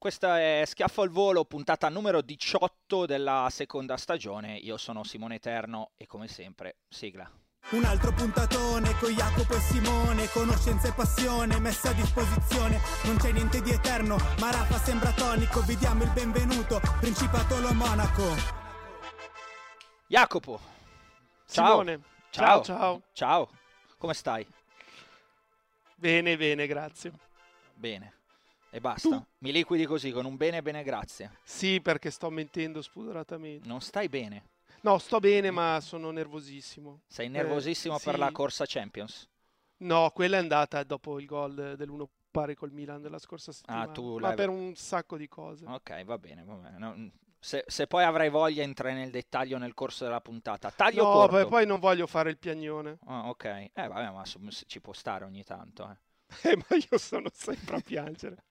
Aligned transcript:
Questa 0.00 0.40
è 0.40 0.62
Schiaffo 0.64 1.02
al 1.02 1.10
volo, 1.10 1.44
puntata 1.44 1.90
numero 1.90 2.22
18 2.22 3.04
della 3.04 3.48
seconda 3.50 3.98
stagione. 3.98 4.56
Io 4.56 4.78
sono 4.78 5.04
Simone 5.04 5.34
Eterno 5.34 5.90
e 5.98 6.06
come 6.06 6.26
sempre, 6.26 6.76
sigla. 6.88 7.30
Un 7.72 7.84
altro 7.84 8.10
puntatone 8.10 8.96
con 8.98 9.10
Jacopo 9.10 9.52
e 9.52 9.60
Simone, 9.60 10.26
conoscenza 10.30 10.88
e 10.88 10.94
passione 10.94 11.60
messa 11.60 11.90
a 11.90 11.92
disposizione. 11.92 12.80
Non 13.04 13.18
c'è 13.18 13.30
niente 13.30 13.60
di 13.60 13.72
eterno, 13.72 14.16
ma 14.38 14.50
Rafa 14.50 14.78
sembra 14.78 15.12
tonico. 15.12 15.60
Vi 15.60 15.76
diamo 15.76 16.02
il 16.02 16.12
benvenuto, 16.12 16.80
Principato 16.98 17.60
lo 17.60 17.74
Monaco. 17.74 18.24
Jacopo. 20.06 20.60
Ciao. 21.46 21.66
Simone. 21.66 22.00
Ciao. 22.30 22.62
Ciao, 22.62 22.64
ciao. 22.64 23.02
Ciao. 23.12 23.50
Come 23.98 24.14
stai? 24.14 24.46
Bene, 25.94 26.38
bene, 26.38 26.66
grazie. 26.66 27.12
Bene. 27.74 28.14
E 28.70 28.80
basta. 28.80 29.24
Mi 29.38 29.52
liquidi 29.52 29.84
così 29.84 30.12
con 30.12 30.24
un 30.24 30.36
bene, 30.36 30.62
bene, 30.62 30.82
grazie. 30.82 31.38
Sì, 31.42 31.80
perché 31.80 32.10
sto 32.10 32.30
mentendo 32.30 32.82
spudoratamente. 32.82 33.66
Non 33.66 33.80
stai 33.80 34.08
bene. 34.08 34.44
No, 34.82 34.98
sto 34.98 35.18
bene, 35.18 35.50
ma 35.50 35.78
sono 35.82 36.10
nervosissimo. 36.10 37.00
Sei 37.06 37.28
nervosissimo 37.28 37.96
Eh, 37.96 38.00
per 38.02 38.14
sì. 38.14 38.20
la 38.20 38.30
corsa 38.32 38.64
Champions. 38.66 39.28
No, 39.78 40.10
quella 40.10 40.36
è 40.36 40.40
andata 40.40 40.82
dopo 40.84 41.18
il 41.18 41.26
gol 41.26 41.74
dell'1 41.76 42.04
pari 42.30 42.54
col 42.54 42.70
Milan 42.70 43.02
della 43.02 43.18
scorsa 43.18 43.50
settimana. 43.50 43.84
Ah, 43.84 43.88
tu 43.92 44.18
ma 44.18 44.32
per 44.34 44.48
un 44.48 44.74
sacco 44.76 45.16
di 45.16 45.26
cose. 45.26 45.66
Ok, 45.66 46.04
va 46.04 46.16
bene. 46.18 46.44
Va 46.44 46.54
bene. 46.54 46.78
No, 46.78 47.10
se, 47.38 47.64
se 47.66 47.86
poi 47.86 48.04
avrai 48.04 48.30
voglia, 48.30 48.62
entrai 48.62 48.94
nel 48.94 49.10
dettaglio 49.10 49.58
nel 49.58 49.74
corso 49.74 50.04
della 50.04 50.20
puntata. 50.20 50.70
Taglio 50.70 51.02
no, 51.04 51.12
corto. 51.12 51.48
poi 51.48 51.66
non 51.66 51.80
voglio 51.80 52.06
fare 52.06 52.30
il 52.30 52.38
piagnone. 52.38 52.98
Ah, 53.06 53.28
ok. 53.28 53.44
Eh, 53.44 53.70
vabbè, 53.74 54.10
ma 54.10 54.22
ci 54.24 54.80
può 54.80 54.92
stare 54.92 55.24
ogni 55.24 55.42
tanto. 55.42 55.90
eh. 55.90 56.08
Eh, 56.50 56.56
ma 56.56 56.76
io 56.90 56.96
sono 56.98 57.28
sempre 57.32 57.76
a 57.76 57.80
piangere. 57.80 58.44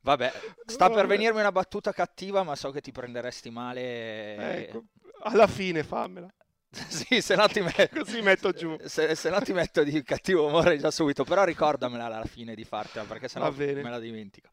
Vabbè, 0.00 0.32
sta 0.66 0.88
per 0.88 1.06
venirmi 1.06 1.40
una 1.40 1.50
battuta 1.50 1.92
cattiva, 1.92 2.44
ma 2.44 2.54
so 2.54 2.70
che 2.70 2.80
ti 2.80 2.92
prenderesti 2.92 3.50
male. 3.50 4.66
Ecco, 4.66 4.84
alla 5.22 5.48
fine 5.48 5.82
fammela. 5.82 6.32
sì, 6.88 7.20
se 7.20 7.34
no 7.34 7.46
ti 7.48 7.60
metto. 7.60 7.88
Così 8.04 8.20
metto 8.22 8.52
giù. 8.52 8.76
Se, 8.84 9.14
se 9.14 9.30
no 9.30 9.40
ti 9.40 9.52
metto 9.52 9.82
di 9.82 10.02
cattivo 10.02 10.46
umore 10.46 10.78
già 10.78 10.90
subito, 10.90 11.24
però 11.24 11.44
ricordamela 11.44 12.04
alla 12.04 12.24
fine 12.24 12.54
di 12.54 12.64
fartela 12.64 13.04
perché 13.04 13.28
sennò 13.28 13.50
Va 13.50 13.56
bene. 13.56 13.82
me 13.82 13.90
la 13.90 13.98
dimentico. 13.98 14.48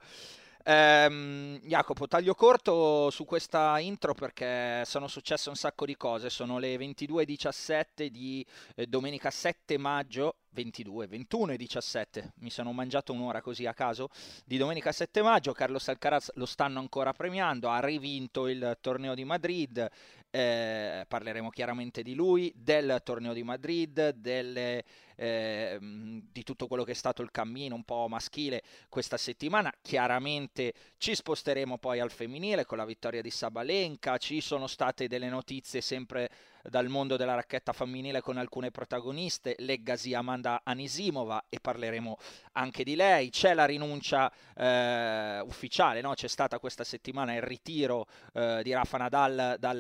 Ehm, 0.66 1.60
Jacopo, 1.64 2.08
taglio 2.08 2.34
corto 2.36 3.10
su 3.10 3.26
questa 3.26 3.78
intro 3.80 4.14
perché 4.14 4.84
sono 4.86 5.08
successe 5.08 5.50
un 5.50 5.56
sacco 5.56 5.86
di 5.86 5.98
cose. 5.98 6.30
Sono 6.30 6.58
le 6.58 6.76
22.17 6.78 8.06
di 8.08 8.46
eh, 8.76 8.88
domenica 8.88 9.30
7 9.30 9.78
maggio. 9.78 10.38
22, 10.54 11.08
21 11.08 11.54
e 11.54 11.58
17. 11.58 12.34
Mi 12.36 12.50
sono 12.50 12.72
mangiato 12.72 13.12
un'ora 13.12 13.42
così 13.42 13.66
a 13.66 13.74
caso 13.74 14.10
di 14.46 14.58
domenica 14.58 14.92
7 14.92 15.22
maggio. 15.22 15.52
Carlos 15.52 15.88
Alcaraz 15.88 16.32
lo 16.36 16.46
stanno 16.46 16.80
ancora 16.80 17.12
premiando. 17.12 17.70
Ha 17.70 17.80
rivinto 17.80 18.48
il 18.48 18.78
torneo 18.80 19.16
di 19.16 19.26
Madrid. 19.26 19.90
Eh, 20.36 21.06
parleremo 21.08 21.52
chiaramente 21.52 22.02
di 22.02 22.16
lui, 22.16 22.52
del 22.56 23.02
torneo 23.04 23.34
di 23.34 23.44
Madrid, 23.44 24.10
delle, 24.16 24.84
eh, 25.16 25.78
di 25.80 26.42
tutto 26.42 26.66
quello 26.66 26.84
che 26.84 26.94
è 26.94 26.96
stato 26.96 27.22
il 27.22 27.30
cammino 27.30 27.76
un 27.76 27.84
po' 27.84 28.08
maschile 28.08 28.64
questa 28.90 29.18
settimana. 29.18 29.72
Chiaramente 29.80 30.74
ci 30.98 31.14
sposteremo 31.14 31.78
poi 31.78 32.00
al 32.00 32.10
femminile 32.10 32.66
con 32.66 32.78
la 32.80 32.86
vittoria 32.86 33.22
di 33.22 33.30
Sabalenka. 33.30 34.18
Ci 34.18 34.42
sono 34.42 34.66
state 34.66 35.08
delle 35.08 35.30
notizie 35.30 35.82
sempre 35.82 36.32
dal 36.64 36.88
mondo 36.88 37.18
della 37.18 37.36
racchetta 37.36 37.74
femminile 37.74 38.22
con 38.22 38.38
alcune 38.38 38.72
protagoniste, 38.72 39.56
leggasi 39.60 40.14
Amanda 40.14 40.62
Anisimova 40.64 41.46
e 41.50 41.60
parleremo 41.60 42.18
anche 42.54 42.84
di 42.84 42.96
lei. 42.96 43.30
C'è 43.30 43.54
la 43.54 43.66
rinuncia 43.66 44.32
eh, 44.56 45.42
ufficiale, 45.42 46.02
no? 46.02 46.14
c'è 46.14 46.28
stata 46.28 46.60
questa 46.60 46.84
settimana 46.84 47.36
il 47.36 47.42
ritiro 47.42 48.08
eh, 48.34 48.62
di 48.64 48.72
Rafa 48.72 48.98
Nadal 48.98 49.58
dal, 49.60 49.80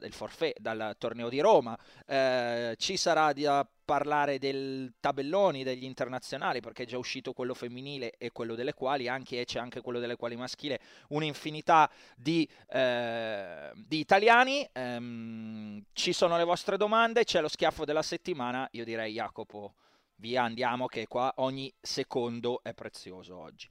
del 0.00 0.12
forfait 0.12 0.58
dal 0.58 0.94
torneo 0.98 1.28
di 1.28 1.40
Roma. 1.40 1.78
Eh, 2.06 2.74
ci 2.78 2.96
sarà 2.96 3.32
da 3.32 3.66
parlare 3.84 4.38
del 4.38 4.94
tabelloni 4.98 5.62
degli 5.62 5.84
internazionali 5.84 6.60
perché 6.60 6.84
è 6.84 6.86
già 6.86 6.96
uscito 6.96 7.32
quello 7.32 7.54
femminile 7.54 8.14
e 8.16 8.32
quello 8.32 8.54
delle 8.54 8.72
quali 8.72 9.08
anche 9.08 9.40
e 9.40 9.44
c'è 9.44 9.58
anche 9.58 9.80
quello 9.82 9.98
delle 9.98 10.16
quali 10.16 10.36
maschile 10.36 10.80
un'infinità 11.08 11.90
di, 12.16 12.48
eh, 12.68 13.70
di 13.74 13.98
italiani. 13.98 14.68
Ehm, 14.72 15.84
ci 15.92 16.12
sono 16.12 16.36
le 16.36 16.44
vostre 16.44 16.76
domande 16.76 17.24
c'è 17.24 17.40
lo 17.40 17.48
schiaffo 17.48 17.84
della 17.84 18.02
settimana. 18.02 18.68
Io 18.72 18.84
direi 18.84 19.12
Jacopo 19.12 19.74
via 20.16 20.42
andiamo 20.42 20.86
che 20.86 21.06
qua 21.06 21.32
ogni 21.36 21.72
secondo 21.80 22.60
è 22.62 22.72
prezioso 22.72 23.36
oggi 23.36 23.68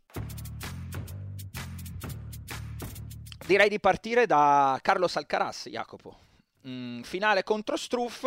direi 3.45 3.69
di 3.69 3.79
partire 3.79 4.25
da 4.25 4.79
Carlos 4.81 5.15
Alcaraz 5.15 5.67
Jacopo 5.69 6.23
Mm, 6.65 7.01
finale 7.01 7.43
contro 7.43 7.75
Struff 7.75 8.25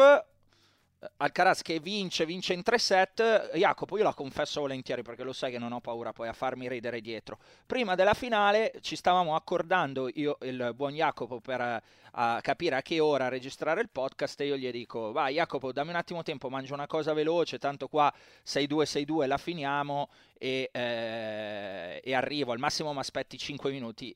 Alcaraz 1.19 1.63
che 1.63 1.79
vince, 1.79 2.27
vince 2.27 2.53
in 2.53 2.63
tre 2.63 2.79
set. 2.79 3.55
Jacopo, 3.55 3.97
io 3.97 4.03
la 4.03 4.13
confesso 4.13 4.61
volentieri 4.61 5.03
perché 5.03 5.23
lo 5.23 5.33
sai 5.33 5.51
che 5.53 5.59
non 5.59 5.73
ho 5.73 5.81
paura 5.81 6.13
poi 6.13 6.29
a 6.29 6.33
farmi 6.33 6.69
ridere 6.69 7.01
dietro. 7.01 7.39
Prima 7.65 7.95
della 7.95 8.15
finale 8.15 8.73
ci 8.81 8.97
stavamo 8.97 9.35
accordando 9.35 10.11
io 10.15 10.39
e 10.41 10.49
il 10.49 10.73
buon 10.75 10.95
Jacopo 10.95 11.41
per 11.41 11.61
eh, 11.61 11.83
a 12.13 12.41
capire 12.41 12.77
a 12.77 12.83
che 12.83 12.99
ora 12.99 13.29
registrare 13.29 13.81
il 13.83 13.91
podcast 13.91 14.41
e 14.41 14.47
io 14.47 14.57
gli 14.57 14.71
dico 14.71 15.13
vai 15.13 15.35
Jacopo 15.35 15.73
dammi 15.73 15.91
un 15.91 15.97
attimo 15.97 16.23
tempo, 16.23 16.49
mangio 16.49 16.75
una 16.75 16.87
cosa 16.87 17.13
veloce, 17.13 17.59
tanto 17.59 17.89
qua 17.89 18.13
6-2-6-2 18.45 19.27
la 19.27 19.39
finiamo 19.39 20.09
e, 20.37 20.69
eh, 20.73 22.01
e 22.03 22.15
arrivo, 22.15 22.53
al 22.53 22.59
massimo 22.59 22.93
mi 22.93 22.99
aspetti 22.99 23.39
5 23.39 23.71
minuti. 23.71 24.15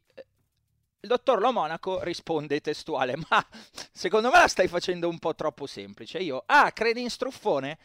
Il 1.02 1.08
dottor 1.08 1.40
Lo 1.40 1.50
Monaco 1.50 2.02
risponde 2.02 2.60
testuale, 2.60 3.16
ma 3.28 3.46
secondo 3.90 4.28
me 4.30 4.38
la 4.38 4.48
stai 4.48 4.68
facendo 4.68 5.08
un 5.08 5.18
po' 5.18 5.34
troppo 5.34 5.66
semplice. 5.66 6.18
Io, 6.18 6.42
ah, 6.44 6.70
credi 6.72 7.00
in 7.00 7.08
Struffone? 7.08 7.78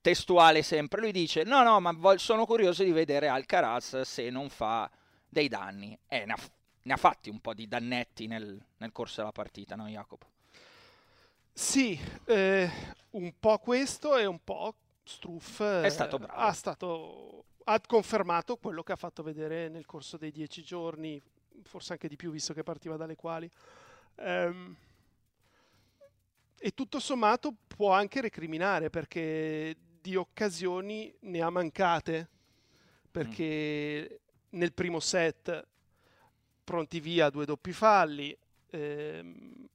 Testuale 0.00 0.62
sempre. 0.62 1.00
Lui 1.00 1.10
dice, 1.10 1.42
no, 1.42 1.62
no, 1.64 1.80
ma 1.80 1.92
vol- 1.92 2.20
sono 2.20 2.46
curioso 2.46 2.84
di 2.84 2.92
vedere 2.92 3.26
Alcaraz 3.26 4.02
se 4.02 4.30
non 4.30 4.48
fa 4.48 4.88
dei 5.28 5.48
danni. 5.48 5.98
E 6.06 6.24
ne 6.24 6.32
ha, 6.32 6.38
ne 6.82 6.92
ha 6.92 6.96
fatti 6.96 7.30
un 7.30 7.40
po' 7.40 7.52
di 7.52 7.66
dannetti 7.66 8.28
nel, 8.28 8.64
nel 8.76 8.92
corso 8.92 9.16
della 9.20 9.32
partita, 9.32 9.74
no 9.74 9.88
Jacopo? 9.88 10.30
Sì, 11.52 11.98
eh, 12.26 12.70
un 13.10 13.32
po' 13.40 13.58
questo 13.58 14.16
e 14.16 14.24
un 14.24 14.38
po' 14.42 14.74
Struff 15.02 15.60
È 15.62 15.86
eh, 15.86 15.90
stato 15.90 16.18
bravo. 16.18 16.40
ha, 16.40 16.52
stato, 16.52 17.44
ha 17.64 17.80
confermato 17.84 18.56
quello 18.56 18.84
che 18.84 18.92
ha 18.92 18.96
fatto 18.96 19.24
vedere 19.24 19.68
nel 19.68 19.84
corso 19.84 20.16
dei 20.16 20.30
dieci 20.30 20.62
giorni, 20.62 21.20
forse 21.62 21.92
anche 21.92 22.08
di 22.08 22.16
più 22.16 22.30
visto 22.30 22.54
che 22.54 22.62
partiva 22.62 22.96
dalle 22.96 23.16
quali. 23.16 23.50
Ehm, 24.16 24.76
e 26.58 26.70
tutto 26.74 27.00
sommato 27.00 27.54
può 27.66 27.92
anche 27.92 28.20
recriminare 28.20 28.88
perché 28.88 29.76
di 30.00 30.14
occasioni 30.16 31.12
ne 31.20 31.40
ha 31.40 31.50
mancate 31.50 32.28
perché 33.10 34.20
nel 34.50 34.72
primo 34.72 35.00
set 35.00 35.66
pronti 36.62 37.00
via 37.00 37.30
due 37.30 37.44
doppi 37.44 37.72
falli 37.72 38.36
ehm, 38.70 39.68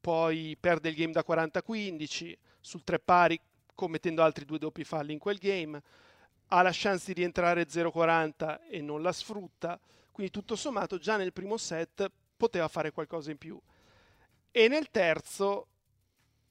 poi 0.00 0.56
perde 0.60 0.90
il 0.90 0.94
game 0.94 1.12
da 1.12 1.24
40-15 1.26 2.36
sul 2.60 2.84
tre 2.84 2.98
pari 2.98 3.40
commettendo 3.74 4.22
altri 4.22 4.44
due 4.44 4.58
doppi 4.58 4.84
falli 4.84 5.12
in 5.12 5.18
quel 5.18 5.38
game 5.38 5.82
ha 6.48 6.62
la 6.62 6.70
chance 6.72 7.06
di 7.06 7.20
rientrare 7.20 7.66
0,40 7.66 8.60
e 8.68 8.80
non 8.80 9.02
la 9.02 9.12
sfrutta, 9.12 9.78
quindi 10.14 10.30
tutto 10.30 10.54
sommato 10.54 10.96
già 10.96 11.16
nel 11.16 11.32
primo 11.32 11.56
set 11.56 12.08
poteva 12.36 12.68
fare 12.68 12.92
qualcosa 12.92 13.32
in 13.32 13.36
più. 13.36 13.60
E 14.52 14.68
nel 14.68 14.88
terzo 14.92 15.66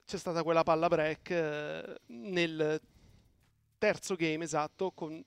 c'è 0.05 0.17
stata 0.17 0.43
quella 0.43 0.63
palla 0.63 0.89
break 0.89 1.29
eh, 1.29 1.99
nel 2.07 2.81
terzo 3.77 4.15
game 4.15 4.43
esatto 4.43 4.91
con 4.91 5.23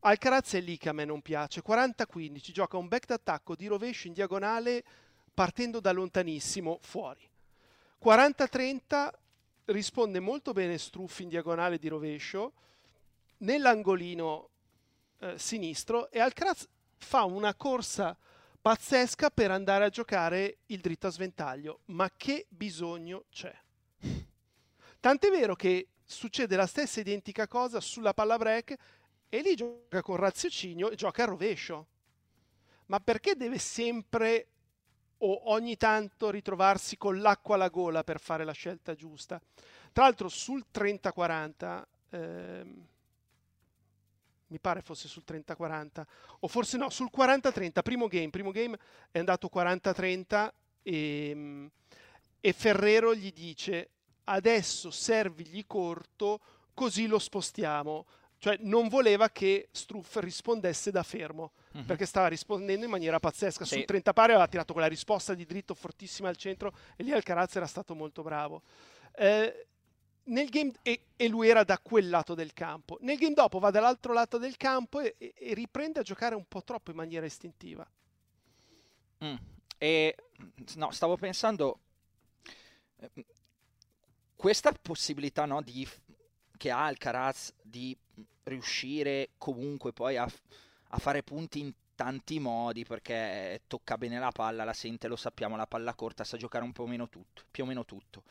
Alcaraz 0.00 0.54
è 0.54 0.60
lì 0.60 0.78
che 0.78 0.88
a 0.88 0.92
me 0.92 1.04
non 1.04 1.20
piace 1.20 1.60
40-15 1.66 2.52
gioca 2.52 2.76
un 2.76 2.86
back 2.86 3.06
d'attacco 3.06 3.56
di 3.56 3.66
rovescio 3.66 4.06
in 4.06 4.12
diagonale 4.12 4.84
partendo 5.34 5.80
da 5.80 5.90
lontanissimo 5.90 6.78
fuori 6.80 7.28
40-30 8.00 9.10
risponde 9.64 10.20
molto 10.20 10.52
bene 10.52 10.78
Struff 10.78 11.18
in 11.18 11.28
diagonale 11.28 11.78
di 11.78 11.88
rovescio 11.88 12.52
nell'angolino 13.38 14.48
eh, 15.18 15.36
sinistro 15.36 16.08
e 16.12 16.20
Alcaraz 16.20 16.68
fa 16.98 17.24
una 17.24 17.54
corsa 17.54 18.16
pazzesca 18.60 19.30
per 19.30 19.50
andare 19.50 19.84
a 19.84 19.88
giocare 19.88 20.58
il 20.66 20.80
dritto 20.80 21.06
a 21.06 21.10
sventaglio. 21.10 21.80
Ma 21.86 22.10
che 22.16 22.46
bisogno 22.48 23.24
c'è? 23.30 23.56
Tant'è 25.00 25.30
vero 25.30 25.54
che 25.54 25.88
succede 26.04 26.56
la 26.56 26.66
stessa 26.66 27.00
identica 27.00 27.46
cosa 27.46 27.80
sulla 27.80 28.14
palla 28.14 28.36
break 28.36 28.74
e 29.28 29.40
lì 29.42 29.54
gioca 29.54 30.02
con 30.02 30.16
raziocinio 30.16 30.90
e 30.90 30.96
gioca 30.96 31.22
a 31.22 31.26
rovescio. 31.26 31.86
Ma 32.86 33.00
perché 33.00 33.36
deve 33.36 33.58
sempre 33.58 34.48
o 35.18 35.50
ogni 35.52 35.76
tanto 35.76 36.30
ritrovarsi 36.30 36.96
con 36.96 37.20
l'acqua 37.20 37.54
alla 37.54 37.68
gola 37.68 38.04
per 38.04 38.20
fare 38.20 38.44
la 38.44 38.52
scelta 38.52 38.94
giusta? 38.94 39.40
Tra 39.92 40.04
l'altro 40.04 40.28
sul 40.28 40.64
30-40 40.72 41.82
ehm, 42.10 42.86
mi 44.48 44.58
pare 44.58 44.80
fosse 44.80 45.08
sul 45.08 45.24
30-40, 45.26 46.02
o 46.40 46.48
forse 46.48 46.76
no, 46.76 46.90
sul 46.90 47.10
40-30, 47.14 47.82
primo 47.82 48.06
game, 48.06 48.30
primo 48.30 48.50
game 48.50 48.78
è 49.10 49.18
andato 49.18 49.50
40-30 49.52 50.50
e, 50.82 51.70
e 52.40 52.52
Ferrero 52.52 53.14
gli 53.14 53.32
dice 53.32 53.90
adesso 54.24 54.90
servigli 54.90 55.64
corto 55.66 56.40
così 56.74 57.06
lo 57.06 57.18
spostiamo. 57.18 58.06
Cioè 58.40 58.56
non 58.60 58.86
voleva 58.86 59.30
che 59.30 59.68
Struff 59.72 60.16
rispondesse 60.18 60.92
da 60.92 61.02
fermo, 61.02 61.50
uh-huh. 61.72 61.84
perché 61.84 62.06
stava 62.06 62.28
rispondendo 62.28 62.84
in 62.84 62.90
maniera 62.90 63.18
pazzesca. 63.18 63.64
Sì. 63.64 63.74
Sul 63.74 63.84
30 63.84 64.12
pari 64.12 64.30
aveva 64.30 64.46
tirato 64.46 64.72
quella 64.72 64.86
risposta 64.86 65.34
di 65.34 65.44
dritto 65.44 65.74
fortissima 65.74 66.28
al 66.28 66.36
centro 66.36 66.72
e 66.94 67.02
lì 67.02 67.10
Alcaraz 67.10 67.56
era 67.56 67.66
stato 67.66 67.96
molto 67.96 68.22
bravo. 68.22 68.62
Eh, 69.16 69.66
nel 70.28 70.48
game, 70.48 70.72
e, 70.82 71.02
e, 71.16 71.28
lui 71.28 71.48
era 71.48 71.64
da 71.64 71.78
quel 71.78 72.08
lato 72.08 72.34
del 72.34 72.52
campo. 72.52 72.98
Nel 73.00 73.18
game 73.18 73.34
dopo 73.34 73.58
va 73.58 73.70
dall'altro 73.70 74.12
lato 74.12 74.38
del 74.38 74.56
campo 74.56 75.00
e, 75.00 75.16
e 75.18 75.54
riprende 75.54 76.00
a 76.00 76.02
giocare 76.02 76.34
un 76.34 76.46
po' 76.46 76.62
troppo 76.62 76.90
in 76.90 76.96
maniera 76.96 77.26
istintiva. 77.26 77.86
Mm. 79.24 79.36
E 79.76 80.16
no, 80.76 80.90
stavo 80.90 81.16
pensando 81.16 81.80
questa 84.34 84.72
possibilità 84.72 85.44
no, 85.44 85.62
di, 85.62 85.86
che 86.56 86.70
ha 86.70 86.84
Alcaraz 86.84 87.52
di 87.62 87.96
riuscire 88.44 89.30
comunque 89.38 89.92
poi 89.92 90.16
a, 90.16 90.28
a 90.88 90.98
fare 90.98 91.22
punti 91.22 91.60
in 91.60 91.72
tanti 91.94 92.38
modi 92.38 92.84
perché 92.84 93.62
tocca 93.66 93.98
bene 93.98 94.18
la 94.18 94.30
palla, 94.30 94.64
la 94.64 94.72
sente, 94.72 95.08
lo 95.08 95.16
sappiamo, 95.16 95.56
la 95.56 95.66
palla 95.66 95.94
corta, 95.94 96.24
sa 96.24 96.36
giocare 96.36 96.64
un 96.64 96.72
po' 96.72 96.86
meno 96.86 97.08
tutto, 97.08 97.42
più 97.50 97.64
o 97.64 97.66
meno 97.66 97.84
tutto 97.84 98.22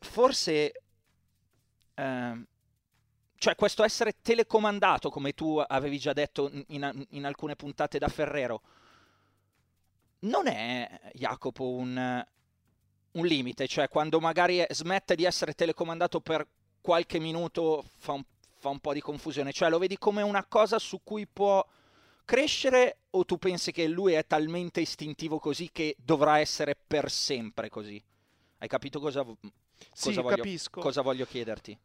forse... 0.00 0.72
Eh, 1.94 2.46
cioè 3.38 3.54
questo 3.54 3.84
essere 3.84 4.14
telecomandato, 4.22 5.10
come 5.10 5.32
tu 5.32 5.62
avevi 5.64 5.98
già 5.98 6.12
detto 6.12 6.50
in, 6.68 7.06
in 7.10 7.26
alcune 7.26 7.54
puntate 7.54 7.98
da 7.98 8.08
Ferrero, 8.08 8.62
non 10.20 10.46
è, 10.46 11.12
Jacopo, 11.12 11.74
un, 11.74 12.24
un 13.12 13.26
limite, 13.26 13.66
cioè 13.66 13.88
quando 13.88 14.20
magari 14.20 14.64
smette 14.70 15.14
di 15.14 15.24
essere 15.24 15.52
telecomandato 15.52 16.20
per 16.20 16.46
qualche 16.80 17.18
minuto 17.18 17.84
fa 17.98 18.12
un, 18.12 18.22
fa 18.54 18.68
un, 18.70 18.78
po' 18.78 18.92
di 18.92 19.00
confusione, 19.00 19.52
cioè 19.52 19.68
lo 19.68 19.78
vedi 19.78 19.98
come 19.98 20.22
una 20.22 20.44
cosa 20.44 20.78
su 20.78 21.00
cui 21.02 21.26
può 21.26 21.64
crescere 22.24 23.00
o 23.10 23.24
tu 23.24 23.38
pensi 23.38 23.70
che 23.70 23.86
lui 23.86 24.14
è 24.14 24.26
talmente 24.26 24.80
istintivo 24.80 25.38
così 25.38 25.70
che 25.70 25.94
dovrà 25.98 26.38
essere 26.38 26.74
per 26.74 27.10
sempre 27.10 27.68
così? 27.68 28.02
Hai 28.58 28.68
capito 28.68 28.98
cosa, 28.98 29.24
sì, 29.92 30.08
cosa, 30.08 30.22
voglio, 30.22 30.36
capisco. 30.36 30.80
cosa 30.80 31.02
voglio 31.02 31.26
chiederti? 31.26 31.78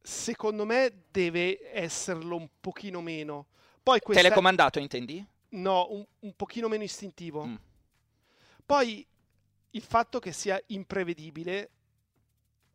Secondo 0.00 0.64
me 0.64 1.04
deve 1.10 1.70
esserlo 1.72 2.36
un 2.36 2.48
pochino 2.60 3.00
meno. 3.00 3.46
Poi 3.82 4.00
questa... 4.00 4.22
Telecomandato 4.22 4.78
intendi? 4.78 5.24
No, 5.50 5.88
un, 5.90 6.06
un 6.20 6.34
pochino 6.34 6.68
meno 6.68 6.82
istintivo. 6.82 7.44
Mm. 7.44 7.54
Poi 8.64 9.06
il 9.70 9.82
fatto 9.82 10.18
che 10.18 10.32
sia 10.32 10.60
imprevedibile 10.66 11.70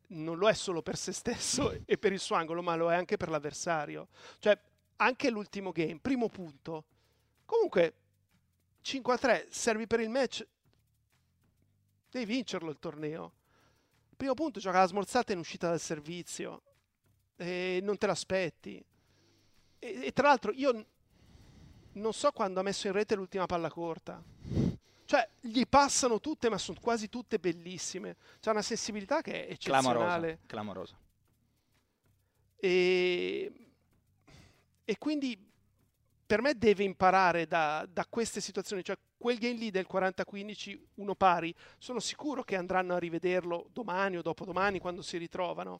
non 0.08 0.38
lo 0.38 0.48
è 0.48 0.54
solo 0.54 0.82
per 0.82 0.98
se 0.98 1.12
stesso 1.12 1.72
e 1.86 1.98
per 1.98 2.12
il 2.12 2.20
suo 2.20 2.36
angolo, 2.36 2.62
ma 2.62 2.76
lo 2.76 2.92
è 2.92 2.96
anche 2.96 3.18
per 3.18 3.30
l'avversario. 3.30 4.10
Cioè, 4.40 4.58
anche 4.98 5.30
l'ultimo 5.30 5.72
game, 5.72 6.00
primo 6.00 6.30
punto. 6.30 6.86
Comunque, 7.46 7.94
5-3, 8.84 9.48
servi 9.50 9.88
per 9.88 10.00
il 10.00 10.10
match, 10.10 10.46
devi 12.10 12.26
vincerlo 12.26 12.70
il 12.70 12.80
torneo 12.80 13.34
primo 14.16 14.34
punto 14.34 14.60
gioca 14.60 14.80
la 14.80 14.88
smorzata 14.88 15.34
in 15.34 15.40
uscita 15.40 15.70
dal 15.70 15.80
servizio 15.80 16.62
e 17.36 17.80
non 17.82 17.98
te 17.98 18.08
l'aspetti. 18.08 18.84
E, 19.80 20.06
e 20.06 20.12
tra 20.12 20.28
l'altro 20.28 20.52
io 20.52 20.86
non 21.94 22.14
so 22.14 22.32
quando 22.32 22.60
ha 22.60 22.64
messo 22.64 22.88
in 22.88 22.94
rete 22.94 23.16
l'ultima 23.16 23.46
palla 23.46 23.70
corta. 23.70 24.24
Cioè, 25.06 25.30
gli 25.42 25.64
passano 25.68 26.20
tutte, 26.20 26.50
ma 26.50 26.58
sono 26.58 26.80
quasi 26.82 27.10
tutte 27.10 27.38
bellissime. 27.38 28.16
C'è 28.40 28.50
una 28.50 28.62
sensibilità 28.62 29.22
che 29.22 29.48
è 29.48 29.52
eccezionale. 29.52 30.40
Clamorosa. 30.48 30.96
Clamorosa. 30.96 30.98
E, 32.56 33.52
e 34.86 34.98
quindi 34.98 35.52
per 36.26 36.42
me 36.42 36.58
deve 36.58 36.84
imparare 36.84 37.46
da, 37.46 37.86
da 37.88 38.06
queste 38.08 38.42
situazioni. 38.42 38.84
Cioè, 38.84 38.98
quel 39.24 39.38
game 39.38 39.58
lì 39.58 39.72
del 39.72 39.88
40-15 39.90 40.80
uno 40.96 41.16
pari, 41.16 41.56
sono 41.78 42.02
sicuro 42.02 42.44
che 42.44 42.58
andranno 42.58 42.94
a 42.94 43.00
rivederlo 43.00 43.70
domani 43.72 44.18
o 44.18 44.22
dopodomani 44.22 44.80
quando 44.80 45.02
si 45.02 45.16
ritrovano. 45.16 45.80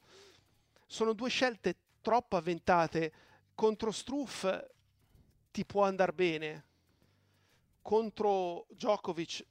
Sono 0.86 1.12
due 1.12 1.28
scelte 1.28 1.76
troppo 2.00 2.38
avventate. 2.38 3.12
Contro 3.54 3.90
Struff 3.90 4.46
ti 5.50 5.66
può 5.66 5.84
andare 5.84 6.14
bene. 6.14 6.64
Contro 7.82 8.64
Djokovic 8.70 9.44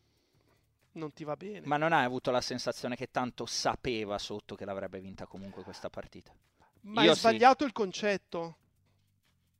non 0.93 1.13
ti 1.13 1.23
va 1.23 1.35
bene. 1.35 1.67
Ma 1.67 1.77
non 1.77 1.93
hai 1.93 2.03
avuto 2.03 2.31
la 2.31 2.41
sensazione 2.41 2.95
che 2.95 3.11
tanto 3.11 3.45
sapeva 3.45 4.17
sotto 4.17 4.55
che 4.55 4.65
l'avrebbe 4.65 4.99
vinta 5.01 5.27
comunque 5.27 5.61
questa 5.61 5.91
partita? 5.91 6.33
Ma 6.81 7.01
hai 7.01 7.13
sbagliato 7.13 7.59
sì. 7.59 7.65
il 7.65 7.73
concetto. 7.73 8.57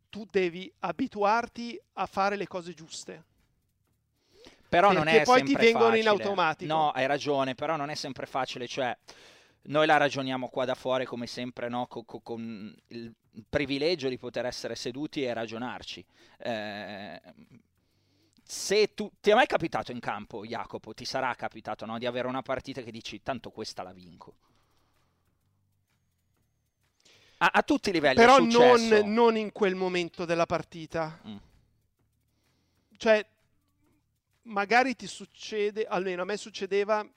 Tu 0.09 0.27
devi 0.31 0.73
abituarti 0.79 1.79
a 1.93 2.07
fare 2.07 2.35
le 2.35 2.47
cose 2.47 2.73
giuste. 2.73 3.31
Però 4.73 4.91
non 4.91 5.07
è 5.07 5.21
poi 5.21 5.43
ti 5.43 5.53
vengono 5.53 5.91
facile. 5.91 6.01
in 6.01 6.07
automatico. 6.07 6.73
No, 6.73 6.89
hai 6.89 7.05
ragione, 7.05 7.53
però 7.53 7.75
non 7.75 7.91
è 7.91 7.95
sempre 7.95 8.25
facile, 8.25 8.67
cioè 8.67 8.97
noi 9.65 9.85
la 9.85 9.97
ragioniamo 9.97 10.49
qua 10.49 10.65
da 10.65 10.73
fuori 10.73 11.05
come 11.05 11.27
sempre, 11.27 11.69
no? 11.69 11.85
con, 11.85 12.03
con, 12.23 12.75
il 12.87 13.13
privilegio 13.47 14.09
di 14.09 14.17
poter 14.17 14.47
essere 14.47 14.73
seduti 14.73 15.23
e 15.23 15.31
ragionarci. 15.31 16.03
Eh, 16.39 17.21
se 18.43 18.93
tu 18.95 19.11
ti 19.21 19.29
è 19.29 19.35
mai 19.35 19.45
capitato 19.45 19.91
in 19.91 19.99
campo, 19.99 20.43
Jacopo, 20.43 20.95
ti 20.95 21.05
sarà 21.05 21.31
capitato 21.35 21.85
no? 21.85 21.99
di 21.99 22.07
avere 22.07 22.27
una 22.27 22.41
partita 22.41 22.81
che 22.81 22.89
dici 22.89 23.21
tanto 23.21 23.51
questa 23.51 23.83
la 23.83 23.93
vinco. 23.93 24.33
A, 27.37 27.51
a 27.53 27.61
tutti 27.61 27.89
i 27.89 27.93
livelli. 27.93 28.15
Però 28.15 28.39
non, 28.39 28.81
non, 29.05 29.37
in 29.37 29.51
quel 29.51 29.75
momento 29.75 30.25
della 30.25 30.47
partita. 30.47 31.19
Mm. 31.27 31.35
Cioè, 32.97 33.23
magari 34.43 34.95
ti 34.95 35.07
succede, 35.07 35.85
almeno 35.85 36.21
a 36.21 36.25
me 36.25 36.37
succedeva 36.37 37.07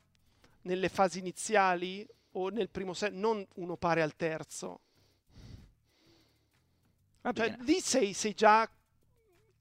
nelle 0.63 0.89
fasi 0.89 1.19
iniziali 1.19 2.07
o 2.33 2.49
nel 2.49 2.69
primo 2.69 2.93
set, 2.93 3.13
non 3.13 3.47
uno 3.55 3.77
pare 3.77 4.03
al 4.03 4.15
terzo. 4.17 4.81
Cioè, 7.33 7.57
lì 7.61 7.81
sei, 7.81 8.13
sei 8.13 8.35
già 8.35 8.69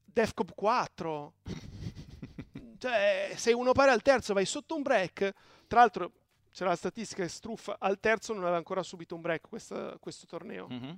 DEFCOP 0.04 0.54
4. 0.54 1.32
cioè, 2.78 3.32
sei 3.36 3.54
uno 3.54 3.72
pare 3.72 3.90
al 3.90 4.02
terzo, 4.02 4.34
vai 4.34 4.46
sotto 4.46 4.76
un 4.76 4.82
break. 4.82 5.32
Tra 5.66 5.80
l'altro, 5.80 6.12
c'era 6.52 6.70
la 6.70 6.76
statistica 6.76 7.22
che 7.22 7.28
Struff 7.28 7.74
al 7.78 7.98
terzo 7.98 8.32
non 8.32 8.42
aveva 8.42 8.56
ancora 8.56 8.82
subito 8.82 9.14
un 9.14 9.20
break 9.20 9.48
questa, 9.48 9.96
questo 9.98 10.26
torneo. 10.26 10.68
Mm-hmm. 10.68 10.94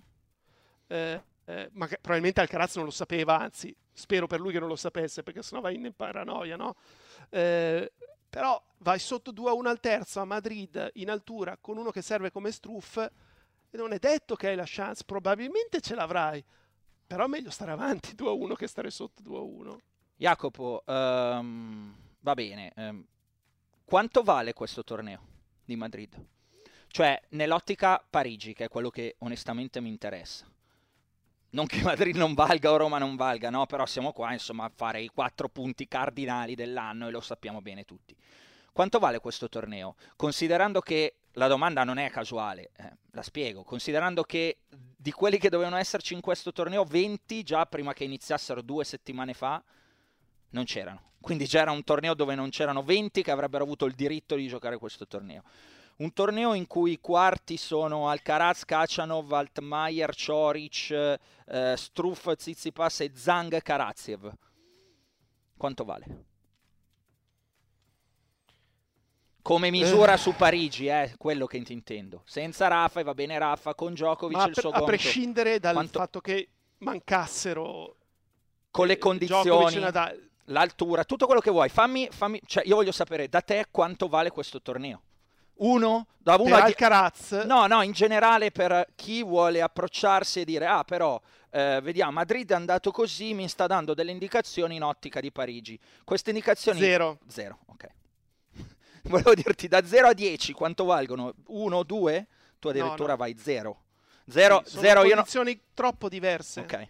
Eh, 0.88 1.22
eh, 1.48 1.70
ma 1.72 1.86
probabilmente 1.86 2.42
Alcaraz 2.42 2.76
non 2.76 2.84
lo 2.84 2.90
sapeva, 2.90 3.38
anzi 3.40 3.74
spero 3.90 4.26
per 4.26 4.38
lui 4.38 4.52
che 4.52 4.58
non 4.58 4.68
lo 4.68 4.76
sapesse 4.76 5.22
perché 5.22 5.42
sennò 5.42 5.62
vai 5.62 5.76
in 5.76 5.94
paranoia, 5.96 6.56
no? 6.56 6.76
Eh, 7.30 7.90
però 8.28 8.62
vai 8.78 8.98
sotto 8.98 9.30
2 9.32 9.48
a 9.48 9.54
1 9.54 9.68
al 9.70 9.80
terzo 9.80 10.20
a 10.20 10.26
Madrid 10.26 10.90
in 10.94 11.08
altura 11.08 11.56
con 11.58 11.78
uno 11.78 11.90
che 11.90 12.02
serve 12.02 12.30
come 12.30 12.52
Struff 12.52 12.98
E 12.98 13.76
non 13.78 13.92
è 13.92 13.98
detto 13.98 14.36
che 14.36 14.48
hai 14.48 14.56
la 14.56 14.64
chance, 14.66 15.04
probabilmente 15.06 15.80
ce 15.80 15.94
l'avrai, 15.94 16.44
però 17.06 17.26
meglio 17.26 17.48
stare 17.48 17.70
avanti 17.70 18.14
2-1 18.14 18.54
che 18.54 18.66
stare 18.66 18.90
sotto 18.90 19.22
2-1. 19.22 19.78
Jacopo, 20.16 20.82
um, 20.84 21.96
va 22.20 22.34
bene, 22.34 22.72
um, 22.76 23.06
quanto 23.86 24.22
vale 24.22 24.52
questo 24.52 24.84
torneo 24.84 25.20
di 25.64 25.76
Madrid? 25.76 26.14
Cioè, 26.88 27.18
nell'ottica 27.30 28.04
Parigi, 28.08 28.52
che 28.52 28.64
è 28.64 28.68
quello 28.68 28.90
che 28.90 29.16
onestamente 29.20 29.80
mi 29.80 29.88
interessa. 29.88 30.46
Non 31.50 31.66
che 31.66 31.80
Madrid 31.82 32.16
non 32.16 32.34
valga 32.34 32.70
o 32.70 32.76
Roma 32.76 32.98
non 32.98 33.16
valga, 33.16 33.48
no, 33.48 33.66
però 33.66 33.86
siamo 33.86 34.12
qua, 34.12 34.32
insomma, 34.32 34.64
a 34.64 34.72
fare 34.74 35.00
i 35.00 35.08
quattro 35.08 35.48
punti 35.48 35.88
cardinali 35.88 36.54
dell'anno 36.54 37.08
e 37.08 37.10
lo 37.10 37.20
sappiamo 37.20 37.62
bene 37.62 37.84
tutti. 37.84 38.14
Quanto 38.72 38.98
vale 38.98 39.18
questo 39.18 39.48
torneo? 39.48 39.96
Considerando 40.14 40.80
che 40.80 41.14
la 41.32 41.48
domanda 41.48 41.84
non 41.84 41.98
è 41.98 42.10
casuale, 42.10 42.70
eh, 42.76 42.92
la 43.12 43.22
spiego, 43.22 43.62
considerando 43.62 44.22
che 44.22 44.58
di 44.68 45.10
quelli 45.10 45.38
che 45.38 45.48
dovevano 45.48 45.76
esserci 45.76 46.14
in 46.14 46.20
questo 46.20 46.52
torneo, 46.52 46.84
20 46.84 47.42
già 47.42 47.64
prima 47.66 47.92
che 47.92 48.04
iniziassero 48.04 48.60
due 48.62 48.84
settimane 48.84 49.32
fa 49.34 49.62
non 50.50 50.64
c'erano. 50.64 51.12
Quindi 51.20 51.46
c'era 51.46 51.70
un 51.70 51.82
torneo 51.82 52.14
dove 52.14 52.34
non 52.34 52.50
c'erano 52.50 52.82
20 52.82 53.22
che 53.22 53.30
avrebbero 53.30 53.64
avuto 53.64 53.84
il 53.86 53.94
diritto 53.94 54.34
di 54.34 54.46
giocare 54.46 54.78
questo 54.78 55.06
torneo. 55.06 55.42
Un 55.98 56.12
torneo 56.12 56.54
in 56.54 56.68
cui 56.68 56.92
i 56.92 57.00
quarti 57.00 57.56
sono 57.56 58.08
Alcaraz, 58.08 58.64
Kachanov, 58.64 59.32
Altmaier, 59.32 60.14
Cioric, 60.14 60.90
eh, 60.90 61.74
Struff, 61.76 62.32
Tsitsipas 62.32 63.00
e 63.00 63.10
Zhang 63.14 63.60
Karatsev. 63.60 64.32
Quanto 65.56 65.84
vale? 65.84 66.24
Come 69.42 69.70
misura 69.70 70.12
eh. 70.12 70.18
su 70.18 70.34
Parigi, 70.34 70.86
è 70.86 71.10
eh, 71.10 71.16
quello 71.16 71.46
che 71.46 71.60
ti 71.62 71.72
intendo. 71.72 72.22
Senza 72.26 72.68
Rafa, 72.68 73.00
e 73.00 73.02
va 73.02 73.14
bene 73.14 73.36
Rafa, 73.36 73.74
con 73.74 73.94
Djokovic 73.94 74.36
Ma 74.36 74.46
il 74.46 74.54
suo 74.54 74.70
a 74.70 74.84
prescindere 74.84 75.58
dal 75.58 75.72
Quanto... 75.72 75.98
fatto 75.98 76.20
che 76.20 76.48
mancassero 76.78 77.96
con 78.70 78.86
le 78.86 78.98
condizioni, 78.98 79.80
l'altura, 80.44 81.04
tutto 81.04 81.26
quello 81.26 81.40
che 81.40 81.50
vuoi. 81.50 81.68
Fammi, 81.70 82.08
fammi, 82.08 82.40
cioè 82.46 82.64
io 82.66 82.76
voglio 82.76 82.92
sapere 82.92 83.28
da 83.28 83.40
te 83.40 83.66
quanto 83.68 84.06
vale 84.06 84.30
questo 84.30 84.62
torneo. 84.62 85.02
Uno, 85.58 86.06
da 86.18 86.34
uno 86.34 86.54
per 86.54 86.64
Alcaraz? 86.64 87.32
No, 87.44 87.66
no, 87.66 87.82
in 87.82 87.92
generale 87.92 88.50
per 88.50 88.88
chi 88.94 89.22
vuole 89.22 89.60
approcciarsi 89.60 90.40
e 90.40 90.44
dire 90.44 90.66
ah 90.66 90.84
però 90.84 91.20
eh, 91.50 91.80
vediamo, 91.82 92.12
Madrid 92.12 92.50
è 92.50 92.54
andato 92.54 92.90
così, 92.90 93.32
mi 93.34 93.48
sta 93.48 93.66
dando 93.66 93.94
delle 93.94 94.10
indicazioni 94.10 94.76
in 94.76 94.82
ottica 94.82 95.20
di 95.20 95.32
Parigi. 95.32 95.78
Queste 96.04 96.30
indicazioni... 96.30 96.78
Zero. 96.78 97.18
Zero, 97.26 97.58
ok. 97.66 97.86
Volevo 99.04 99.34
dirti 99.34 99.68
da 99.68 99.84
0 99.84 100.08
a 100.08 100.12
10 100.12 100.52
quanto 100.52 100.84
valgono? 100.84 101.34
1, 101.46 101.82
2? 101.82 102.26
Tu 102.58 102.68
addirittura 102.68 103.04
no, 103.04 103.10
no. 103.12 103.16
vai 103.16 103.36
0. 103.38 103.82
0, 104.30 104.62
sì, 104.66 104.78
0 104.78 105.04
io 105.04 105.14
condizioni 105.14 105.54
no... 105.54 105.60
troppo 105.72 106.08
diverse. 106.08 106.60
Ok. 106.60 106.88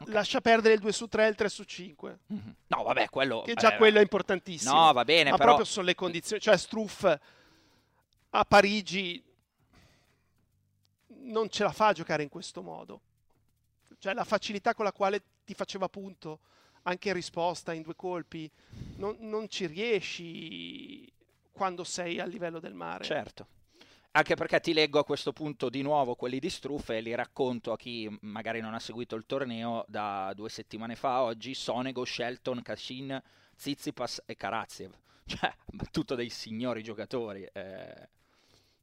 Okay. 0.00 0.12
Lascia 0.12 0.40
perdere 0.40 0.74
il 0.74 0.80
2 0.80 0.92
su 0.92 1.08
3 1.08 1.26
e 1.26 1.28
il 1.28 1.34
3 1.34 1.48
su 1.48 1.64
5. 1.64 2.18
Mm-hmm. 2.32 2.50
No, 2.68 2.82
vabbè, 2.82 3.08
quello... 3.08 3.42
Che 3.42 3.54
già 3.54 3.74
eh, 3.74 3.76
quello 3.76 3.98
è 3.98 4.02
importantissimo. 4.02 4.72
No, 4.72 4.92
va 4.92 5.04
bene, 5.04 5.30
Ma 5.30 5.36
però... 5.36 5.54
proprio 5.54 5.66
sono 5.66 5.86
le 5.86 5.94
condizioni... 5.94 6.40
Cioè, 6.40 6.56
Struff 6.56 7.18
a 8.30 8.44
Parigi 8.44 9.22
non 11.06 11.48
ce 11.48 11.62
la 11.62 11.72
fa 11.72 11.88
a 11.88 11.92
giocare 11.92 12.22
in 12.22 12.28
questo 12.28 12.62
modo. 12.62 13.00
Cioè, 13.98 14.14
la 14.14 14.24
facilità 14.24 14.74
con 14.74 14.84
la 14.84 14.92
quale 14.92 15.22
ti 15.44 15.54
faceva 15.54 15.88
punto 15.88 16.40
anche 16.82 17.08
in 17.08 17.14
risposta 17.14 17.72
in 17.72 17.82
due 17.82 17.96
colpi, 17.96 18.50
non, 18.96 19.16
non 19.20 19.48
ci 19.48 19.66
riesci 19.66 21.10
quando 21.52 21.84
sei 21.84 22.20
a 22.20 22.24
livello 22.24 22.60
del 22.60 22.74
mare. 22.74 23.04
Certo. 23.04 23.46
Anche 24.12 24.36
perché 24.36 24.60
ti 24.60 24.72
leggo 24.72 24.98
a 24.98 25.04
questo 25.04 25.32
punto 25.32 25.68
di 25.68 25.82
nuovo 25.82 26.14
quelli 26.14 26.38
di 26.38 26.48
Struff 26.48 26.88
e 26.90 27.00
li 27.00 27.14
racconto 27.14 27.72
a 27.72 27.76
chi 27.76 28.08
magari 28.22 28.60
non 28.60 28.72
ha 28.72 28.78
seguito 28.78 29.16
il 29.16 29.26
torneo 29.26 29.84
da 29.86 30.32
due 30.34 30.48
settimane 30.48 30.96
fa 30.96 31.22
oggi, 31.22 31.54
Sonego, 31.54 32.04
Shelton, 32.04 32.62
Kashin, 32.62 33.20
Tsitsipas 33.54 34.22
e 34.24 34.34
Karatsev. 34.34 34.92
Cioè, 35.28 35.54
tutto 35.90 36.14
dei 36.14 36.30
signori 36.30 36.82
giocatori. 36.82 37.46
Eh, 37.52 38.08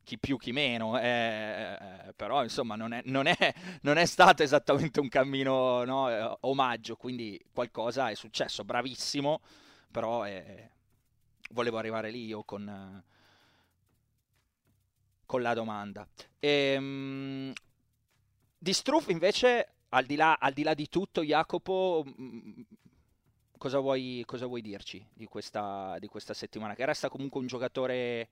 chi 0.03 0.19
più 0.19 0.37
chi 0.37 0.51
meno, 0.51 0.99
eh, 0.99 1.77
eh, 2.07 2.13
però 2.13 2.43
insomma 2.43 2.75
non 2.75 2.93
è, 2.93 3.01
non, 3.05 3.25
è, 3.25 3.35
non 3.81 3.97
è, 3.97 4.05
stato 4.05 4.43
esattamente 4.43 4.99
un 4.99 5.09
cammino 5.09 5.83
no, 5.83 6.09
eh, 6.09 6.37
omaggio, 6.41 6.95
quindi 6.95 7.43
qualcosa 7.51 8.11
è 8.11 8.13
successo, 8.13 8.63
bravissimo, 8.63 9.41
però 9.89 10.25
eh, 10.27 10.69
volevo 11.49 11.79
arrivare 11.79 12.11
lì 12.11 12.25
io 12.25 12.43
con, 12.43 13.03
con 15.25 15.41
la 15.41 15.53
domanda. 15.55 16.07
Ehm, 16.39 17.51
di 18.57 18.73
Struff 18.73 19.09
invece, 19.09 19.73
al 19.89 20.05
di, 20.05 20.15
là, 20.15 20.37
al 20.39 20.53
di 20.53 20.61
là 20.61 20.75
di 20.75 20.87
tutto, 20.87 21.23
Jacopo, 21.23 22.05
mm, 22.07 22.61
cosa 23.65 23.79
vuoi, 23.79 24.21
cosa 24.27 24.45
vuoi 24.45 24.61
dirci 24.61 25.03
di 25.11 25.25
questa, 25.25 25.97
di 25.97 26.05
questa 26.05 26.35
settimana? 26.35 26.75
Che 26.75 26.85
resta 26.85 27.09
comunque 27.09 27.39
un 27.39 27.47
giocatore 27.47 28.29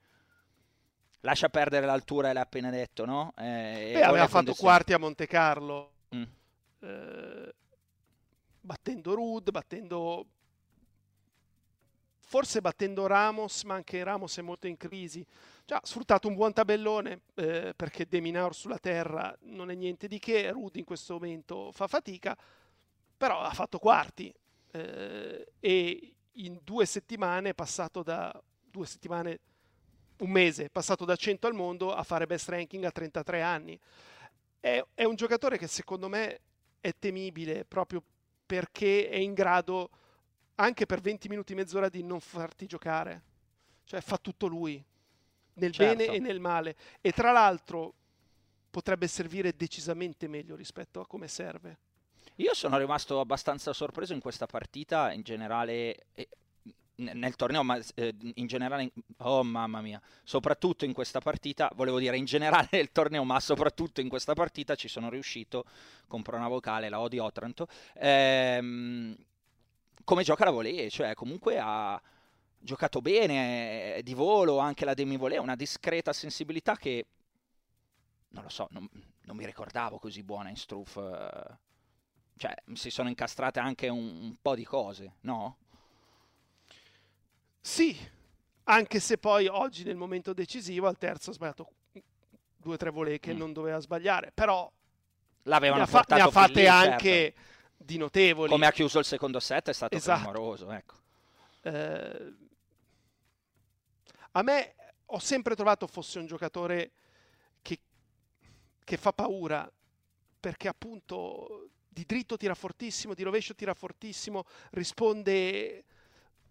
lascia 1.21 1.49
perdere 1.49 1.87
l'altura, 1.87 2.31
l'hai 2.31 2.43
appena 2.43 2.69
detto, 2.69 3.03
no? 3.03 3.33
Eh, 3.37 3.93
Beh, 3.93 4.03
aveva 4.03 4.27
fatto 4.27 4.53
quarti 4.53 4.93
a 4.93 4.99
Monte 4.99 5.25
Carlo, 5.25 5.91
mm. 6.15 6.23
eh, 6.81 7.53
battendo 8.61 9.13
Rud, 9.15 9.49
battendo... 9.49 10.27
Forse 12.19 12.61
battendo 12.61 13.07
Ramos, 13.07 13.63
ma 13.63 13.73
anche 13.73 14.03
Ramos 14.03 14.37
è 14.37 14.41
molto 14.41 14.67
in 14.67 14.77
crisi. 14.77 15.25
Cioè, 15.65 15.79
ha 15.79 15.81
sfruttato 15.83 16.27
un 16.27 16.35
buon 16.35 16.53
tabellone 16.53 17.21
eh, 17.35 17.73
perché 17.75 18.07
De 18.07 18.19
Minaur 18.21 18.53
sulla 18.55 18.79
terra 18.79 19.35
non 19.41 19.71
è 19.71 19.75
niente 19.75 20.07
di 20.07 20.19
che, 20.19 20.51
Rud 20.51 20.75
in 20.75 20.83
questo 20.83 21.13
momento 21.13 21.71
fa 21.71 21.87
fatica, 21.87 22.37
però 23.17 23.41
ha 23.41 23.51
fatto 23.51 23.79
quarti 23.79 24.33
eh, 24.74 25.51
e 25.60 26.15
in 26.32 26.60
due 26.63 26.86
settimane 26.86 27.50
è 27.50 27.53
passato 27.53 28.01
da 28.01 28.42
due 28.60 28.88
settimane 28.88 29.39
un 30.18 30.32
mese 30.32 30.70
passato 30.70 31.06
da 31.06 31.15
100 31.15 31.48
al 31.48 31.53
mondo 31.53 31.94
a 31.94 32.01
fare 32.03 32.25
best 32.25 32.50
ranking 32.50 32.84
a 32.84 32.92
33 32.92 33.42
anni. 33.42 33.80
È, 34.60 34.84
è 34.94 35.03
un 35.03 35.15
giocatore 35.15 35.58
che 35.58 35.68
secondo 35.68 36.10
me 36.10 36.39
è 36.80 36.94
temibile 36.98 37.65
proprio 37.65 38.01
perché 38.46 39.10
è 39.10 39.18
in 39.18 39.34
grado 39.34 39.89
anche 40.56 40.86
per 40.86 41.01
20 41.01 41.30
minuti, 41.30 41.56
mezz'ora 41.56 41.89
di 41.89 42.03
non 42.03 42.20
farti 42.20 42.65
giocare. 42.65 43.22
Cioè 43.84 44.01
fa 44.01 44.18
tutto 44.18 44.48
lui, 44.48 44.84
nel 45.56 45.72
certo. 45.72 45.98
bene 45.98 46.15
e 46.15 46.20
nel 46.20 46.39
male. 46.39 46.75
E 47.01 47.12
tra 47.12 47.32
l'altro 47.32 47.94
potrebbe 48.72 49.08
servire 49.08 49.56
decisamente 49.56 50.27
meglio 50.27 50.56
rispetto 50.56 51.00
a 51.00 51.06
come 51.06 51.27
serve. 51.27 51.77
Io 52.37 52.53
sono 52.55 52.77
rimasto 52.77 53.19
abbastanza 53.19 53.73
sorpreso 53.73 54.13
in 54.13 54.19
questa 54.19 54.47
partita, 54.47 55.11
in 55.11 55.21
generale, 55.21 56.07
nel 56.95 57.35
torneo, 57.35 57.63
ma 57.63 57.79
eh, 57.95 58.15
in 58.35 58.47
generale, 58.47 58.91
oh 59.17 59.43
mamma 59.43 59.81
mia, 59.81 60.01
soprattutto 60.23 60.85
in 60.85 60.93
questa 60.93 61.19
partita, 61.19 61.71
volevo 61.75 61.99
dire 61.99 62.17
in 62.17 62.25
generale 62.25 62.67
nel 62.71 62.91
torneo, 62.91 63.23
ma 63.23 63.39
soprattutto 63.39 64.01
in 64.01 64.09
questa 64.09 64.33
partita 64.33 64.75
ci 64.75 64.87
sono 64.87 65.09
riuscito, 65.09 65.65
compro 66.07 66.35
una 66.35 66.47
vocale, 66.47 66.89
la 66.89 66.99
odio 66.99 67.23
Otranto, 67.23 67.67
ehm, 67.95 69.15
come 70.03 70.23
gioca 70.23 70.45
la 70.45 70.51
volée, 70.51 70.89
cioè 70.89 71.13
comunque 71.13 71.59
ha 71.59 72.01
giocato 72.57 73.01
bene, 73.01 74.01
di 74.03 74.13
volo, 74.13 74.57
anche 74.57 74.85
la 74.85 74.93
demi-volée, 74.93 75.37
una 75.37 75.55
discreta 75.55 76.13
sensibilità 76.13 76.77
che, 76.77 77.05
non 78.29 78.43
lo 78.43 78.49
so, 78.49 78.67
non, 78.71 78.89
non 79.21 79.35
mi 79.35 79.45
ricordavo 79.45 79.99
così 79.99 80.23
buona 80.23 80.49
in 80.49 80.55
Struff, 80.55 80.97
cioè 82.43 82.53
si 82.73 82.89
sono 82.89 83.07
incastrate 83.07 83.62
anche 83.62 83.88
un, 83.88 84.03
un 84.03 84.35
po' 84.41 84.53
di 84.53 84.65
cose, 84.65 85.13
no? 85.21 85.59
Sì, 87.62 87.97
anche 88.63 89.00
se 89.00 89.17
poi 89.17 89.47
oggi 89.47 89.85
nel 89.85 89.95
momento 89.95 90.33
decisivo 90.33 90.88
al 90.88 90.97
terzo 90.97 91.29
ha 91.29 91.33
sbagliato 91.33 91.69
due 92.57 92.73
o 92.73 92.77
tre 92.77 92.89
volée 92.89 93.19
che 93.19 93.33
mm. 93.33 93.38
non 93.38 93.53
doveva 93.53 93.79
sbagliare, 93.79 94.33
però 94.33 94.69
l'avevano 95.43 95.85
fa- 95.85 96.03
ne 96.09 96.19
ha 96.19 96.29
fatte 96.29 96.62
lì, 96.62 96.67
anche 96.67 97.33
certo. 97.33 97.41
di 97.77 97.97
notevoli. 97.97 98.50
Come 98.50 98.67
ha 98.67 98.73
chiuso 98.73 99.00
il 99.00 99.05
secondo 99.05 99.39
set 99.39 99.69
è 99.69 99.73
stato 99.73 99.95
esatto. 99.95 100.23
clamoroso, 100.23 100.69
ecco. 100.69 100.95
eh, 101.62 102.33
a 104.31 104.41
me 104.41 104.75
ho 105.05 105.19
sempre 105.19 105.55
trovato 105.55 105.88
fosse 105.88 106.19
un 106.19 106.25
giocatore 106.25 106.91
che, 107.62 107.79
che 108.83 108.97
fa 108.97 109.13
paura 109.13 109.71
perché 110.41 110.67
appunto 110.67 111.69
di 111.93 112.03
dritto 112.05 112.38
tira 112.38 112.55
fortissimo, 112.55 113.13
di 113.13 113.23
rovescio 113.23 113.55
tira 113.55 113.73
fortissimo, 113.73 114.45
risponde 114.71 115.85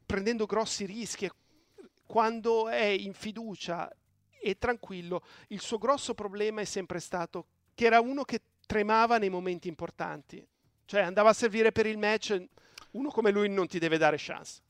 prendendo 0.07 0.47
grossi 0.47 0.87
rischi. 0.87 1.31
Quando 2.07 2.69
è 2.69 2.85
in 2.85 3.13
fiducia 3.13 3.91
e 4.41 4.59
tranquillo, 4.59 5.23
il 5.49 5.61
suo 5.61 5.79
grosso 5.79 6.15
problema 6.15 6.61
è 6.61 6.65
sempre 6.65 7.01
stato 7.01 7.47
che 7.75 7.87
era 7.87 8.01
uno 8.01 8.25
che 8.25 8.41
tremava 8.67 9.19
nei 9.19 9.31
momenti 9.31 9.69
importanti. 9.69 10.47
Cioè 10.85 11.01
andava 11.01 11.31
a 11.31 11.35
servire 11.35 11.73
per 11.73 11.87
il 11.87 11.99
match, 11.99 12.43
uno 12.93 13.11
come 13.11 13.31
lui 13.31 13.49
non 13.49 13.67
ti 13.67 13.79
deve 13.79 13.99
dare 13.99 14.17
chance. 14.19 14.61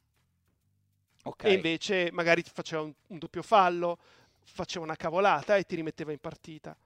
Okay. 1.24 1.50
E 1.50 1.54
invece 1.54 2.10
magari 2.12 2.42
ti 2.42 2.50
faceva 2.52 2.82
un, 2.82 2.92
un, 3.08 3.18
doppio 3.18 3.42
fallo, 3.42 3.98
faceva 4.44 4.84
una 4.84 4.96
cavolata 4.96 5.56
e 5.56 5.64
ti 5.64 5.76
rimetteva 5.76 6.12
in 6.12 6.18
partita. 6.18 6.76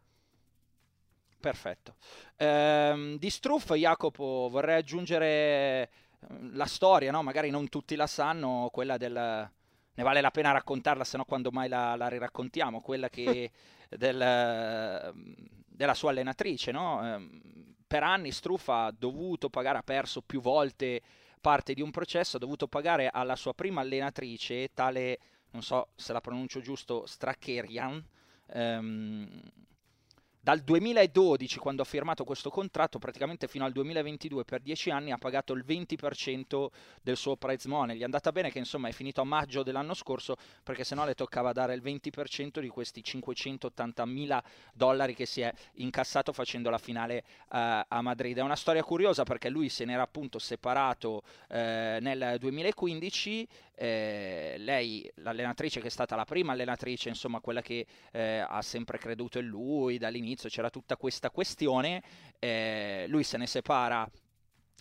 Perfetto. 1.39 1.97
Ehm, 2.37 3.19
di 3.19 3.31
Struff, 3.31 3.73
Jacopo, 3.75 4.49
vorrei 4.51 4.79
aggiungere 4.79 5.91
ehm, 6.29 6.57
la 6.57 6.67
storia, 6.67 7.11
no? 7.11 7.23
magari 7.23 7.51
non 7.51 7.69
tutti 7.69 7.95
la 7.97 8.07
sanno, 8.07 8.69
quella 8.73 8.97
del... 8.97 9.51
Ne 9.99 10.03
vale 10.03 10.21
la 10.21 10.31
pena 10.31 10.53
raccontarla, 10.53 11.05
se 11.05 11.17
no 11.17 11.25
quando 11.25 11.51
mai 11.51 11.69
la, 11.69 11.97
la 11.97 12.09
riraccontiamo, 12.09 12.83
quella 12.83 13.09
che 13.09 13.51
del, 13.89 15.15
della 15.65 15.95
sua 15.95 16.11
allenatrice. 16.11 16.71
No? 16.71 17.01
Ehm, 17.03 17.41
per 17.87 18.03
anni 18.03 18.33
Struff 18.33 18.69
ha 18.69 18.91
dovuto 18.91 19.49
pagare, 19.49 19.79
ha 19.79 19.83
perso 19.83 20.21
più 20.21 20.41
volte 20.41 21.01
parte 21.41 21.75
di 21.75 21.81
un 21.81 21.91
processo, 21.91 22.37
ha 22.37 22.41
dovuto 22.41 22.67
pagare 22.67 23.09
alla 23.09 23.37
sua 23.37 23.55
prima 23.55 23.81
allenatrice, 23.81 24.73
tale, 24.75 25.19
non 25.51 25.63
so 25.63 25.91
se 25.95 26.13
la 26.13 26.21
pronuncio 26.21 26.61
giusto, 26.61 27.07
Strakerian, 27.07 28.05
ehm, 28.49 29.41
dal 30.47 30.61
2012, 30.61 31.59
quando 31.59 31.83
ha 31.83 31.85
firmato 31.85 32.23
questo 32.23 32.51
contratto, 32.51 33.01
praticamente 33.01 33.49
fino 33.49 33.65
al 33.65 33.73
2022, 33.73 34.45
per 34.45 34.61
10 34.61 34.91
anni, 34.91 35.11
ha 35.11 35.19
pagato 35.19 35.53
il 35.55 35.65
20% 35.67 36.69
del 37.03 37.17
suo 37.17 37.35
prize 37.35 37.67
money. 37.67 37.97
Gli 37.97 38.03
è 38.03 38.05
andata 38.05 38.31
bene 38.31 38.53
che 38.53 38.61
insomma 38.61 38.87
è 38.87 38.93
finito 38.93 39.21
a 39.21 39.25
maggio 39.25 39.65
dell'anno 39.65 39.93
scorso, 39.93 40.37
perché 40.63 40.85
sennò 40.85 41.05
le 41.05 41.15
toccava 41.15 41.51
dare 41.51 41.75
il 41.75 41.83
20% 41.83 42.61
di 42.61 42.69
questi 42.69 43.03
580 43.03 44.07
mila 44.07 44.41
dollari 44.73 45.17
che 45.17 45.27
si 45.27 45.41
è 45.41 45.53
incassato 45.79 46.33
facendo 46.33 46.71
la 46.71 46.79
finale 46.79 47.25
uh, 47.27 47.83
a 47.89 48.01
Madrid. 48.01 48.37
È 48.37 48.43
una 48.43 48.55
storia 48.55 48.85
curiosa 48.85 49.25
perché 49.25 49.49
lui 49.49 49.69
se 49.69 49.85
n'era 49.85 50.03
appunto 50.03 50.39
separato 50.39 51.25
uh, 51.49 51.55
nel 51.57 52.37
2015 52.39 53.49
eh, 53.79 54.55
lei, 54.59 55.09
l'allenatrice 55.17 55.81
che 55.81 55.89
è 55.89 55.91
stata 55.91 56.17
la 56.17 56.25
prima 56.25 56.53
allenatrice, 56.53 57.11
insomma 57.11 57.41
quella 57.41 57.61
che 57.61 57.87
eh, 58.11 58.39
ha 58.39 58.63
sempre 58.63 58.99
creduto 58.99 59.39
in 59.39 59.47
lui 59.47 59.99
dall'inizio, 59.99 60.36
c'era 60.37 60.71
tutta 60.71 60.97
questa 60.97 61.31
questione, 61.31 62.03
eh, 62.39 63.07
lui 63.09 63.25
se 63.25 63.37
ne 63.37 63.47
separa 63.47 64.09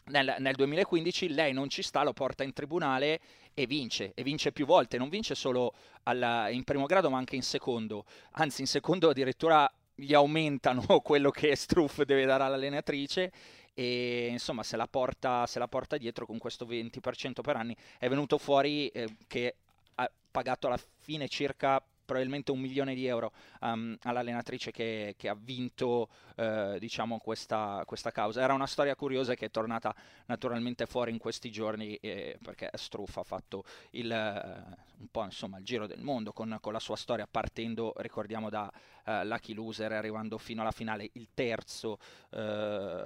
nel, 0.06 0.36
nel, 0.40 0.56
2015, 0.56 1.30
lei 1.30 1.54
non 1.54 1.70
ci 1.70 1.82
sta, 1.82 2.04
lo 2.04 2.14
porta 2.14 2.44
in 2.44 2.54
tribunale 2.54 3.20
e 3.54 3.66
vince, 3.66 4.12
e 4.14 4.24
vince 4.24 4.52
più 4.52 4.66
volte, 4.66 4.98
non 4.98 5.10
vince 5.10 5.34
solo 5.36 5.74
alla, 6.04 6.50
in 6.50 6.64
primo 6.64 6.86
grado 6.86 7.10
ma 7.10 7.18
anche 7.18 7.36
in 7.36 7.44
secondo, 7.44 8.06
anzi 8.32 8.62
in 8.62 8.68
secondo 8.68 9.10
addirittura 9.10 9.72
gli 9.96 10.14
aumentano 10.14 10.84
quello 11.02 11.32
che 11.32 11.56
Struff 11.56 12.02
deve 12.04 12.26
dare 12.26 12.44
all'allenatrice 12.44 13.32
e 13.74 14.28
insomma 14.30 14.64
se 14.64 14.78
la 14.78 14.88
porta, 14.88 15.46
se 15.48 15.60
la 15.60 15.68
porta 15.68 15.98
dietro 15.98 16.26
con 16.26 16.38
questo 16.38 16.66
20% 16.66 17.42
per 17.42 17.56
anni. 17.56 17.76
È 17.98 18.08
venuto 18.08 18.38
fuori 18.38 18.88
eh, 18.90 19.18
che 19.28 19.56
ha 19.96 20.10
pagato 20.32 20.68
alla 20.68 20.80
fine 21.00 21.28
circa 21.28 21.82
probabilmente 22.06 22.52
un 22.52 22.60
milione 22.60 22.94
di 22.94 23.06
euro 23.08 23.32
um, 23.62 23.98
all'allenatrice 24.04 24.72
che, 24.72 25.16
che, 25.18 25.28
ha 25.28 25.36
vinto 25.38 26.10
eh, 26.36 26.78
diciamo 26.80 27.20
questa, 27.20 27.84
questa, 27.86 28.12
causa. 28.12 28.42
Era 28.42 28.54
una 28.54 28.68
storia 28.68 28.96
curiosa 28.96 29.34
che 29.34 29.48
è 29.48 29.52
tornata 29.52 29.94
naturalmente 30.28 30.86
fuori 30.86 31.12
in 31.12 31.18
questi 31.18 31.52
giorni 31.52 31.96
eh, 31.96 32.38
perché 32.42 32.70
Struff 32.74 33.18
ha 33.18 33.24
fatto 33.24 33.64
il, 33.92 34.12
eh, 34.12 34.94
un 35.00 35.08
po' 35.12 35.24
insomma, 35.24 35.58
il 35.58 35.66
giro 35.66 35.88
del 35.88 36.02
mondo 36.02 36.32
con, 36.32 36.58
con 36.62 36.74
la 36.74 36.80
sua 36.80 36.96
storia 36.96 37.28
partendo, 37.30 37.94
ricordiamo, 37.98 38.50
da 38.50 38.72
uh, 39.06 39.12
Lucky 39.24 39.54
Loser 39.54 39.92
arrivando 39.92 40.38
fino 40.38 40.62
alla 40.62 40.72
finale, 40.72 41.10
il 41.14 41.30
terzo, 41.34 42.00
uh, 42.32 42.38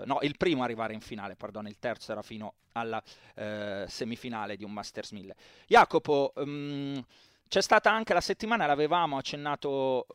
no, 0.06 0.20
il 0.22 0.38
primo 0.38 0.62
a 0.62 0.66
arrivare 0.66 0.94
in 0.94 1.02
finale, 1.02 1.36
perdono, 1.36 1.68
il 1.68 1.78
terzo 1.80 2.12
era 2.12 2.22
fino 2.22 2.56
alla 2.74 3.02
uh, 3.36 3.88
semifinale 3.88 4.56
di 4.56 4.64
un 4.64 4.72
Masters 4.72 5.12
1000. 5.12 5.36
Jacopo, 5.68 6.34
um, 6.36 7.04
c'è 7.50 7.62
stata 7.62 7.92
anche 7.92 8.14
la 8.14 8.22
settimana, 8.22 8.68
l'avevamo 8.68 9.18
accennato 9.18 10.06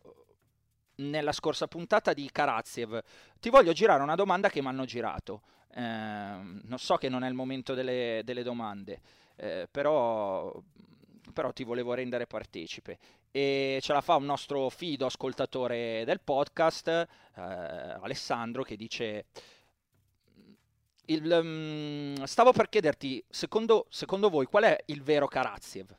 nella 0.96 1.32
scorsa 1.32 1.66
puntata 1.66 2.12
di 2.12 2.30
Karaziev. 2.30 3.02
Ti 3.40 3.50
voglio 3.50 3.72
girare 3.72 4.04
una 4.04 4.14
domanda 4.14 4.48
che 4.48 4.62
mi 4.62 4.68
hanno 4.68 4.84
girato. 4.84 5.42
Eh, 5.74 5.80
non 5.80 6.78
so 6.78 6.94
che 6.94 7.08
non 7.08 7.24
è 7.24 7.28
il 7.28 7.34
momento 7.34 7.74
delle, 7.74 8.22
delle 8.24 8.44
domande, 8.44 9.00
eh, 9.34 9.66
però, 9.68 10.54
però, 11.32 11.52
ti 11.52 11.64
volevo 11.64 11.92
rendere 11.94 12.28
partecipe. 12.28 12.98
E 13.32 13.80
ce 13.82 13.92
la 13.92 14.00
fa 14.00 14.14
un 14.14 14.26
nostro 14.26 14.68
fido 14.68 15.06
ascoltatore 15.06 16.04
del 16.04 16.20
podcast, 16.20 16.86
eh, 16.86 17.06
Alessandro, 17.34 18.62
che 18.62 18.76
dice... 18.76 19.26
Il, 21.06 21.30
um, 21.30 22.24
stavo 22.24 22.52
per 22.52 22.70
chiederti, 22.70 23.22
secondo, 23.28 23.86
secondo 23.90 24.30
voi, 24.30 24.46
qual 24.46 24.62
è 24.62 24.84
il 24.86 25.02
vero 25.02 25.26
Karaziev? 25.26 25.94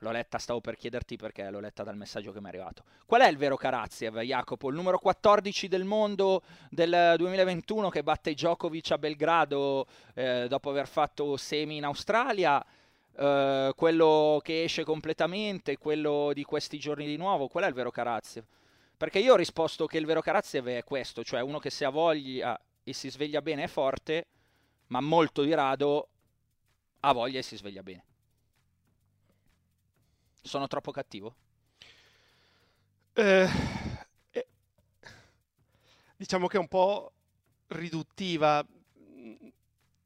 L'ho 0.00 0.10
letta, 0.10 0.38
stavo 0.38 0.60
per 0.60 0.76
chiederti 0.76 1.16
perché 1.16 1.48
l'ho 1.48 1.58
letta 1.58 1.82
dal 1.82 1.96
messaggio 1.96 2.30
che 2.30 2.38
mi 2.38 2.46
è 2.46 2.48
arrivato. 2.48 2.84
Qual 3.06 3.22
è 3.22 3.28
il 3.28 3.38
vero 3.38 3.56
Karaziev, 3.56 4.18
Jacopo? 4.20 4.68
Il 4.68 4.74
numero 4.74 4.98
14 4.98 5.68
del 5.68 5.84
mondo 5.84 6.42
del 6.68 7.14
2021 7.16 7.88
che 7.88 8.02
batte 8.02 8.34
Djokovic 8.34 8.90
a 8.90 8.98
Belgrado 8.98 9.86
eh, 10.14 10.46
dopo 10.48 10.68
aver 10.68 10.86
fatto 10.86 11.38
semi 11.38 11.76
in 11.76 11.84
Australia? 11.84 12.62
Eh, 13.18 13.72
quello 13.74 14.40
che 14.42 14.64
esce 14.64 14.84
completamente, 14.84 15.78
quello 15.78 16.32
di 16.34 16.44
questi 16.44 16.78
giorni 16.78 17.06
di 17.06 17.16
nuovo? 17.16 17.48
Qual 17.48 17.64
è 17.64 17.68
il 17.68 17.74
vero 17.74 17.90
Karaziev? 17.90 18.44
Perché 18.98 19.18
io 19.18 19.32
ho 19.32 19.36
risposto 19.36 19.86
che 19.86 19.96
il 19.96 20.04
vero 20.04 20.20
Karaziev 20.20 20.66
è 20.68 20.84
questo, 20.84 21.24
cioè 21.24 21.40
uno 21.40 21.58
che 21.58 21.70
se 21.70 21.86
ha 21.86 21.90
voglia 21.90 22.58
e 22.82 22.92
si 22.92 23.08
sveglia 23.08 23.40
bene 23.40 23.64
è 23.64 23.66
forte, 23.66 24.26
ma 24.88 25.00
molto 25.00 25.42
di 25.42 25.54
rado 25.54 26.08
ha 27.00 27.12
voglia 27.12 27.38
e 27.38 27.42
si 27.42 27.56
sveglia 27.56 27.82
bene. 27.82 28.04
Sono 30.46 30.68
troppo 30.68 30.92
cattivo? 30.92 31.34
Eh, 33.14 33.48
eh, 34.30 34.46
diciamo 36.16 36.46
che 36.46 36.56
è 36.56 36.60
un 36.60 36.68
po' 36.68 37.12
riduttiva. 37.68 38.64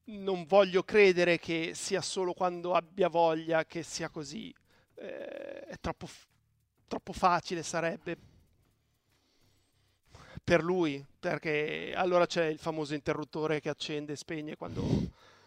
Non 0.05 0.47
voglio 0.47 0.83
credere 0.83 1.39
che 1.39 1.73
sia 1.75 2.01
solo 2.01 2.33
quando 2.33 2.73
abbia 2.73 3.09
voglia 3.09 3.67
che 3.67 3.83
sia 3.83 4.09
così. 4.09 4.53
Eh, 4.95 5.61
è 5.67 5.79
troppo, 5.79 6.09
troppo 6.89 7.13
facile 7.13 7.63
sarebbe 7.63 8.17
per 10.43 10.63
lui, 10.63 11.05
perché 11.21 11.93
allora 11.95 12.27
c'è 12.27 12.47
il 12.47 12.59
famoso 12.59 12.95
interruttore 12.95 13.61
che 13.61 13.69
accende 13.69 14.15
e 14.15 14.17
spegne 14.17 14.57
quando, 14.57 14.83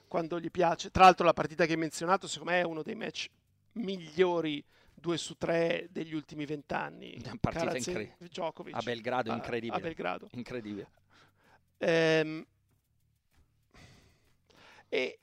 quando 0.08 0.40
gli 0.40 0.52
piace. 0.52 0.92
Tra 0.92 1.06
l'altro 1.06 1.26
la 1.26 1.34
partita 1.34 1.66
che 1.66 1.72
hai 1.72 1.78
menzionato 1.80 2.28
secondo 2.28 2.52
me 2.52 2.60
è 2.60 2.64
uno 2.64 2.84
dei 2.84 2.96
match 2.96 3.28
migliori 3.74 4.64
2 5.04 5.18
su 5.18 5.36
3 5.36 5.90
degli 5.92 6.14
ultimi 6.14 6.46
vent'anni. 6.46 7.20
Una 7.22 7.36
partita 7.38 7.76
incredibile. 7.76 8.16
A 8.72 8.82
Belgrado, 8.82 9.32
a, 9.32 9.36
incredibile. 9.36 9.76
A 9.76 9.80
Belgrado. 9.82 10.30
Incredibile. 10.32 10.90
Ehm, 11.80 12.46
e 14.88 15.20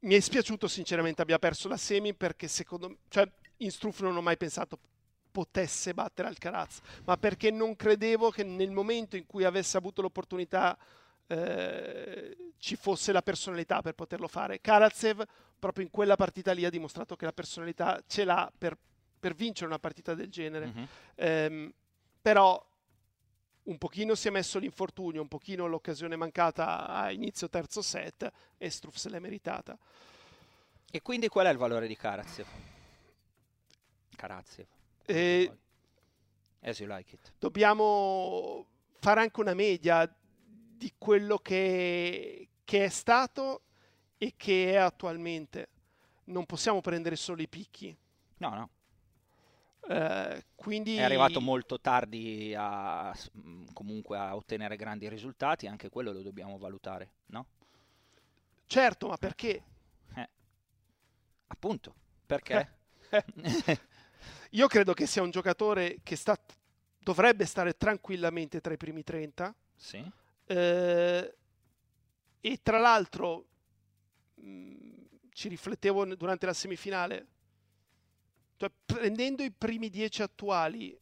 mi 0.00 0.14
è 0.14 0.20
spiaciuto 0.20 0.66
sinceramente 0.66 1.22
abbia 1.22 1.38
perso 1.38 1.68
la 1.68 1.76
semi 1.76 2.12
perché 2.12 2.48
secondo 2.48 2.88
me, 2.88 2.96
cioè 3.08 3.30
in 3.58 3.70
Struff 3.70 4.00
non 4.00 4.16
ho 4.16 4.20
mai 4.20 4.36
pensato 4.36 4.80
potesse 5.30 5.94
battere 5.94 6.26
Alcaraz, 6.26 6.80
ma 7.04 7.16
perché 7.16 7.52
non 7.52 7.76
credevo 7.76 8.30
che 8.30 8.42
nel 8.42 8.72
momento 8.72 9.14
in 9.16 9.26
cui 9.26 9.44
avesse 9.44 9.76
avuto 9.76 10.02
l'opportunità 10.02 10.76
eh, 11.28 12.36
ci 12.58 12.76
fosse 12.76 13.12
la 13.12 13.22
personalità 13.22 13.80
per 13.80 13.94
poterlo 13.94 14.28
fare. 14.28 14.60
Karatsev 14.60 15.22
proprio 15.58 15.84
in 15.84 15.90
quella 15.90 16.16
partita 16.16 16.52
lì 16.52 16.64
ha 16.64 16.70
dimostrato 16.70 17.16
che 17.16 17.24
la 17.24 17.32
personalità 17.32 18.02
ce 18.06 18.24
l'ha 18.24 18.52
per 18.56 18.76
per 19.18 19.34
vincere 19.34 19.66
una 19.66 19.78
partita 19.78 20.14
del 20.14 20.28
genere. 20.28 20.72
Uh-huh. 20.74 20.86
Ehm, 21.16 21.72
però 22.22 22.64
un 23.64 23.78
pochino 23.78 24.14
si 24.14 24.28
è 24.28 24.30
messo 24.30 24.58
l'infortunio, 24.58 25.20
un 25.20 25.28
pochino 25.28 25.66
l'occasione 25.66 26.16
mancata 26.16 26.86
a 26.86 27.10
inizio 27.10 27.48
terzo 27.48 27.82
set 27.82 28.30
e 28.56 28.70
Struff 28.70 28.96
se 28.96 29.10
l'è 29.10 29.18
meritata. 29.18 29.76
E 30.90 31.02
quindi 31.02 31.28
qual 31.28 31.46
è 31.46 31.50
il 31.50 31.58
valore 31.58 31.86
di 31.86 31.96
Karaziev? 31.96 32.46
Karaziev. 34.16 34.66
Eh, 35.04 35.52
As 36.60 36.78
you 36.80 36.88
like 36.88 37.14
it. 37.14 37.32
Dobbiamo 37.38 38.66
fare 38.98 39.20
anche 39.20 39.40
una 39.40 39.54
media 39.54 40.10
di 40.78 40.94
quello 40.96 41.38
che, 41.38 42.48
che 42.64 42.84
è 42.84 42.88
stato 42.88 43.62
e 44.16 44.34
che 44.36 44.72
è 44.72 44.76
attualmente. 44.76 45.68
Non 46.24 46.46
possiamo 46.46 46.80
prendere 46.80 47.16
solo 47.16 47.42
i 47.42 47.48
picchi. 47.48 47.94
No, 48.38 48.54
no. 48.54 48.70
Eh, 49.88 50.44
quindi... 50.54 50.96
È 50.96 51.02
arrivato 51.02 51.40
molto 51.40 51.80
tardi 51.80 52.54
a, 52.56 53.12
mm, 53.38 53.66
comunque 53.72 54.16
a 54.16 54.36
ottenere 54.36 54.76
grandi 54.76 55.08
risultati, 55.08 55.66
anche 55.66 55.88
quello 55.88 56.12
lo 56.12 56.22
dobbiamo 56.22 56.58
valutare, 56.58 57.10
no? 57.26 57.46
Certo, 58.66 59.08
ma 59.08 59.16
perché? 59.16 59.62
Eh. 60.14 60.28
Appunto, 61.48 61.94
perché? 62.24 62.74
Eh. 63.10 63.24
Io 64.52 64.66
credo 64.66 64.92
che 64.92 65.06
sia 65.06 65.22
un 65.22 65.30
giocatore 65.30 66.00
che 66.02 66.16
sta, 66.16 66.38
dovrebbe 66.98 67.46
stare 67.46 67.76
tranquillamente 67.76 68.60
tra 68.60 68.74
i 68.74 68.76
primi 68.76 69.02
30. 69.02 69.54
Sì. 69.74 70.12
Eh, 70.48 71.34
e 72.40 72.60
tra 72.62 72.78
l'altro, 72.78 73.44
mh, 74.34 74.50
mm, 74.50 75.04
ci 75.32 75.48
riflettevo 75.48 76.14
durante 76.14 76.46
la 76.46 76.54
semifinale, 76.54 77.26
cioè, 78.56 78.70
prendendo 78.86 79.42
i 79.42 79.50
primi 79.50 79.90
dieci 79.90 80.22
attuali, 80.22 80.98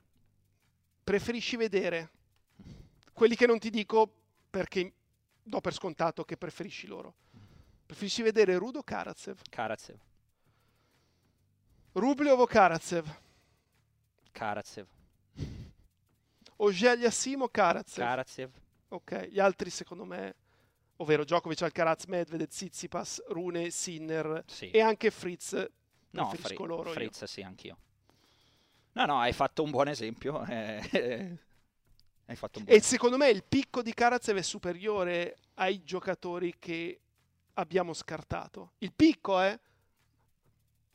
preferisci 1.05 1.57
vedere 1.57 2.11
quelli 3.13 3.37
che 3.37 3.47
non 3.47 3.59
ti 3.59 3.71
dico 3.71 4.13
perché 4.51 4.93
do 5.43 5.61
per 5.61 5.73
scontato 5.73 6.25
che 6.25 6.37
preferisci 6.37 6.87
loro. 6.89 7.15
Preferisci 7.87 8.23
vedere 8.23 8.59
Rudo 8.59 8.83
Karatsev? 8.83 9.41
Karatsev. 9.49 9.97
Rubliov 11.93 12.41
o 12.41 12.47
Karatsev? 12.47 13.07
Karatsev. 14.33 14.87
Ogelli 16.57 17.05
Assimo 17.05 17.49
Karatsev? 17.49 18.05
Karatsev. 18.05 18.51
Ok, 18.97 19.27
gli 19.29 19.39
altri 19.39 19.69
secondo 19.71 20.05
me, 20.05 20.35
ovvero 20.97 21.25
Djokovic, 21.25 21.63
Alcaraz, 21.63 22.05
Medvedev, 22.05 22.49
Tsitsipas, 22.49 23.23
Rune, 23.29 23.71
Sinner 23.71 24.43
Sì. 24.47 24.71
e 24.71 24.81
anche 24.81 25.11
Fritz, 25.11 25.69
No, 26.11 26.31
Fri- 26.31 26.57
loro 26.57 26.89
io. 26.89 26.93
Fritz 26.93 27.25
sì, 27.25 27.43
anch'io. 27.43 27.77
No, 28.93 29.05
no, 29.05 29.19
hai 29.21 29.35
fatto 29.35 29.63
un 29.63 29.71
buon 29.71 29.89
esempio. 29.89 30.43
eh, 30.49 31.39
hai 32.25 32.37
fatto 32.37 32.59
un 32.59 32.65
buon 32.65 32.77
E 32.77 32.81
secondo 32.81 33.19
me 33.19 33.29
il 33.29 33.45
picco 33.45 33.83
di 33.83 33.93
Karatsev 33.93 34.39
è 34.39 34.43
superiore 34.43 35.37
ai 35.55 35.85
giocatori 35.85 36.55
che 36.59 37.01
abbiamo 37.55 37.93
scartato. 37.93 38.73
Il 38.79 38.93
picco 38.95 39.39
è 39.39 39.59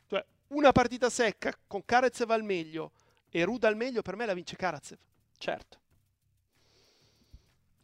cioè 0.08 0.24
una 0.48 0.72
partita 0.72 1.08
secca 1.08 1.56
con 1.68 1.84
Karatsev 1.84 2.30
al 2.30 2.42
meglio 2.42 2.90
e 3.30 3.44
Ruda 3.44 3.68
al 3.68 3.76
meglio 3.76 4.02
per 4.02 4.16
me 4.16 4.26
la 4.26 4.34
vince 4.34 4.56
Karatsev. 4.56 4.98
Certo. 5.38 5.81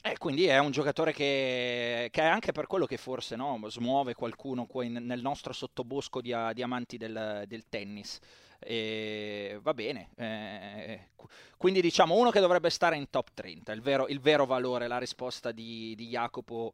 E 0.01 0.17
quindi 0.17 0.47
è 0.47 0.59
un 0.59 0.71
giocatore 0.71 1.13
che, 1.13 2.09
che 2.11 2.21
è 2.23 2.25
anche 2.27 2.53
per 2.53 2.67
quello 2.67 2.87
che 2.87 2.97
forse 2.97 3.37
no, 3.37 3.61
smuove 3.69 4.15
qualcuno 4.15 4.65
qua 4.67 4.85
in- 4.85 5.05
nel 5.05 5.21
nostro 5.21 5.53
sottobosco 5.53 6.21
di, 6.21 6.35
di 6.55 6.63
amanti 6.63 6.97
del, 6.97 7.45
del 7.47 7.65
tennis. 7.69 8.19
E 8.61 9.59
va 9.63 9.75
bene. 9.75 10.09
eh, 10.17 11.09
qu- 11.15 11.29
quindi 11.57 11.81
diciamo 11.81 12.15
uno 12.17 12.31
che 12.31 12.41
dovrebbe 12.41 12.71
stare 12.71 12.97
in 12.97 13.11
top 13.11 13.29
30, 13.35 13.73
il 13.73 13.81
vero, 13.81 14.07
il 14.09 14.21
vero 14.21 14.47
valore, 14.47 14.87
la 14.89 14.99
risposta 14.99 15.53
di, 15.53 15.95
di 15.97 16.09
Jacopo 16.09 16.73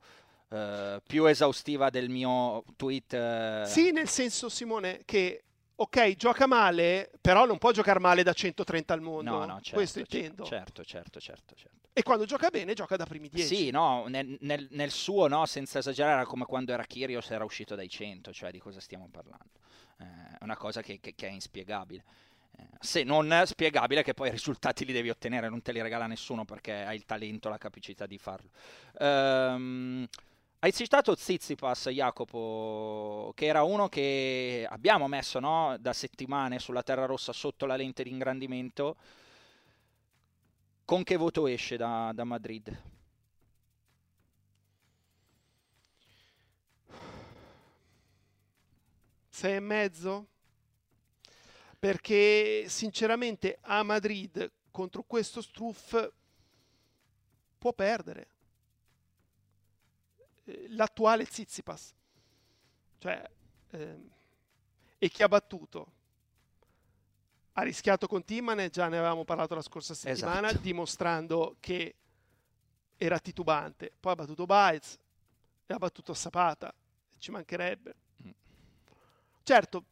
eh, 0.50 1.00
più 1.06 1.24
esaustiva 1.26 1.90
del 1.90 2.08
mio 2.10 2.62
tweet. 2.76 3.12
eh, 3.14 3.62
Sì, 3.66 3.90
nel 3.90 4.08
senso 4.08 4.48
Simone 4.48 5.00
che 5.04 5.42
ok, 5.76 6.16
gioca 6.16 6.46
male, 6.46 7.10
però 7.20 7.46
non 7.46 7.58
può 7.58 7.72
giocare 7.72 7.98
male 7.98 8.22
da 8.22 8.32
130 8.32 8.94
al 8.94 9.00
mondo. 9.00 9.30
No, 9.30 9.44
no, 9.44 9.54
certo, 9.60 9.74
Questo 9.74 9.98
intendo. 10.00 10.44
certo, 10.44 10.84
certo, 10.84 11.20
certo, 11.20 11.54
certo. 11.54 11.88
E 11.92 12.02
quando 12.02 12.24
gioca 12.24 12.50
bene, 12.50 12.74
gioca 12.74 12.96
da 12.96 13.06
primi 13.06 13.28
10. 13.28 13.54
Sì, 13.54 13.70
no, 13.70 14.06
nel, 14.08 14.36
nel- 14.40 14.68
nel 14.70 14.90
suo, 14.90 15.28
no, 15.28 15.46
senza 15.46 15.78
esagerare, 15.78 16.14
era 16.14 16.26
come 16.26 16.44
quando 16.44 16.72
era 16.72 16.84
Kyrgios 16.84 17.30
era 17.30 17.44
uscito 17.44 17.74
dai 17.74 17.88
100, 17.88 18.32
cioè 18.32 18.50
di 18.50 18.58
cosa 18.58 18.80
stiamo 18.80 19.08
parlando? 19.10 19.60
Eh, 19.98 20.04
è 20.38 20.42
una 20.44 20.56
cosa 20.56 20.82
che, 20.82 20.98
che- 21.00 21.14
che 21.14 21.28
è 21.28 21.30
inspiegabile. 21.30 22.04
Eh, 22.56 22.62
se 22.80 23.02
non 23.02 23.42
spiegabile 23.46 24.02
che 24.02 24.14
poi 24.14 24.28
i 24.28 24.32
risultati 24.32 24.84
li 24.84 24.92
devi 24.92 25.10
ottenere, 25.10 25.48
non 25.48 25.62
te 25.62 25.72
li 25.72 25.80
regala 25.82 26.06
nessuno 26.06 26.44
perché 26.44 26.72
hai 26.72 26.96
il 26.96 27.04
talento, 27.04 27.48
la 27.48 27.58
capacità 27.58 28.06
di 28.06 28.18
farlo. 28.18 28.50
Ehm, 28.98 30.06
hai 30.64 30.72
citato 30.72 31.14
Zizipas, 31.14 31.90
Jacopo, 31.90 33.32
che 33.34 33.44
era 33.44 33.64
uno 33.64 33.90
che 33.90 34.66
abbiamo 34.66 35.06
messo 35.08 35.38
no, 35.38 35.76
da 35.78 35.92
settimane 35.92 36.58
sulla 36.58 36.82
Terra 36.82 37.04
Rossa 37.04 37.34
sotto 37.34 37.66
la 37.66 37.76
lente 37.76 38.02
di 38.02 38.08
ingrandimento. 38.08 38.96
Con 40.86 41.02
che 41.02 41.16
voto 41.16 41.46
esce 41.46 41.76
da, 41.76 42.12
da 42.14 42.24
Madrid? 42.24 42.82
Sei 49.28 49.56
e 49.56 49.60
mezzo? 49.60 50.28
Perché 51.78 52.64
sinceramente 52.68 53.58
a 53.60 53.82
Madrid 53.82 54.50
contro 54.70 55.02
questo 55.02 55.42
Struff 55.42 56.10
può 57.58 57.74
perdere. 57.74 58.33
Eh, 60.44 60.66
L'attuale 60.70 61.26
Tsitsipas. 61.26 61.94
Cioè, 62.98 63.30
ehm, 63.70 64.10
e 64.98 65.08
chi 65.08 65.22
ha 65.22 65.28
battuto? 65.28 65.92
Ha 67.52 67.62
rischiato 67.62 68.06
con 68.06 68.24
Timane, 68.24 68.68
già 68.68 68.88
ne 68.88 68.96
avevamo 68.98 69.24
parlato 69.24 69.54
la 69.54 69.62
scorsa 69.62 69.94
settimana, 69.94 70.48
Esatto. 70.48 70.62
dimostrando 70.62 71.56
che 71.60 71.94
era 72.96 73.18
titubante. 73.18 73.92
Poi 73.98 74.12
ha 74.12 74.16
battuto 74.16 74.44
Baez 74.46 74.98
e 75.66 75.72
ha 75.74 75.78
battuto 75.78 76.14
Zapata. 76.14 76.74
Ci 77.18 77.30
mancherebbe. 77.30 77.94
Mm. 78.26 78.30
Certo, 79.44 79.84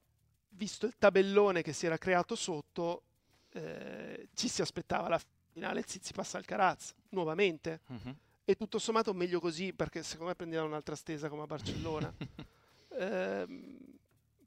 visto 0.51 0.87
il 0.87 0.97
tabellone 0.99 1.63
che 1.63 1.73
si 1.73 1.87
era 1.87 1.99
creato 1.99 2.35
sotto, 2.35 3.03
eh, 3.51 4.29
ci 4.35 4.49
si 4.49 4.61
aspettava 4.61 5.09
la 5.09 5.21
finale 5.53 5.83
Tsitsipas 5.85 6.35
Alcaraz 6.35 6.95
nuovamente. 7.11 7.81
Mhm. 7.87 8.17
E 8.45 8.57
tutto 8.57 8.79
sommato 8.79 9.13
meglio 9.15 9.39
così 9.41 9.73
perché 9.73 10.03
secondo 10.03 10.31
me 10.31 10.37
prendeva 10.37 10.65
un'altra 10.65 10.97
stesa 10.97 11.29
come 11.29 11.43
a 11.43 11.47
Barcellona. 11.47 12.13
Ehm, 12.95 13.79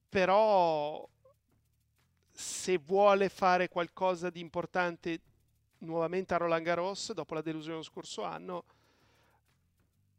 però 0.08 1.10
se 2.32 2.78
vuole 2.78 3.28
fare 3.30 3.70
qualcosa 3.70 4.30
di 4.30 4.40
importante 4.40 5.20
nuovamente 5.80 6.36
a 6.36 6.38
Roland 6.38 6.64
Garros 6.64 7.12
dopo 7.14 7.34
la 7.34 7.42
delusione 7.42 7.78
dello 7.78 7.84
scorso 7.90 8.24
anno, 8.24 8.64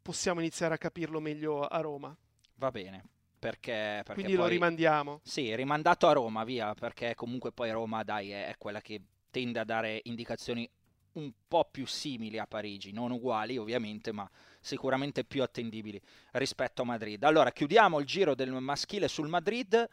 possiamo 0.01 0.41
iniziare 0.41 0.73
a 0.73 0.77
capirlo 0.77 1.21
meglio 1.21 1.65
a 1.65 1.79
Roma. 1.79 2.13
Va 2.55 2.69
bene, 2.69 3.03
perché, 3.39 4.01
perché 4.03 4.13
Quindi 4.13 4.33
lo 4.33 4.41
poi- 4.41 4.51
rimandiamo. 4.51 5.21
Sì, 5.23 5.55
rimandato 5.55 6.07
a 6.07 6.13
Roma, 6.13 6.43
via, 6.43 6.73
perché 6.73 7.15
comunque 7.15 7.51
poi 7.53 7.71
Roma, 7.71 8.03
dai, 8.03 8.31
è, 8.31 8.47
è 8.47 8.57
quella 8.57 8.81
che 8.81 9.01
tende 9.31 9.59
a 9.59 9.63
dare 9.63 10.01
indicazioni 10.03 10.69
un 11.17 11.31
po' 11.47 11.67
più 11.69 11.85
simili 11.85 12.37
a 12.39 12.47
Parigi, 12.47 12.91
non 12.91 13.11
uguali 13.11 13.57
ovviamente, 13.57 14.11
ma 14.11 14.29
sicuramente 14.59 15.23
più 15.23 15.43
attendibili 15.43 16.01
rispetto 16.33 16.81
a 16.81 16.85
Madrid. 16.85 17.23
Allora, 17.23 17.51
chiudiamo 17.51 17.99
il 17.99 18.05
giro 18.05 18.35
del 18.35 18.51
maschile 18.51 19.07
sul 19.07 19.27
Madrid 19.27 19.87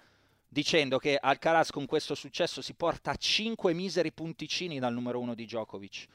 dicendo 0.49 0.99
che 0.99 1.17
Alcaraz 1.21 1.71
con 1.71 1.87
questo 1.87 2.15
successo 2.15 2.63
si 2.63 2.75
porta 2.75 3.11
a 3.11 3.17
5 3.17 3.73
miseri 3.73 4.13
punticini 4.13 4.79
dal 4.79 4.93
numero 4.93 5.19
1 5.21 5.35
di 5.35 5.45
Djokovic. 5.47 6.07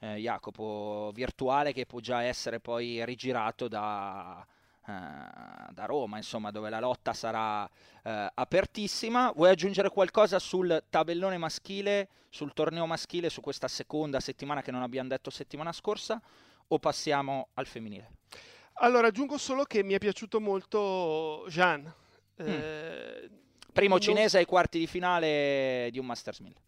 Eh, 0.00 0.16
Jacopo, 0.16 1.12
virtuale 1.14 1.72
che 1.72 1.86
può 1.86 2.00
già 2.00 2.22
essere 2.22 2.58
poi 2.58 3.04
rigirato 3.04 3.68
da, 3.68 4.44
da 4.86 5.84
Roma, 5.86 6.18
insomma, 6.18 6.50
dove 6.50 6.68
la 6.68 6.78
lotta 6.80 7.12
sarà 7.12 7.68
eh, 8.02 8.30
apertissima. 8.34 9.32
Vuoi 9.34 9.50
aggiungere 9.50 9.88
qualcosa 9.88 10.38
sul 10.38 10.84
tabellone 10.90 11.38
maschile, 11.38 12.08
sul 12.28 12.52
torneo 12.52 12.86
maschile, 12.86 13.30
su 13.30 13.40
questa 13.40 13.68
seconda 13.68 14.20
settimana 14.20 14.60
che 14.62 14.70
non 14.70 14.82
abbiamo 14.82 15.08
detto 15.08 15.30
settimana 15.30 15.72
scorsa? 15.72 16.20
O 16.68 16.78
passiamo 16.78 17.48
al 17.54 17.66
femminile? 17.66 18.10
Allora, 18.78 19.06
aggiungo 19.06 19.38
solo 19.38 19.64
che 19.64 19.82
mi 19.82 19.94
è 19.94 19.98
piaciuto 19.98 20.40
molto 20.40 21.44
Jean. 21.48 21.92
Eh, 22.36 23.30
Primo 23.72 23.94
non- 23.94 24.00
cinese 24.00 24.38
ai 24.38 24.44
quarti 24.44 24.78
di 24.78 24.86
finale 24.86 25.88
di 25.92 25.98
un 25.98 26.06
Masters 26.06 26.40
1000. 26.40 26.60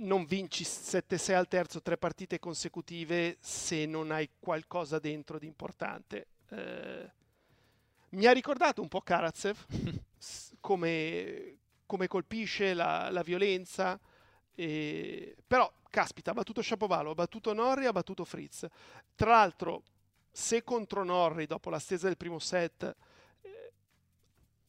Non 0.00 0.24
vinci 0.24 0.64
7-6 0.64 1.34
al 1.34 1.48
terzo, 1.48 1.82
tre 1.82 1.96
partite 1.96 2.38
consecutive 2.38 3.36
se 3.40 3.86
non 3.86 4.10
hai 4.10 4.28
qualcosa 4.38 4.98
dentro 4.98 5.38
di 5.38 5.46
importante. 5.46 6.26
Eh, 6.48 7.10
mi 8.10 8.26
ha 8.26 8.32
ricordato 8.32 8.80
un 8.80 8.88
po' 8.88 9.00
Karatsev, 9.00 9.56
come, 10.60 11.56
come 11.86 12.08
colpisce 12.08 12.74
la, 12.74 13.10
la 13.10 13.22
violenza, 13.22 13.98
e- 14.54 15.36
però 15.46 15.70
caspita, 15.90 16.30
ha 16.30 16.34
battuto 16.34 16.62
Shapovalov, 16.62 17.12
ha 17.12 17.14
battuto 17.14 17.52
Norri, 17.52 17.86
ha 17.86 17.92
battuto 17.92 18.24
Fritz. 18.24 18.66
Tra 19.14 19.30
l'altro, 19.30 19.82
se 20.30 20.62
contro 20.62 21.04
Norri, 21.04 21.46
dopo 21.46 21.68
la 21.68 21.78
stesa 21.78 22.06
del 22.06 22.16
primo 22.16 22.38
set, 22.38 22.96
eh, 23.42 23.72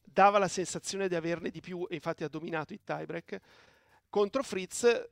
dava 0.02 0.38
la 0.38 0.48
sensazione 0.48 1.08
di 1.08 1.14
averne 1.14 1.50
di 1.50 1.60
più 1.60 1.86
e 1.88 1.94
infatti 1.94 2.22
ha 2.22 2.28
dominato 2.28 2.72
il 2.74 2.80
tiebreak, 2.84 3.40
contro 4.10 4.42
Fritz 4.42 5.10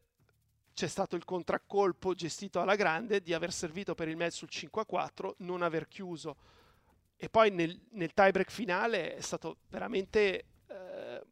c'è 0.81 0.89
stato 0.89 1.15
il 1.15 1.27
contraccolpo 1.27 2.15
gestito 2.15 2.59
alla 2.59 2.75
grande 2.75 3.21
di 3.21 3.35
aver 3.35 3.53
servito 3.53 3.95
per 3.95 4.09
il 4.09 4.17
match 4.17 4.33
sul 4.33 4.49
5 4.49 4.81
a 4.81 4.87
4, 4.87 5.35
non 5.41 5.61
aver 5.61 5.87
chiuso. 5.87 6.37
E 7.19 7.29
poi 7.29 7.51
nel, 7.51 7.79
nel 7.91 8.15
tiebreak 8.15 8.51
finale 8.51 9.15
è 9.15 9.21
stato 9.21 9.59
veramente 9.69 10.47
eh, 10.69 11.23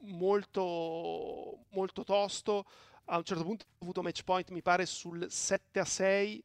molto, 0.00 1.64
molto 1.70 2.04
tosto. 2.04 2.66
A 3.06 3.16
un 3.16 3.24
certo 3.24 3.44
punto 3.44 3.64
ha 3.64 3.68
avuto 3.78 4.02
match 4.02 4.24
point, 4.24 4.50
mi 4.50 4.60
pare, 4.60 4.84
sul 4.84 5.24
7 5.26 5.80
a 5.80 5.84
6 5.86 6.44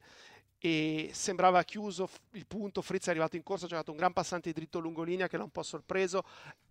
e 0.57 1.09
sembrava 1.11 1.61
chiuso 1.65 2.09
il 2.31 2.47
punto. 2.47 2.81
Fritz 2.81 3.07
è 3.07 3.09
arrivato 3.09 3.35
in 3.35 3.43
corsa, 3.43 3.65
ha 3.65 3.67
giocato 3.67 3.91
un 3.91 3.97
gran 3.97 4.13
passante 4.13 4.53
dritto 4.53 4.79
lungolinea 4.79 5.27
che 5.27 5.35
l'ha 5.35 5.43
un 5.43 5.51
po' 5.51 5.63
sorpreso. 5.63 6.23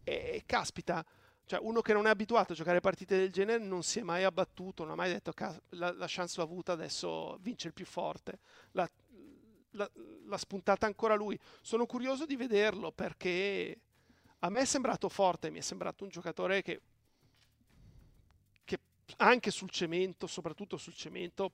E 0.04 0.42
caspita, 0.46 1.04
cioè 1.50 1.58
uno 1.60 1.80
che 1.80 1.92
non 1.92 2.06
è 2.06 2.10
abituato 2.10 2.52
a 2.52 2.54
giocare 2.54 2.78
partite 2.78 3.16
del 3.18 3.32
genere 3.32 3.60
non 3.60 3.82
si 3.82 3.98
è 3.98 4.02
mai 4.02 4.22
abbattuto, 4.22 4.84
non 4.84 4.92
ha 4.92 4.94
mai 4.94 5.10
detto 5.10 5.32
"Ca- 5.32 5.60
la, 5.70 5.92
la 5.92 6.06
chance 6.08 6.34
l'ha 6.36 6.44
avuta, 6.44 6.70
adesso 6.70 7.38
vince 7.40 7.66
il 7.66 7.74
più 7.74 7.84
forte. 7.84 8.38
L'ha, 8.70 8.88
l'ha- 9.70 9.90
l'ha 10.26 10.36
spuntata 10.36 10.86
ancora 10.86 11.16
lui. 11.16 11.36
Sono 11.60 11.86
curioso 11.86 12.24
di 12.24 12.36
vederlo 12.36 12.92
perché 12.92 13.76
a 14.38 14.48
me 14.48 14.60
è 14.60 14.64
sembrato 14.64 15.08
forte, 15.08 15.50
mi 15.50 15.58
è 15.58 15.62
sembrato 15.62 16.04
un 16.04 16.10
giocatore 16.10 16.62
che, 16.62 16.80
che 18.64 18.78
anche 19.16 19.50
sul 19.50 19.70
cemento, 19.70 20.26
soprattutto 20.26 20.76
sul 20.76 20.94
cemento, 20.94 21.52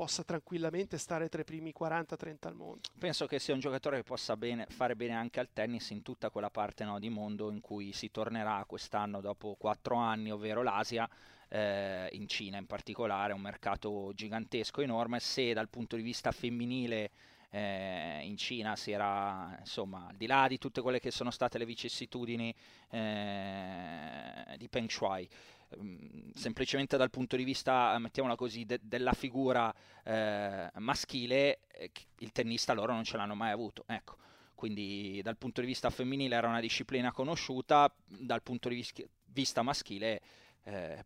possa 0.00 0.24
tranquillamente 0.24 0.96
stare 0.96 1.28
tra 1.28 1.42
i 1.42 1.44
primi 1.44 1.74
40-30 1.78 2.34
al 2.46 2.54
mondo. 2.54 2.80
Penso 2.98 3.26
che 3.26 3.38
sia 3.38 3.52
un 3.52 3.60
giocatore 3.60 3.98
che 3.98 4.02
possa 4.02 4.34
bene, 4.34 4.64
fare 4.70 4.96
bene 4.96 5.12
anche 5.12 5.40
al 5.40 5.50
tennis 5.52 5.90
in 5.90 6.00
tutta 6.00 6.30
quella 6.30 6.48
parte 6.48 6.84
no, 6.84 6.98
di 6.98 7.10
mondo 7.10 7.50
in 7.50 7.60
cui 7.60 7.92
si 7.92 8.10
tornerà 8.10 8.64
quest'anno 8.66 9.20
dopo 9.20 9.56
4 9.58 9.94
anni, 9.96 10.32
ovvero 10.32 10.62
l'Asia, 10.62 11.06
eh, 11.48 12.08
in 12.12 12.26
Cina 12.28 12.56
in 12.56 12.64
particolare, 12.64 13.34
un 13.34 13.42
mercato 13.42 14.12
gigantesco, 14.14 14.80
enorme, 14.80 15.20
se 15.20 15.52
dal 15.52 15.68
punto 15.68 15.96
di 15.96 16.02
vista 16.02 16.32
femminile 16.32 17.10
eh, 17.50 18.20
in 18.22 18.38
Cina 18.38 18.76
si 18.76 18.92
era, 18.92 19.54
insomma, 19.58 20.06
al 20.08 20.16
di 20.16 20.26
là 20.26 20.46
di 20.48 20.56
tutte 20.56 20.80
quelle 20.80 20.98
che 20.98 21.10
sono 21.10 21.30
state 21.30 21.58
le 21.58 21.66
vicissitudini 21.66 22.54
eh, 22.88 24.56
di 24.56 24.66
Peng 24.70 24.88
Shuai, 24.88 25.28
ehm, 25.70 26.30
semplicemente 26.32 26.96
dal 26.96 27.10
punto 27.10 27.36
di 27.36 27.44
vista, 27.44 27.96
mettiamola 27.98 28.36
così, 28.36 28.64
de- 28.64 28.80
della 28.82 29.12
figura 29.12 29.72
eh, 30.04 30.70
maschile, 30.74 31.60
eh, 31.72 31.90
il 32.18 32.32
tennista 32.32 32.72
loro 32.72 32.92
non 32.92 33.04
ce 33.04 33.16
l'hanno 33.16 33.34
mai 33.34 33.50
avuto. 33.50 33.84
Ecco. 33.86 34.16
Quindi 34.54 35.20
dal 35.22 35.38
punto 35.38 35.60
di 35.62 35.66
vista 35.66 35.88
femminile 35.88 36.36
era 36.36 36.48
una 36.48 36.60
disciplina 36.60 37.12
conosciuta, 37.12 37.92
dal 38.04 38.42
punto 38.42 38.68
di 38.68 38.74
vis- 38.74 38.92
vista 39.24 39.62
maschile 39.62 40.20
eh, 40.64 41.04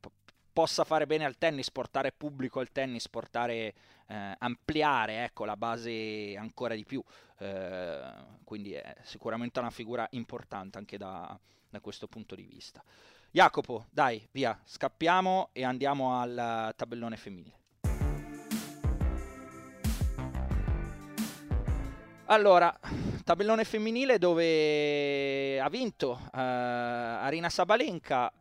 possa 0.55 0.85
fare 0.85 1.07
bene 1.07 1.25
al 1.25 1.37
tennis, 1.37 1.71
portare 1.71 2.13
pubblico 2.13 2.61
al 2.61 2.71
tennis, 2.71 3.09
portare, 3.09 3.75
eh, 4.07 4.35
ampliare 4.39 5.25
ecco, 5.25 5.45
la 5.45 5.57
base 5.57 6.37
ancora 6.39 6.75
di 6.75 6.85
più. 6.85 7.03
Eh, 7.39 8.13
quindi 8.45 8.73
è 8.73 8.97
sicuramente 9.03 9.59
una 9.59 9.71
figura 9.71 10.07
importante 10.11 10.79
anche 10.79 10.97
da, 10.97 11.39
da, 11.69 11.81
questo 11.81 12.07
punto 12.07 12.37
di 12.37 12.45
vista. 12.45 12.83
Jacopo, 13.35 13.87
dai, 13.91 14.25
via, 14.31 14.57
scappiamo 14.63 15.49
e 15.51 15.65
andiamo 15.65 16.21
al 16.21 16.73
tabellone 16.77 17.17
femminile. 17.17 17.59
Allora, 22.27 22.73
tabellone 23.25 23.65
femminile 23.65 24.19
dove 24.19 25.59
ha 25.59 25.69
vinto 25.69 26.13
uh, 26.13 26.29
Arina 26.31 27.49
Sabalenka 27.49 28.33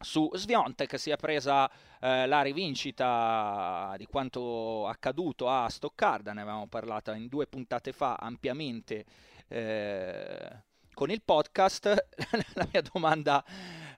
su 0.00 0.30
Sviontek 0.32 0.98
si 0.98 1.10
è 1.10 1.16
presa 1.16 1.70
eh, 2.00 2.26
la 2.26 2.40
rivincita 2.40 3.92
di 3.98 4.06
quanto 4.06 4.86
accaduto 4.86 5.50
a 5.50 5.68
Stoccarda, 5.68 6.32
ne 6.32 6.40
avevamo 6.40 6.68
parlato 6.68 7.12
in 7.12 7.28
due 7.28 7.46
puntate 7.46 7.92
fa 7.92 8.16
ampiamente 8.18 9.04
eh, 9.46 10.62
con 11.00 11.10
il 11.10 11.22
podcast. 11.22 12.08
la, 12.52 12.68
mia 12.70 12.82
domanda, 12.82 13.42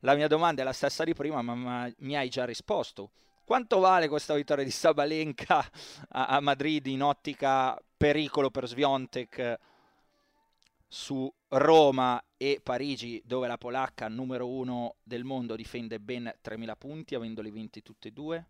la, 0.03 0.15
mia 0.15 0.29
domanda, 0.29 0.63
è 0.63 0.65
la 0.65 0.73
stessa 0.73 1.03
di 1.03 1.15
prima, 1.15 1.43
ma, 1.43 1.57
ma 1.57 1.93
mi 1.99 2.17
hai 2.17 2.29
già 2.29 2.45
risposto. 2.45 3.11
Quanto 3.45 3.81
vale 3.81 4.07
questa 4.07 4.35
vittoria 4.35 4.63
di 4.63 4.71
Sabalenka 4.71 5.69
a, 6.11 6.27
a 6.27 6.39
Madrid 6.39 6.87
in 6.87 7.03
ottica 7.03 7.77
pericolo 7.97 8.53
per 8.53 8.69
Sviontek 8.69 9.59
su 10.87 11.29
Roma 11.49 12.23
e 12.37 12.61
Parigi, 12.63 13.21
dove 13.25 13.49
la 13.49 13.59
polacca 13.59 14.07
numero 14.07 14.49
uno 14.49 14.95
del 15.03 15.25
mondo 15.25 15.57
difende 15.57 15.99
ben 15.99 16.33
3.000 16.45 16.73
punti, 16.79 17.17
avendoli 17.17 17.51
vinti 17.51 17.83
tutti 17.83 18.07
e 18.07 18.13
due. 18.13 18.47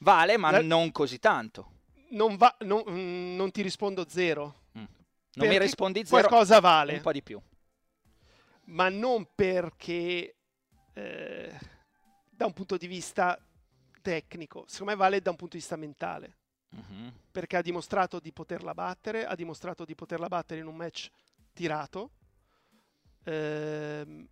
Vale, 0.00 0.36
ma 0.36 0.50
la... 0.50 0.60
non 0.60 0.92
così 0.92 1.18
tanto. 1.18 1.70
Non, 2.10 2.36
va, 2.36 2.54
non, 2.60 3.34
non 3.34 3.50
ti 3.50 3.62
rispondo 3.62 4.04
zero. 4.10 4.66
Mm. 4.78 4.84
Non 5.36 5.48
mi 5.48 5.58
rispondi 5.58 6.04
zero. 6.04 6.28
Qualcosa 6.28 6.60
vale. 6.60 6.92
Un 6.92 7.00
po' 7.00 7.12
di 7.12 7.22
più. 7.22 7.40
Ma 8.68 8.88
non 8.88 9.28
perché 9.34 10.36
eh, 10.92 11.58
da 12.28 12.46
un 12.46 12.52
punto 12.52 12.76
di 12.76 12.86
vista 12.86 13.38
tecnico, 14.02 14.64
secondo 14.66 14.92
me 14.92 14.98
vale 14.98 15.20
da 15.20 15.30
un 15.30 15.36
punto 15.36 15.54
di 15.54 15.60
vista 15.60 15.76
mentale. 15.76 16.36
Mm-hmm. 16.74 17.08
Perché 17.30 17.56
ha 17.56 17.62
dimostrato 17.62 18.20
di 18.20 18.32
poterla 18.32 18.74
battere, 18.74 19.24
ha 19.24 19.34
dimostrato 19.34 19.84
di 19.84 19.94
poterla 19.94 20.28
battere 20.28 20.60
in 20.60 20.66
un 20.66 20.76
match 20.76 21.08
tirato 21.54 22.10
ehm, 23.24 24.28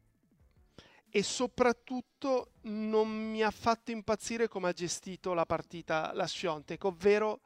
e 1.09 1.23
soprattutto 1.23 2.53
non 2.63 3.09
mi 3.09 3.43
ha 3.43 3.51
fatto 3.51 3.91
impazzire 3.91 4.49
come 4.49 4.69
ha 4.69 4.73
gestito 4.73 5.33
la 5.33 5.47
partita 5.47 6.13
la 6.13 6.27
Sfiontek, 6.27 6.85
ovvero 6.85 7.41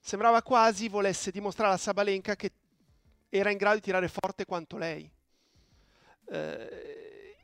sembrava 0.00 0.42
quasi 0.42 0.88
volesse 0.88 1.30
dimostrare 1.30 1.74
a 1.74 1.78
Sabalenka 1.78 2.34
che 2.34 2.52
era 3.28 3.50
in 3.50 3.56
grado 3.56 3.76
di 3.76 3.82
tirare 3.82 4.08
forte 4.08 4.44
quanto 4.44 4.76
lei. 4.76 5.08
Eh, 6.30 7.36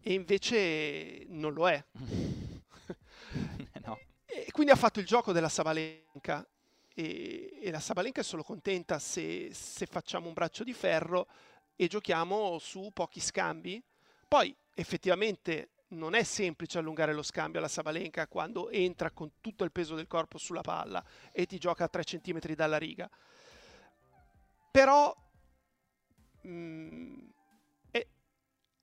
e 0.00 0.12
invece 0.12 1.24
non 1.28 1.52
lo 1.52 1.68
è. 1.68 1.82
no. 3.84 3.98
E 4.26 4.50
quindi 4.50 4.72
ha 4.72 4.76
fatto 4.76 5.00
il 5.00 5.06
gioco 5.06 5.32
della 5.32 5.48
Sabalenka 5.48 6.46
e, 6.94 7.58
e 7.60 7.70
la 7.70 7.80
Sabalenka 7.80 8.20
è 8.20 8.24
solo 8.24 8.42
contenta 8.42 8.98
se, 8.98 9.50
se 9.52 9.86
facciamo 9.86 10.28
un 10.28 10.34
braccio 10.34 10.62
di 10.62 10.72
ferro 10.72 11.26
e 11.74 11.86
giochiamo 11.86 12.58
su 12.58 12.90
pochi 12.92 13.20
scambi. 13.20 13.82
Poi 14.28 14.54
effettivamente 14.74 15.70
non 15.88 16.14
è 16.14 16.22
semplice 16.22 16.78
allungare 16.78 17.12
lo 17.12 17.22
scambio 17.22 17.58
alla 17.58 17.68
Sabalenka 17.68 18.26
quando 18.26 18.70
entra 18.70 19.10
con 19.10 19.32
tutto 19.40 19.64
il 19.64 19.72
peso 19.72 19.94
del 19.94 20.06
corpo 20.06 20.38
sulla 20.38 20.60
palla 20.60 21.04
e 21.32 21.46
ti 21.46 21.58
gioca 21.58 21.84
a 21.84 21.88
3 21.88 22.04
cm 22.04 22.54
dalla 22.54 22.78
riga. 22.78 23.08
Però 24.70 25.14
mh, 26.42 26.48
mm, 26.48 27.28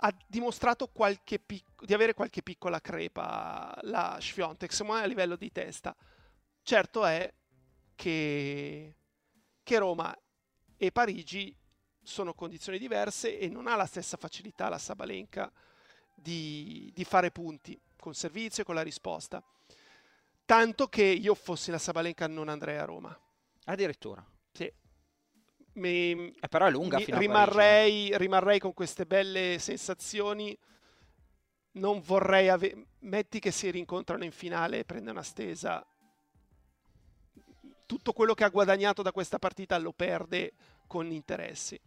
ha 0.03 0.17
dimostrato 0.27 0.87
pic- 0.87 1.85
di 1.85 1.93
avere 1.93 2.13
qualche 2.13 2.41
piccola 2.41 2.81
crepa 2.81 3.77
la 3.83 4.17
Sfiontek, 4.19 4.71
secondo 4.71 4.93
me 4.93 5.03
a 5.03 5.07
livello 5.07 5.35
di 5.35 5.51
testa. 5.51 5.95
Certo 6.63 7.05
è 7.05 7.31
che, 7.95 8.95
che 9.61 9.77
Roma 9.77 10.15
e 10.75 10.91
Parigi 10.91 11.55
sono 12.01 12.33
condizioni 12.33 12.79
diverse 12.79 13.37
e 13.37 13.47
non 13.47 13.67
ha 13.67 13.75
la 13.75 13.85
stessa 13.85 14.17
facilità 14.17 14.69
la 14.69 14.79
Sabalenka 14.79 15.51
di, 16.15 16.91
di 16.93 17.03
fare 17.03 17.29
punti 17.29 17.79
con 17.95 18.15
servizio 18.15 18.63
e 18.63 18.65
con 18.65 18.73
la 18.73 18.81
risposta. 18.81 19.43
Tanto 20.45 20.87
che 20.87 21.03
io 21.03 21.35
fossi 21.35 21.69
la 21.69 21.77
Sabalenka 21.77 22.27
non 22.27 22.49
andrei 22.49 22.77
a 22.77 22.85
Roma. 22.85 23.15
Addirittura. 23.65 24.25
Sì. 24.51 24.71
Mi, 25.73 26.31
eh, 26.31 26.47
però 26.49 26.65
è 26.65 26.71
lunga 26.71 26.97
mi, 26.97 27.05
rimarrei, 27.07 28.10
Parigi, 28.10 28.17
rimarrei 28.17 28.60
con 28.60 28.73
queste 28.73 29.05
belle 29.05 29.57
sensazioni. 29.60 30.57
Non 31.73 32.01
vorrei 32.01 32.49
avere... 32.49 32.86
Metti 32.99 33.39
che 33.39 33.51
si 33.51 33.71
rincontrano 33.71 34.23
in 34.23 34.31
finale 34.31 34.79
e 34.79 34.86
prende 34.86 35.10
una 35.10 35.23
stesa 35.23 35.84
tutto 37.91 38.13
quello 38.13 38.34
che 38.34 38.45
ha 38.45 38.49
guadagnato 38.49 39.01
da 39.01 39.12
questa 39.12 39.38
partita 39.38 39.77
lo 39.77 39.91
perde 39.91 40.53
con 40.88 41.12
interessi. 41.12 41.77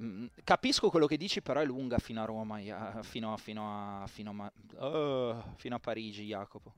Mm, 0.00 0.26
capisco 0.42 0.90
quello 0.90 1.06
che 1.06 1.16
dici, 1.16 1.40
però 1.40 1.60
è 1.60 1.64
lunga 1.64 1.98
fino 1.98 2.20
a 2.20 2.24
Roma, 2.24 2.58
fino 3.02 3.32
a, 3.32 3.36
fino 3.36 4.02
a, 4.02 4.06
fino 4.08 4.52
a, 4.76 4.84
uh, 4.84 5.40
fino 5.54 5.76
a 5.76 5.78
Parigi, 5.78 6.24
Jacopo. 6.24 6.74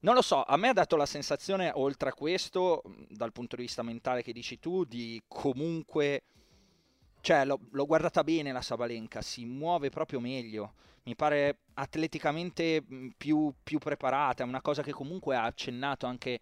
Non 0.00 0.14
lo 0.14 0.22
so, 0.22 0.44
a 0.44 0.56
me 0.56 0.68
ha 0.68 0.72
dato 0.72 0.96
la 0.96 1.06
sensazione, 1.06 1.72
oltre 1.74 2.10
a 2.10 2.14
questo, 2.14 2.82
dal 3.08 3.32
punto 3.32 3.56
di 3.56 3.62
vista 3.62 3.82
mentale 3.82 4.22
che 4.22 4.32
dici 4.32 4.58
tu, 4.58 4.84
di 4.84 5.20
comunque... 5.26 6.22
Cioè, 7.20 7.44
l'ho, 7.44 7.58
l'ho 7.72 7.86
guardata 7.86 8.22
bene 8.22 8.52
la 8.52 8.62
Sabalenka, 8.62 9.22
si 9.22 9.44
muove 9.44 9.90
proprio 9.90 10.20
meglio 10.20 10.74
mi 11.08 11.16
pare 11.16 11.60
atleticamente 11.74 12.84
più, 13.16 13.50
più 13.62 13.78
preparata, 13.78 14.42
è 14.42 14.46
una 14.46 14.60
cosa 14.60 14.82
che 14.82 14.92
comunque 14.92 15.34
ha 15.34 15.44
accennato 15.44 16.04
anche 16.04 16.40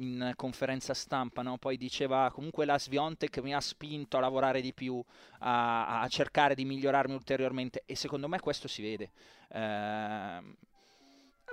in 0.00 0.32
conferenza 0.34 0.94
stampa, 0.94 1.42
no? 1.42 1.58
poi 1.58 1.76
diceva 1.76 2.28
comunque 2.32 2.64
la 2.64 2.78
Sviontek 2.78 3.38
mi 3.38 3.54
ha 3.54 3.60
spinto 3.60 4.16
a 4.16 4.20
lavorare 4.20 4.60
di 4.60 4.72
più, 4.74 5.00
a, 5.40 6.00
a, 6.00 6.08
cercare 6.08 6.56
di 6.56 6.64
migliorarmi 6.64 7.14
ulteriormente 7.14 7.82
e 7.86 7.94
secondo 7.94 8.26
me 8.26 8.40
questo 8.40 8.66
si 8.66 8.82
vede. 8.82 9.12
Eh, 9.48 10.42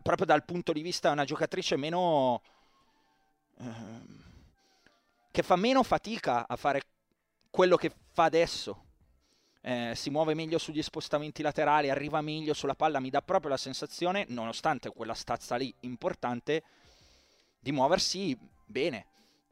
proprio 0.01 0.25
dal 0.25 0.45
punto 0.45 0.73
di 0.73 0.81
vista 0.81 1.11
una 1.11 1.25
giocatrice 1.25 1.75
meno... 1.75 2.41
Eh, 3.59 4.25
che 5.31 5.43
fa 5.43 5.55
meno 5.55 5.83
fatica 5.83 6.47
a 6.47 6.55
fare 6.55 6.81
quello 7.49 7.75
che 7.75 7.91
fa 8.11 8.23
adesso 8.23 8.85
eh, 9.67 9.93
si 9.95 10.09
muove 10.09 10.33
meglio 10.33 10.57
sugli 10.57 10.81
spostamenti 10.81 11.41
laterali, 11.41 11.89
arriva 11.89 12.21
meglio 12.21 12.53
sulla 12.53 12.73
palla, 12.73 13.01
mi 13.01 13.09
dà 13.09 13.21
proprio 13.21 13.49
la 13.49 13.57
sensazione, 13.57 14.25
nonostante 14.29 14.89
quella 14.91 15.13
stazza 15.13 15.57
lì 15.57 15.73
importante, 15.81 16.63
di 17.59 17.73
muoversi 17.73 18.37
bene. 18.65 19.07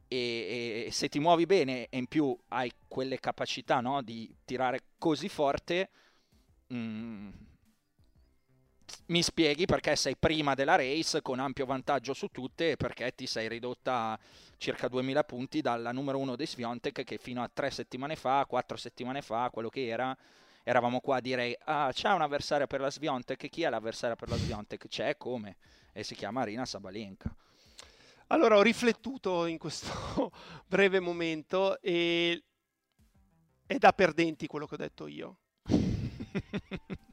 E, 0.08 0.86
e 0.88 0.92
se 0.92 1.10
ti 1.10 1.20
muovi 1.20 1.46
bene 1.46 1.88
e 1.90 1.98
in 1.98 2.06
più 2.06 2.38
hai 2.50 2.72
quelle 2.88 3.20
capacità 3.20 3.82
no, 3.82 4.02
di 4.02 4.34
tirare 4.46 4.84
così 4.98 5.28
forte, 5.28 5.90
mm, 6.74 7.30
mi 9.08 9.22
spieghi 9.22 9.66
perché 9.66 9.96
sei 9.96 10.16
prima 10.18 10.54
della 10.54 10.76
race 10.76 11.22
con 11.22 11.40
ampio 11.40 11.66
vantaggio 11.66 12.14
su 12.14 12.28
tutte 12.28 12.72
e 12.72 12.78
perché 12.78 13.14
ti 13.14 13.28
sei 13.28 13.48
ridotta 13.48 14.12
a 14.12 14.20
circa 14.58 14.88
2000 14.88 15.24
punti 15.24 15.62
dalla 15.62 15.92
numero 15.92 16.18
uno 16.18 16.36
dei 16.36 16.48
Sviontek 16.48 17.04
che 17.04 17.18
fino 17.18 17.44
a 17.44 17.50
tre 17.54 17.72
settimane 17.72 18.16
fa, 18.16 18.46
quattro 18.48 18.78
settimane 18.78 19.22
fa, 19.22 19.50
quello 19.52 19.70
che 19.70 19.88
era, 19.88 20.16
eravamo 20.64 21.00
qua 21.02 21.18
a 21.18 21.22
dire 21.22 21.58
ah 21.66 21.92
c'è 21.94 22.12
un 22.12 22.22
avversario 22.22 22.68
per 22.68 22.82
la 22.82 22.90
Sviontek, 22.90 23.50
chi 23.50 23.64
è 23.64 23.70
l'avversario 23.70 24.16
per 24.16 24.30
la 24.30 24.38
Sviontek? 24.38 24.88
C'è 24.88 25.18
come? 25.18 25.58
e 25.98 26.04
si 26.04 26.14
chiama 26.14 26.42
Arina 26.42 26.66
Sabalenka. 26.66 27.34
Allora 28.28 28.58
ho 28.58 28.62
riflettuto 28.62 29.46
in 29.46 29.58
questo 29.58 30.34
breve 30.68 31.00
momento 31.00 31.82
e 31.82 32.44
è 33.66 33.78
da 33.78 33.94
perdenti 33.94 34.46
quello 34.46 34.68
che 34.68 34.74
ho 34.74 34.78
detto 34.78 35.08
io. 35.08 35.38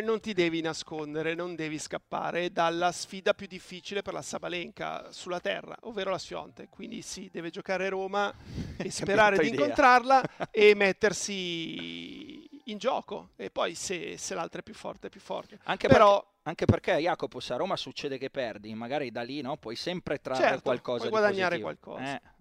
non 0.00 0.20
ti 0.20 0.32
devi 0.32 0.60
nascondere, 0.60 1.34
non 1.34 1.54
devi 1.54 1.78
scappare 1.78 2.50
dalla 2.52 2.92
sfida 2.92 3.34
più 3.34 3.46
difficile 3.46 4.02
per 4.02 4.12
la 4.12 4.22
Sabalenka 4.22 5.10
sulla 5.10 5.40
terra, 5.40 5.76
ovvero 5.82 6.10
la 6.10 6.18
Sfionte. 6.18 6.68
Quindi 6.68 7.02
sì, 7.02 7.28
deve 7.32 7.50
giocare 7.50 7.86
a 7.86 7.90
Roma 7.90 8.32
e 8.76 8.90
sperare 8.90 9.38
di 9.38 9.46
idea. 9.46 9.60
incontrarla 9.60 10.22
e 10.50 10.74
mettersi 10.74 12.48
in 12.64 12.78
gioco. 12.78 13.30
E 13.36 13.50
poi 13.50 13.74
se, 13.74 14.16
se 14.18 14.34
l'altra 14.34 14.60
è 14.60 14.62
più 14.62 14.74
forte, 14.74 15.06
è 15.06 15.10
più 15.10 15.20
forte. 15.20 15.58
Anche 15.64 15.88
Però 15.88 16.20
perché, 16.20 16.38
anche 16.42 16.64
perché, 16.64 16.92
Jacopo, 16.96 17.40
se 17.40 17.52
a 17.52 17.56
Roma 17.56 17.76
succede 17.76 18.18
che 18.18 18.30
perdi, 18.30 18.74
magari 18.74 19.10
da 19.10 19.22
lì 19.22 19.40
no, 19.40 19.56
puoi 19.56 19.76
sempre 19.76 20.20
trarre 20.20 20.40
Certo, 20.42 20.62
qualcosa 20.62 21.08
puoi 21.08 21.10
guadagnare 21.10 21.58
positivo. 21.58 21.86
qualcosa. 21.86 22.14
Eh. 22.16 22.34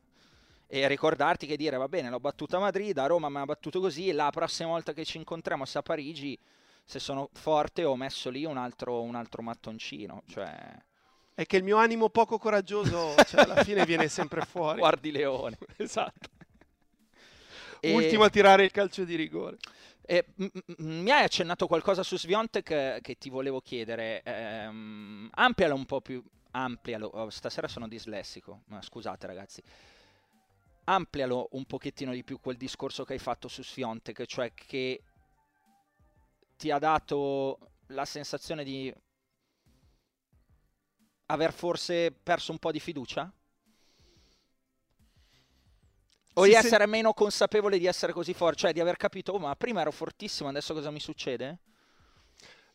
E 0.67 0.87
ricordarti 0.87 1.45
che 1.45 1.57
dire, 1.57 1.77
va 1.77 1.87
bene, 1.87 2.09
l'ho 2.09 2.19
battuta 2.19 2.57
a 2.57 2.59
Madrid, 2.59 2.97
a 2.97 3.05
Roma 3.05 3.29
mi 3.29 3.37
ha 3.37 3.45
battuto 3.45 3.79
così, 3.79 4.11
la 4.11 4.29
prossima 4.31 4.69
volta 4.69 4.93
che 4.93 5.05
ci 5.05 5.17
incontriamo 5.17 5.63
a 5.71 5.81
Parigi, 5.81 6.37
se 6.85 6.99
sono 6.99 7.29
forte 7.33 7.83
ho 7.83 7.95
messo 7.95 8.29
lì 8.29 8.45
un 8.45 8.57
altro, 8.57 9.01
un 9.01 9.15
altro 9.15 9.41
mattoncino. 9.41 10.21
Cioè, 10.27 10.77
è 11.33 11.45
che 11.45 11.57
il 11.57 11.63
mio 11.63 11.77
animo 11.77 12.09
poco 12.09 12.37
coraggioso 12.37 13.15
cioè, 13.25 13.41
alla 13.41 13.63
fine 13.63 13.85
viene 13.85 14.07
sempre 14.07 14.41
fuori. 14.45 14.77
guardi 14.79 15.11
Leone. 15.11 15.57
Esatto. 15.77 16.29
E- 17.79 17.93
Ultimo 17.93 18.23
a 18.23 18.29
tirare 18.29 18.63
il 18.63 18.71
calcio 18.71 19.03
di 19.03 19.15
rigore. 19.15 19.57
E, 20.01 20.25
m- 20.35 20.45
m- 20.45 20.83
mi 21.01 21.09
hai 21.11 21.23
accennato 21.23 21.65
qualcosa 21.67 22.03
su 22.03 22.17
Sviontek 22.17 22.63
che, 22.63 22.99
che 23.01 23.17
ti 23.17 23.29
volevo 23.29 23.59
chiedere. 23.61 24.21
Ehm, 24.23 25.27
amplialo 25.33 25.73
un 25.75 25.85
po' 25.85 26.01
più. 26.01 26.23
Amplialo. 26.51 27.07
oh, 27.07 27.29
stasera 27.29 27.67
sono 27.67 27.87
dislessico. 27.87 28.61
Ma 28.67 28.81
scusate, 28.81 29.27
ragazzi. 29.27 29.61
Amplialo 30.85 31.49
un 31.53 31.65
pochettino 31.65 32.11
di 32.13 32.23
più 32.23 32.39
quel 32.39 32.57
discorso 32.57 33.03
che 33.03 33.13
hai 33.13 33.19
fatto 33.19 33.47
su 33.47 33.63
Sviontek, 33.63 34.25
cioè 34.25 34.53
che 34.53 35.01
ti 36.55 36.71
ha 36.71 36.79
dato 36.79 37.59
la 37.87 38.05
sensazione 38.05 38.63
di 38.63 38.93
aver 41.27 41.53
forse 41.53 42.11
perso 42.11 42.51
un 42.51 42.57
po' 42.59 42.71
di 42.71 42.79
fiducia? 42.79 43.31
O 46.37 46.43
Sì, 46.43 46.45
di 46.45 46.53
se- 46.55 46.67
essere 46.67 46.85
meno 46.85 47.13
consapevole 47.13 47.79
di 47.79 47.87
essere 47.87 48.13
così 48.13 48.33
forte, 48.33 48.57
cioè 48.59 48.73
di 48.73 48.79
aver 48.79 48.95
capito, 48.95 49.31
oh, 49.33 49.39
ma 49.39 49.55
prima 49.55 49.81
ero 49.81 49.91
fortissimo, 49.91 50.49
adesso 50.49 50.73
cosa 50.73 50.91
mi 50.91 50.99
succede? 50.99 51.59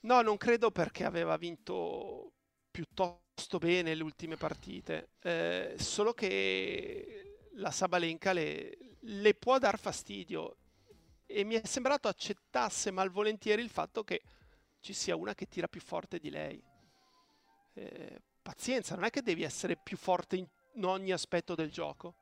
No, 0.02 0.22
non 0.22 0.36
credo 0.36 0.70
perché 0.70 1.04
aveva 1.04 1.36
vinto 1.36 2.32
piuttosto 2.70 3.58
bene 3.58 3.94
le 3.94 4.02
ultime 4.02 4.36
partite. 4.36 5.10
Eh, 5.22 5.74
solo 5.78 6.12
che 6.14 7.48
la 7.54 7.70
Sabalenka 7.70 8.32
le, 8.32 8.76
le 9.00 9.34
può 9.34 9.58
dar 9.58 9.78
fastidio. 9.78 10.56
E 11.32 11.44
mi 11.44 11.54
è 11.54 11.64
sembrato 11.64 12.08
accettasse 12.08 12.90
malvolentieri 12.90 13.62
il 13.62 13.70
fatto 13.70 14.02
che 14.02 14.20
ci 14.80 14.92
sia 14.92 15.14
una 15.14 15.32
che 15.32 15.46
tira 15.46 15.68
più 15.68 15.80
forte 15.80 16.18
di 16.18 16.28
lei. 16.28 16.60
Eh, 17.74 18.20
pazienza, 18.42 18.96
non 18.96 19.04
è 19.04 19.10
che 19.10 19.22
devi 19.22 19.44
essere 19.44 19.76
più 19.76 19.96
forte 19.96 20.34
in 20.34 20.84
ogni 20.84 21.12
aspetto 21.12 21.54
del 21.54 21.70
gioco. 21.70 22.16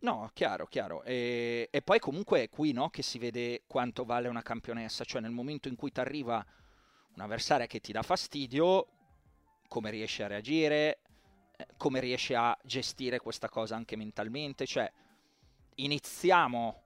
No, 0.00 0.30
chiaro, 0.34 0.66
chiaro. 0.66 1.02
E, 1.04 1.68
e 1.70 1.80
poi 1.80 1.98
comunque 1.98 2.42
è 2.42 2.48
qui 2.50 2.72
no, 2.72 2.90
che 2.90 3.00
si 3.00 3.18
vede 3.18 3.62
quanto 3.66 4.04
vale 4.04 4.28
una 4.28 4.42
campionessa, 4.42 5.04
cioè 5.04 5.22
nel 5.22 5.30
momento 5.30 5.68
in 5.68 5.76
cui 5.76 5.90
ti 5.90 6.00
arriva 6.00 6.44
un'avversaria 7.14 7.66
che 7.66 7.80
ti 7.80 7.92
dà 7.92 8.02
fastidio, 8.02 8.88
come 9.68 9.90
riesci 9.90 10.22
a 10.22 10.26
reagire, 10.26 11.00
eh, 11.56 11.66
come 11.78 12.00
riesci 12.00 12.34
a 12.34 12.54
gestire 12.62 13.18
questa 13.18 13.48
cosa 13.48 13.74
anche 13.74 13.96
mentalmente, 13.96 14.66
cioè 14.66 14.92
iniziamo 15.76 16.82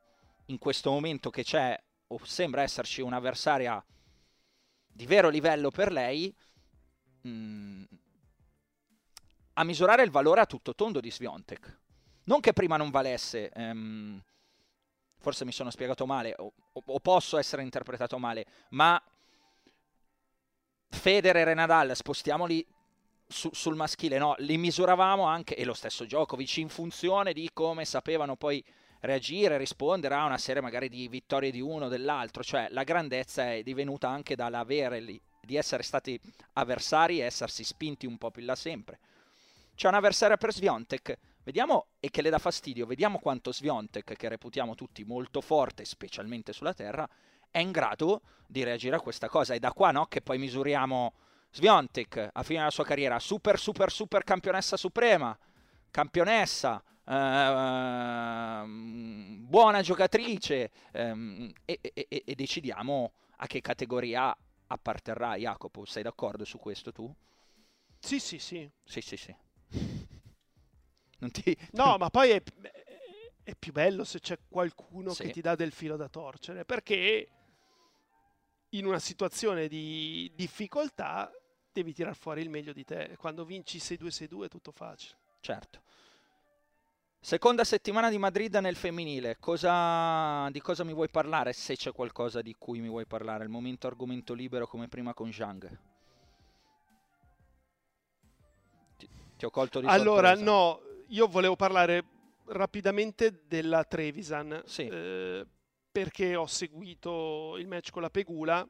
in 0.46 0.59
questo 0.59 0.90
momento 0.90 1.31
che 1.31 1.42
c'è 1.42 1.78
o 2.09 2.20
sembra 2.24 2.62
esserci 2.62 3.00
un'avversaria 3.00 3.83
di 4.87 5.07
vero 5.07 5.28
livello 5.28 5.70
per 5.70 5.90
lei, 5.90 6.35
mm, 7.26 7.85
a 9.55 9.64
misurare 9.64 10.02
il 10.02 10.11
valore 10.11 10.40
a 10.40 10.46
tutto 10.46 10.74
tondo 10.74 11.00
di 11.00 11.11
Sviontek. 11.11 11.81
Non 12.24 12.40
che 12.40 12.52
prima 12.52 12.76
non 12.76 12.90
valesse, 12.90 13.50
ehm, 13.50 14.22
forse 15.18 15.44
mi 15.44 15.52
sono 15.52 15.70
spiegato 15.70 16.07
male 16.07 16.35
o, 16.38 16.52
o- 16.72 16.83
o 16.85 17.00
posso 17.00 17.38
essere 17.38 17.62
interpretato 17.62 18.18
male, 18.18 18.46
ma 18.70 19.02
Federer 20.88 21.48
e 21.48 21.55
Nadal, 21.55 21.96
spostiamoli 21.96 22.64
su- 23.26 23.50
sul 23.52 23.74
maschile, 23.74 24.18
no, 24.18 24.35
li 24.38 24.59
misuravamo 24.59 25.24
anche, 25.24 25.57
e 25.57 25.64
lo 25.64 25.74
stesso 25.74 26.05
Djokovic, 26.05 26.57
in 26.59 26.68
funzione 26.68 27.33
di 27.33 27.50
come 27.52 27.85
sapevano 27.85 28.37
poi 28.37 28.62
reagire, 29.02 29.58
rispondere 29.58 30.14
a 30.14 30.24
una 30.24 30.38
serie 30.38 30.62
magari 30.62 30.88
di 30.88 31.08
vittorie 31.08 31.50
di 31.50 31.60
uno 31.60 31.86
o 31.86 31.88
dell'altro, 31.88 32.42
cioè 32.42 32.68
la 32.70 32.84
grandezza 32.84 33.52
è 33.52 33.62
divenuta 33.62 34.08
anche 34.08 34.36
dall'avere 34.36 35.00
li- 35.00 35.20
di 35.40 35.56
essere 35.56 35.82
stati 35.82 36.18
avversari 36.54 37.20
e 37.20 37.24
essersi 37.24 37.64
spinti 37.64 38.06
un 38.06 38.16
po' 38.16 38.30
più 38.30 38.44
là 38.44 38.54
sempre. 38.54 38.98
C'è 39.74 39.88
un 39.88 39.94
avversario 39.94 40.36
per 40.36 40.52
Sviontek, 40.52 41.18
vediamo, 41.42 41.86
e 41.98 42.10
che 42.10 42.22
le 42.22 42.30
dà 42.30 42.38
fastidio, 42.38 42.86
vediamo 42.86 43.18
quanto 43.18 43.52
Sviontek, 43.52 44.14
che 44.14 44.28
reputiamo 44.28 44.74
tutti 44.74 45.02
molto 45.02 45.40
forte, 45.40 45.84
specialmente 45.84 46.52
sulla 46.52 46.74
terra, 46.74 47.08
è 47.50 47.58
in 47.58 47.72
grado 47.72 48.22
di 48.46 48.62
reagire 48.62 48.96
a 48.96 49.00
questa 49.00 49.28
cosa. 49.28 49.54
E 49.54 49.58
da 49.58 49.72
qua 49.72 49.90
no, 49.90 50.06
che 50.06 50.20
poi 50.20 50.38
misuriamo 50.38 51.14
Sviontek 51.50 52.30
a 52.32 52.42
fine 52.44 52.60
della 52.60 52.70
sua 52.70 52.84
carriera, 52.84 53.18
super, 53.18 53.58
super, 53.58 53.90
super 53.90 54.22
campionessa 54.22 54.76
suprema, 54.76 55.36
campionessa, 55.90 56.82
ehm, 57.04 58.66
buona 59.46 59.82
giocatrice, 59.82 60.70
ehm, 60.92 61.52
e, 61.64 61.78
e- 61.82 62.06
e- 62.24 62.34
decidiamo 62.34 63.12
a 63.36 63.46
che 63.46 63.60
categoria 63.60 64.36
apparterrà 64.68 65.36
Jacopo. 65.36 65.84
Sei 65.84 66.02
d'accordo 66.02 66.44
su 66.44 66.58
questo 66.58 66.92
tu? 66.92 67.12
Sì, 67.98 68.18
sì, 68.18 68.38
sì. 68.38 68.68
Sì, 68.84 69.00
sì, 69.00 69.16
sì. 69.16 69.34
Ti... 71.32 71.56
No, 71.72 71.96
ma 71.98 72.10
poi 72.10 72.30
è, 72.30 72.42
è 73.44 73.54
più 73.54 73.72
bello 73.72 74.04
se 74.04 74.20
c'è 74.20 74.38
qualcuno 74.48 75.10
Sì. 75.10 75.24
che 75.24 75.30
ti 75.30 75.40
dà 75.40 75.54
del 75.54 75.72
filo 75.72 75.96
da 75.96 76.08
torcere, 76.08 76.64
perché 76.64 77.28
in 78.70 78.86
una 78.86 78.98
situazione 78.98 79.68
di 79.68 80.30
difficoltà 80.34 81.30
devi 81.70 81.92
tirar 81.92 82.16
fuori 82.16 82.40
il 82.42 82.50
meglio 82.50 82.72
di 82.72 82.84
te. 82.84 83.16
Quando 83.18 83.44
vinci 83.44 83.78
6-2-6-2 83.78 84.46
è 84.46 84.48
tutto 84.48 84.72
facile. 84.72 85.16
Certo. 85.40 85.82
Seconda 87.24 87.62
settimana 87.62 88.11
di 88.11 88.18
Madrid 88.18 88.52
nel 88.56 88.74
femminile, 88.74 89.37
cosa, 89.38 90.48
di 90.50 90.61
cosa 90.61 90.82
mi 90.82 90.92
vuoi 90.92 91.08
parlare? 91.08 91.52
Se 91.52 91.76
c'è 91.76 91.92
qualcosa 91.92 92.42
di 92.42 92.56
cui 92.58 92.80
mi 92.80 92.88
vuoi 92.88 93.06
parlare, 93.06 93.44
il 93.44 93.48
momento 93.48 93.87
argomento 93.87 94.35
libero 94.35 94.66
come 94.66 94.88
prima 94.88 95.14
con 95.14 95.32
Zhang. 95.32 95.78
Ti, 98.96 99.08
ti 99.37 99.44
ho 99.44 99.50
colto 99.50 99.78
di 99.78 99.87
Allora, 99.87 100.35
sorpresa. 100.35 100.50
no, 100.50 100.80
io 101.11 101.28
volevo 101.28 101.54
parlare 101.54 102.04
rapidamente 102.46 103.44
della 103.46 103.85
Trevisan, 103.85 104.61
Sì. 104.66 104.88
eh, 104.88 105.46
perché 105.92 106.35
ho 106.35 106.46
seguito 106.46 107.56
il 107.56 107.68
match 107.68 107.92
con 107.92 108.02
la 108.02 108.11
Pegula 108.11 108.68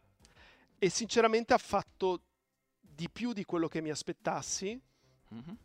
e 0.79 0.91
sinceramente 0.91 1.55
ha 1.55 1.59
fatto 1.59 2.21
di 2.79 3.09
più 3.09 3.33
di 3.33 3.47
quello 3.47 3.67
che 3.67 3.81
mi 3.81 3.89
aspettassi. 3.89 4.79
Mhm. 5.29 5.57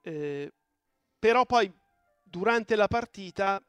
Eh, 0.00 0.52
però 1.16 1.46
poi 1.46 1.72
durante 2.32 2.76
la 2.76 2.88
partita 2.88 3.62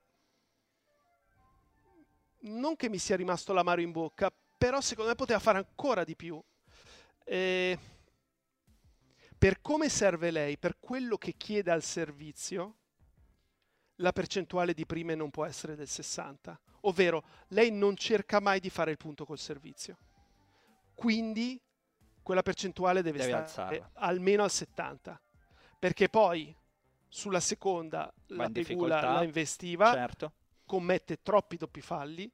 non 2.43 2.77
che 2.77 2.87
mi 2.87 2.97
sia 2.97 3.17
rimasto 3.17 3.51
l'amaro 3.51 3.81
in 3.81 3.91
bocca, 3.91 4.31
però 4.57 4.79
secondo 4.79 5.09
me 5.09 5.17
poteva 5.17 5.39
fare 5.39 5.57
ancora 5.57 6.05
di 6.05 6.15
più. 6.15 6.41
Eh, 7.25 7.77
per 9.37 9.59
come 9.59 9.89
serve 9.89 10.31
lei, 10.31 10.57
per 10.57 10.77
quello 10.79 11.17
che 11.17 11.33
chiede 11.33 11.71
al 11.71 11.83
servizio, 11.83 12.77
la 13.95 14.13
percentuale 14.13 14.73
di 14.73 14.85
prime 14.85 15.13
non 15.13 15.29
può 15.29 15.43
essere 15.43 15.75
del 15.75 15.89
60. 15.89 16.57
Ovvero, 16.81 17.23
lei 17.49 17.69
non 17.69 17.97
cerca 17.97 18.39
mai 18.39 18.61
di 18.61 18.69
fare 18.69 18.91
il 18.91 18.97
punto 18.97 19.25
col 19.25 19.39
servizio. 19.39 19.97
Quindi 20.93 21.61
quella 22.21 22.41
percentuale 22.41 23.01
deve, 23.01 23.17
Devi 23.17 23.29
stare 23.29 23.43
alzarla. 23.43 23.91
almeno 23.95 24.43
al 24.43 24.51
70. 24.51 25.21
Perché 25.79 26.07
poi 26.07 26.55
sulla 27.13 27.39
seconda 27.39 28.11
la 28.29 28.49
Pegula 28.49 28.99
la 28.99 29.23
investiva, 29.23 29.93
Certo. 29.93 30.33
commette 30.65 31.21
troppi 31.21 31.57
doppi 31.57 31.79
falli 31.79 32.29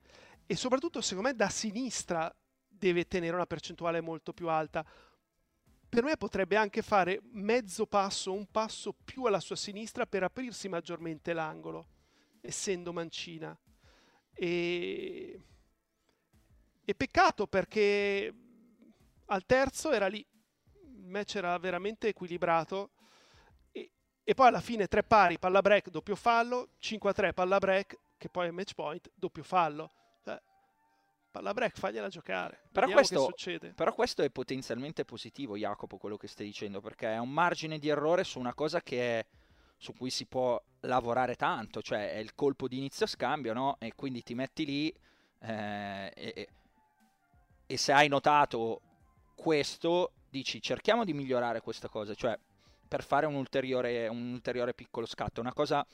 e 0.45 0.55
soprattutto 0.55 1.01
secondo 1.01 1.27
me 1.27 1.35
da 1.35 1.49
sinistra 1.49 2.33
deve 2.65 3.05
tenere 3.05 3.35
una 3.35 3.45
percentuale 3.45 3.99
molto 3.99 4.31
più 4.31 4.47
alta. 4.47 4.85
Per 5.89 6.01
me 6.01 6.15
potrebbe 6.15 6.55
anche 6.55 6.81
fare 6.81 7.19
mezzo 7.33 7.87
passo, 7.87 8.31
un 8.31 8.49
passo 8.49 8.93
più 9.03 9.25
alla 9.25 9.41
sua 9.41 9.57
sinistra 9.57 10.05
per 10.05 10.23
aprirsi 10.23 10.69
maggiormente 10.69 11.33
l'angolo, 11.33 11.87
essendo 12.39 12.93
mancina. 12.93 13.57
E, 14.31 15.41
e 16.85 16.95
peccato 16.95 17.47
perché 17.47 18.33
al 19.25 19.45
terzo 19.45 19.91
era 19.91 20.07
lì, 20.07 20.25
match 21.01 21.35
era 21.35 21.57
veramente 21.57 22.07
equilibrato 22.07 22.91
e, 24.29 24.35
poi 24.35 24.47
alla 24.47 24.61
fine 24.61 24.87
tre 24.87 25.01
pari, 25.01 25.39
palla 25.39 25.59
break, 25.59 25.89
doppio 25.89 26.15
fallo, 26.15 26.69
5-3 26.79 27.33
palla 27.33 27.57
break, 27.57 27.97
che 28.15 28.29
poi 28.29 28.47
è 28.47 28.51
match 28.51 28.75
point, 28.75 29.09
doppio 29.15 29.41
fallo. 29.41 29.89
Cioè, 30.23 30.39
palla 31.31 31.51
break, 31.51 31.79
fagliela 31.79 32.09
giocare. 32.09 32.61
Però 32.71 32.87
questo, 32.89 33.33
però 33.73 33.91
questo 33.95 34.21
è 34.21 34.29
potenzialmente 34.29 35.03
positivo, 35.03 35.57
Jacopo, 35.57 35.97
quello 35.97 36.15
che 36.15 36.27
stai 36.27 36.45
dicendo, 36.45 36.79
perché 36.79 37.07
è 37.07 37.17
un 37.17 37.31
margine 37.31 37.79
di 37.79 37.89
errore 37.89 38.23
su 38.23 38.37
una 38.37 38.53
cosa 38.53 38.81
che 38.81 39.19
è, 39.19 39.25
su 39.77 39.93
cui 39.93 40.11
si 40.11 40.27
può 40.27 40.61
lavorare 40.81 41.35
tanto, 41.35 41.81
cioè 41.81 42.11
è 42.13 42.17
il 42.17 42.35
colpo 42.35 42.67
di 42.67 42.77
inizio 42.77 43.07
scambio, 43.07 43.53
no? 43.53 43.77
E 43.79 43.93
quindi 43.95 44.21
ti 44.21 44.35
metti 44.35 44.63
lì 44.63 44.93
eh, 45.39 46.11
e, 46.15 46.33
e- 46.35 46.49
e 47.65 47.77
se 47.77 47.93
hai 47.93 48.07
notato 48.07 48.81
questo, 49.35 50.11
dici 50.29 50.61
cerchiamo 50.61 51.03
di 51.03 51.13
migliorare 51.13 51.61
questa 51.61 51.89
cosa, 51.89 52.13
cioè 52.13 52.37
per 52.89 53.03
fare 53.03 53.27
un 53.27 53.35
ulteriore, 53.35 54.07
un 54.07 54.33
ulteriore 54.33 54.73
piccolo 54.73 55.05
scatto, 55.05 55.39
una 55.39 55.53
cosa 55.53 55.85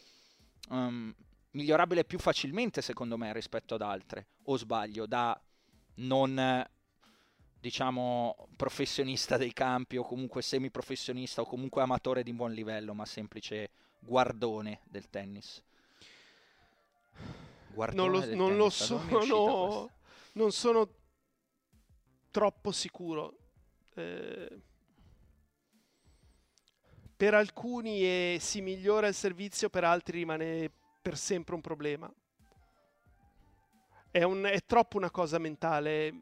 ehm, 0.71 1.13
migliorabile 1.51 2.05
più 2.05 2.17
facilmente 2.17 2.81
secondo 2.81 3.17
me 3.17 3.31
rispetto 3.33 3.75
ad 3.75 3.81
altre, 3.81 4.27
o 4.45 4.57
sbaglio, 4.57 5.05
da 5.05 5.39
non 5.95 6.65
diciamo 7.59 8.47
professionista 8.55 9.37
dei 9.37 9.51
campi 9.51 9.97
o 9.97 10.03
comunque 10.03 10.41
semiprofessionista 10.41 11.41
o 11.41 11.45
comunque 11.45 11.81
amatore 11.81 12.23
di 12.23 12.33
buon 12.33 12.53
livello, 12.53 12.93
ma 12.93 13.05
semplice 13.05 13.71
guardone 13.99 14.79
del 14.85 15.09
tennis. 15.09 15.61
Guardone 17.73 18.09
Non 18.09 18.19
lo, 18.19 18.25
del 18.25 18.35
non 18.37 18.55
lo 18.55 18.69
tennis, 18.69 18.89
uscita 18.89 19.25
sono, 19.25 19.91
non 20.33 20.51
sono 20.51 20.89
troppo 22.31 22.71
sicuro. 22.71 23.37
Eh, 23.95 24.61
per 27.15 27.33
alcuni 27.33 28.01
è- 28.01 28.37
si 28.39 28.61
migliora 28.61 29.07
il 29.07 29.13
servizio, 29.13 29.69
per 29.69 29.83
altri 29.83 30.19
rimane 30.19 30.69
per 31.01 31.17
sempre 31.17 31.55
un 31.55 31.61
problema. 31.61 32.11
È, 34.11 34.23
un- 34.23 34.43
è 34.43 34.65
troppo 34.65 34.97
una 34.97 35.11
cosa 35.11 35.37
mentale. 35.37 36.13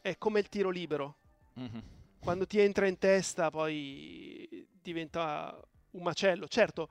È 0.00 0.16
come 0.18 0.40
il 0.40 0.48
tiro 0.48 0.70
libero. 0.70 1.16
Mhm. 1.54 1.82
Quando 2.20 2.46
ti 2.46 2.58
entra 2.58 2.86
in 2.86 2.98
testa 2.98 3.50
poi 3.50 4.66
diventa 4.80 5.58
un 5.92 6.02
macello. 6.02 6.46
Certo, 6.48 6.88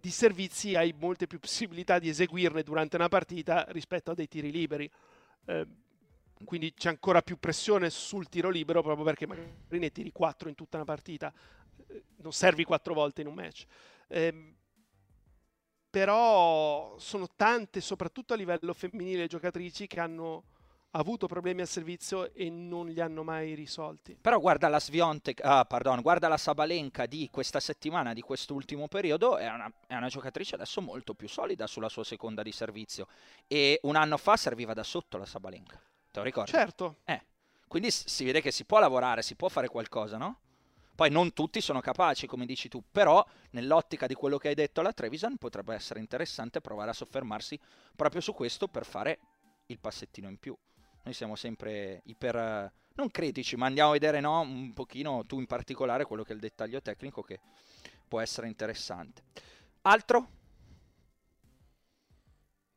di 0.00 0.10
servizi 0.10 0.74
hai 0.74 0.94
molte 0.98 1.26
più 1.26 1.38
possibilità 1.38 1.98
di 1.98 2.08
eseguirne 2.08 2.62
durante 2.62 2.96
una 2.96 3.08
partita 3.08 3.64
rispetto 3.68 4.10
a 4.10 4.14
dei 4.14 4.28
tiri 4.28 4.50
liberi. 4.50 4.90
Eh, 5.46 5.66
quindi 6.44 6.72
c'è 6.74 6.88
ancora 6.88 7.22
più 7.22 7.38
pressione 7.38 7.90
sul 7.90 8.28
tiro 8.28 8.50
libero 8.50 8.82
proprio 8.82 9.04
perché 9.04 9.26
magari 9.26 9.52
ne 9.68 9.90
tiri 9.90 10.12
4 10.12 10.48
in 10.48 10.54
tutta 10.54 10.76
una 10.76 10.86
partita. 10.86 11.32
Eh, 11.88 12.04
Non 12.16 12.32
servi 12.32 12.64
quattro 12.64 12.94
volte 12.94 13.20
in 13.22 13.26
un 13.26 13.34
match. 13.34 13.64
Ehm, 14.08 14.54
però 15.90 16.96
sono 16.98 17.28
tante, 17.36 17.80
soprattutto 17.82 18.32
a 18.32 18.36
livello 18.36 18.72
femminile, 18.72 19.26
giocatrici 19.26 19.86
che 19.86 20.00
hanno 20.00 20.44
avuto 20.92 21.26
problemi 21.26 21.60
al 21.60 21.68
servizio 21.68 22.32
e 22.34 22.50
non 22.50 22.88
li 22.88 23.00
hanno 23.00 23.22
mai 23.22 23.54
risolti. 23.54 24.16
Però 24.20 24.38
guarda 24.38 24.68
la 24.68 24.80
Sviontek, 24.80 25.40
ah, 25.44 25.64
pardon, 25.64 26.00
guarda 26.00 26.28
la 26.28 26.36
Sabalenka 26.36 27.06
di 27.06 27.28
questa 27.30 27.60
settimana, 27.60 28.12
di 28.12 28.20
quest'ultimo 28.20 28.88
periodo, 28.88 29.36
è 29.36 29.48
una, 29.48 29.70
è 29.86 29.94
una 29.94 30.08
giocatrice 30.08 30.54
adesso 30.54 30.80
molto 30.80 31.14
più 31.14 31.28
solida 31.28 31.66
sulla 31.66 31.88
sua 31.88 32.04
seconda 32.04 32.42
di 32.42 32.52
servizio. 32.52 33.06
E 33.46 33.78
un 33.82 33.96
anno 33.96 34.16
fa 34.16 34.36
serviva 34.36 34.74
da 34.74 34.82
sotto 34.82 35.16
la 35.18 35.26
Sabalenka, 35.26 35.80
te 36.12 36.18
lo 36.20 36.24
ricordi? 36.24 36.52
Certo, 36.52 36.98
Eh, 37.06 37.20
quindi 37.66 37.90
si 37.90 38.24
vede 38.24 38.40
che 38.40 38.52
si 38.52 38.64
può 38.64 38.78
lavorare, 38.78 39.22
si 39.22 39.34
può 39.34 39.48
fare 39.48 39.66
qualcosa, 39.66 40.16
no? 40.18 40.38
Poi 40.94 41.10
non 41.10 41.32
tutti 41.32 41.60
sono 41.60 41.80
capaci, 41.80 42.26
come 42.26 42.44
dici 42.44 42.68
tu, 42.68 42.84
però 42.92 43.26
nell'ottica 43.50 44.06
di 44.06 44.14
quello 44.14 44.36
che 44.36 44.48
hai 44.48 44.54
detto 44.54 44.80
alla 44.80 44.92
Trevisan 44.92 45.38
potrebbe 45.38 45.74
essere 45.74 45.98
interessante 46.00 46.60
provare 46.60 46.90
a 46.90 46.92
soffermarsi 46.92 47.58
proprio 47.96 48.20
su 48.20 48.34
questo 48.34 48.68
per 48.68 48.84
fare 48.84 49.18
il 49.66 49.78
passettino 49.80 50.28
in 50.28 50.38
più. 50.38 50.54
Noi 51.04 51.14
siamo 51.14 51.34
sempre 51.34 52.02
iper... 52.04 52.70
non 52.94 53.10
critici, 53.10 53.56
ma 53.56 53.66
andiamo 53.66 53.88
a 53.88 53.94
vedere, 53.94 54.20
no, 54.20 54.40
un 54.40 54.72
pochino, 54.74 55.24
tu 55.24 55.40
in 55.40 55.46
particolare, 55.46 56.04
quello 56.04 56.22
che 56.22 56.32
è 56.32 56.34
il 56.34 56.40
dettaglio 56.40 56.82
tecnico 56.82 57.22
che 57.22 57.40
può 58.06 58.20
essere 58.20 58.46
interessante. 58.46 59.22
Altro? 59.82 60.28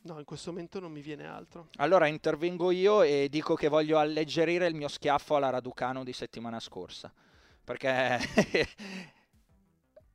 No, 0.05 0.19
in 0.19 0.25
questo 0.25 0.51
momento 0.51 0.79
non 0.79 0.91
mi 0.91 1.01
viene 1.01 1.27
altro. 1.27 1.69
Allora 1.77 2.07
intervengo 2.07 2.71
io 2.71 3.01
e 3.01 3.27
dico 3.29 3.55
che 3.55 3.67
voglio 3.67 3.97
alleggerire 3.97 4.67
il 4.67 4.75
mio 4.75 4.87
schiaffo 4.87 5.35
alla 5.35 5.49
Raducano 5.49 6.03
di 6.03 6.13
settimana 6.13 6.59
scorsa. 6.59 7.11
Perché 7.63 7.89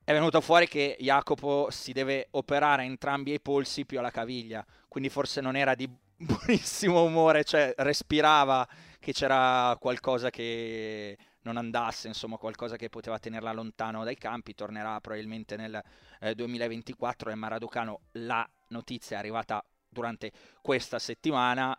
è 0.05 0.13
venuto 0.13 0.41
fuori 0.41 0.69
che 0.69 0.97
Jacopo 1.01 1.69
si 1.71 1.93
deve 1.93 2.29
operare 2.33 2.85
entrambi 2.85 3.33
i 3.33 3.41
polsi 3.41 3.85
più 3.85 3.99
alla 3.99 4.11
caviglia. 4.11 4.65
Quindi 4.89 5.11
forse 5.11 5.41
non 5.41 5.57
era 5.57 5.75
di 5.75 5.89
buonissimo 6.17 7.03
umore, 7.03 7.45
cioè 7.45 7.73
respirava 7.79 8.67
che 8.99 9.13
c'era 9.13 9.77
qualcosa 9.81 10.31
che 10.31 11.17
non 11.43 11.57
andasse, 11.57 12.07
insomma 12.07 12.37
qualcosa 12.37 12.77
che 12.77 12.91
poteva 12.91 13.19
tenerla 13.19 13.53
lontano 13.53 14.05
dai 14.05 14.17
campi. 14.17 14.55
Tornerà 14.55 15.01
probabilmente 15.01 15.57
nel 15.57 15.83
eh, 16.21 16.35
2024 16.35 17.31
e 17.31 17.35
Maraducano 17.35 18.01
la 18.13 18.49
notizia 18.69 19.17
è 19.17 19.19
arrivata 19.19 19.65
durante 19.91 20.33
questa 20.63 20.99
settimana. 20.99 21.77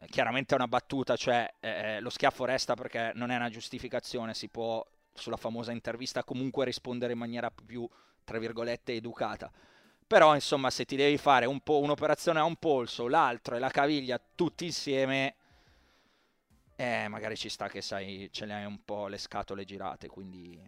Eh, 0.00 0.06
Chiaramente 0.08 0.54
è 0.54 0.56
una 0.56 0.68
battuta, 0.68 1.16
cioè 1.16 1.52
eh, 1.60 2.00
lo 2.00 2.10
schiaffo 2.10 2.44
resta 2.44 2.74
perché 2.74 3.12
non 3.14 3.30
è 3.30 3.36
una 3.36 3.48
giustificazione, 3.50 4.34
si 4.34 4.48
può 4.48 4.84
sulla 5.14 5.36
famosa 5.36 5.72
intervista 5.72 6.24
comunque 6.24 6.64
rispondere 6.64 7.12
in 7.12 7.18
maniera 7.18 7.50
più, 7.50 7.88
tra 8.24 8.38
virgolette, 8.38 8.92
educata. 8.94 9.50
Però 10.06 10.34
insomma 10.34 10.70
se 10.70 10.84
ti 10.84 10.96
devi 10.96 11.16
fare 11.18 11.46
un 11.46 11.60
po' 11.60 11.80
un'operazione 11.80 12.38
a 12.38 12.44
un 12.44 12.56
polso, 12.56 13.08
l'altro 13.08 13.56
e 13.56 13.58
la 13.58 13.70
caviglia 13.70 14.20
tutti 14.34 14.66
insieme, 14.66 15.36
eh, 16.76 17.06
magari 17.08 17.36
ci 17.36 17.48
sta 17.48 17.68
che 17.68 17.80
sai, 17.82 18.28
ce 18.32 18.46
le 18.46 18.54
hai 18.54 18.64
un 18.64 18.82
po' 18.84 19.06
le 19.06 19.18
scatole 19.18 19.64
girate, 19.64 20.08
quindi 20.08 20.60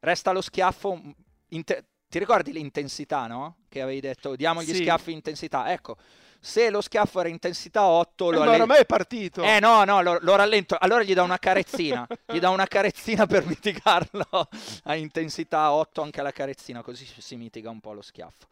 resta 0.00 0.32
lo 0.32 0.40
schiaffo. 0.40 0.96
mm, 0.96 1.10
inte- 1.48 1.86
ti 2.12 2.18
ricordi 2.18 2.52
l'intensità, 2.52 3.26
no? 3.26 3.56
Che 3.70 3.80
avevi 3.80 4.00
detto, 4.00 4.36
diamo 4.36 4.62
gli 4.62 4.66
Sì. 4.66 4.74
schiaffi 4.82 5.12
intensità. 5.12 5.72
Ecco, 5.72 5.96
se 6.38 6.68
lo 6.68 6.82
schiaffo 6.82 7.20
era 7.20 7.30
intensità 7.30 7.86
8, 7.86 8.28
Eh, 8.28 8.32
lo 8.32 8.38
ma 8.40 8.44
alle- 8.44 8.54
oramai 8.56 8.80
è 8.80 8.84
partito. 8.84 9.42
Eh 9.42 9.60
no, 9.60 9.82
no, 9.84 10.02
lo, 10.02 10.18
lo 10.20 10.36
rallento. 10.36 10.76
Allora 10.78 11.02
gli 11.04 11.14
do 11.14 11.22
una 11.24 11.38
carezzina. 11.38 12.06
gli 12.26 12.38
do 12.38 12.50
una 12.50 12.66
carezzina 12.66 13.24
per 13.26 13.46
mitigarlo 13.46 14.26
a 14.84 14.94
intensità 14.94 15.72
8 15.72 16.02
anche 16.02 16.20
la 16.20 16.32
carezzina, 16.32 16.82
così 16.82 17.06
si 17.06 17.34
mitiga 17.36 17.70
un 17.70 17.80
po' 17.80 17.94
lo 17.94 18.02
schiaffo. 18.02 18.48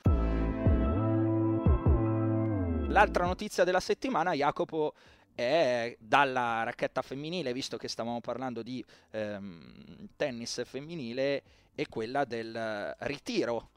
L'altra 2.88 3.24
notizia 3.26 3.62
della 3.64 3.78
settimana, 3.80 4.32
Jacopo, 4.32 4.94
è 5.40 5.96
dalla 5.98 6.62
racchetta 6.62 7.02
femminile, 7.02 7.52
visto 7.52 7.76
che 7.76 7.88
stavamo 7.88 8.20
parlando 8.20 8.62
di 8.62 8.84
ehm, 9.10 10.08
tennis 10.16 10.64
femminile, 10.64 11.42
è 11.74 11.86
quella 11.88 12.24
del 12.24 12.94
ritiro 13.00 13.70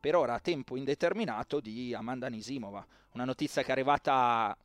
per 0.00 0.16
ora 0.16 0.34
a 0.34 0.40
tempo 0.40 0.76
indeterminato 0.76 1.60
di 1.60 1.94
Amanda 1.94 2.28
Nisimova. 2.28 2.84
Una 3.12 3.24
notizia 3.24 3.62
che 3.62 3.68
è 3.68 3.72
arrivata 3.72 4.56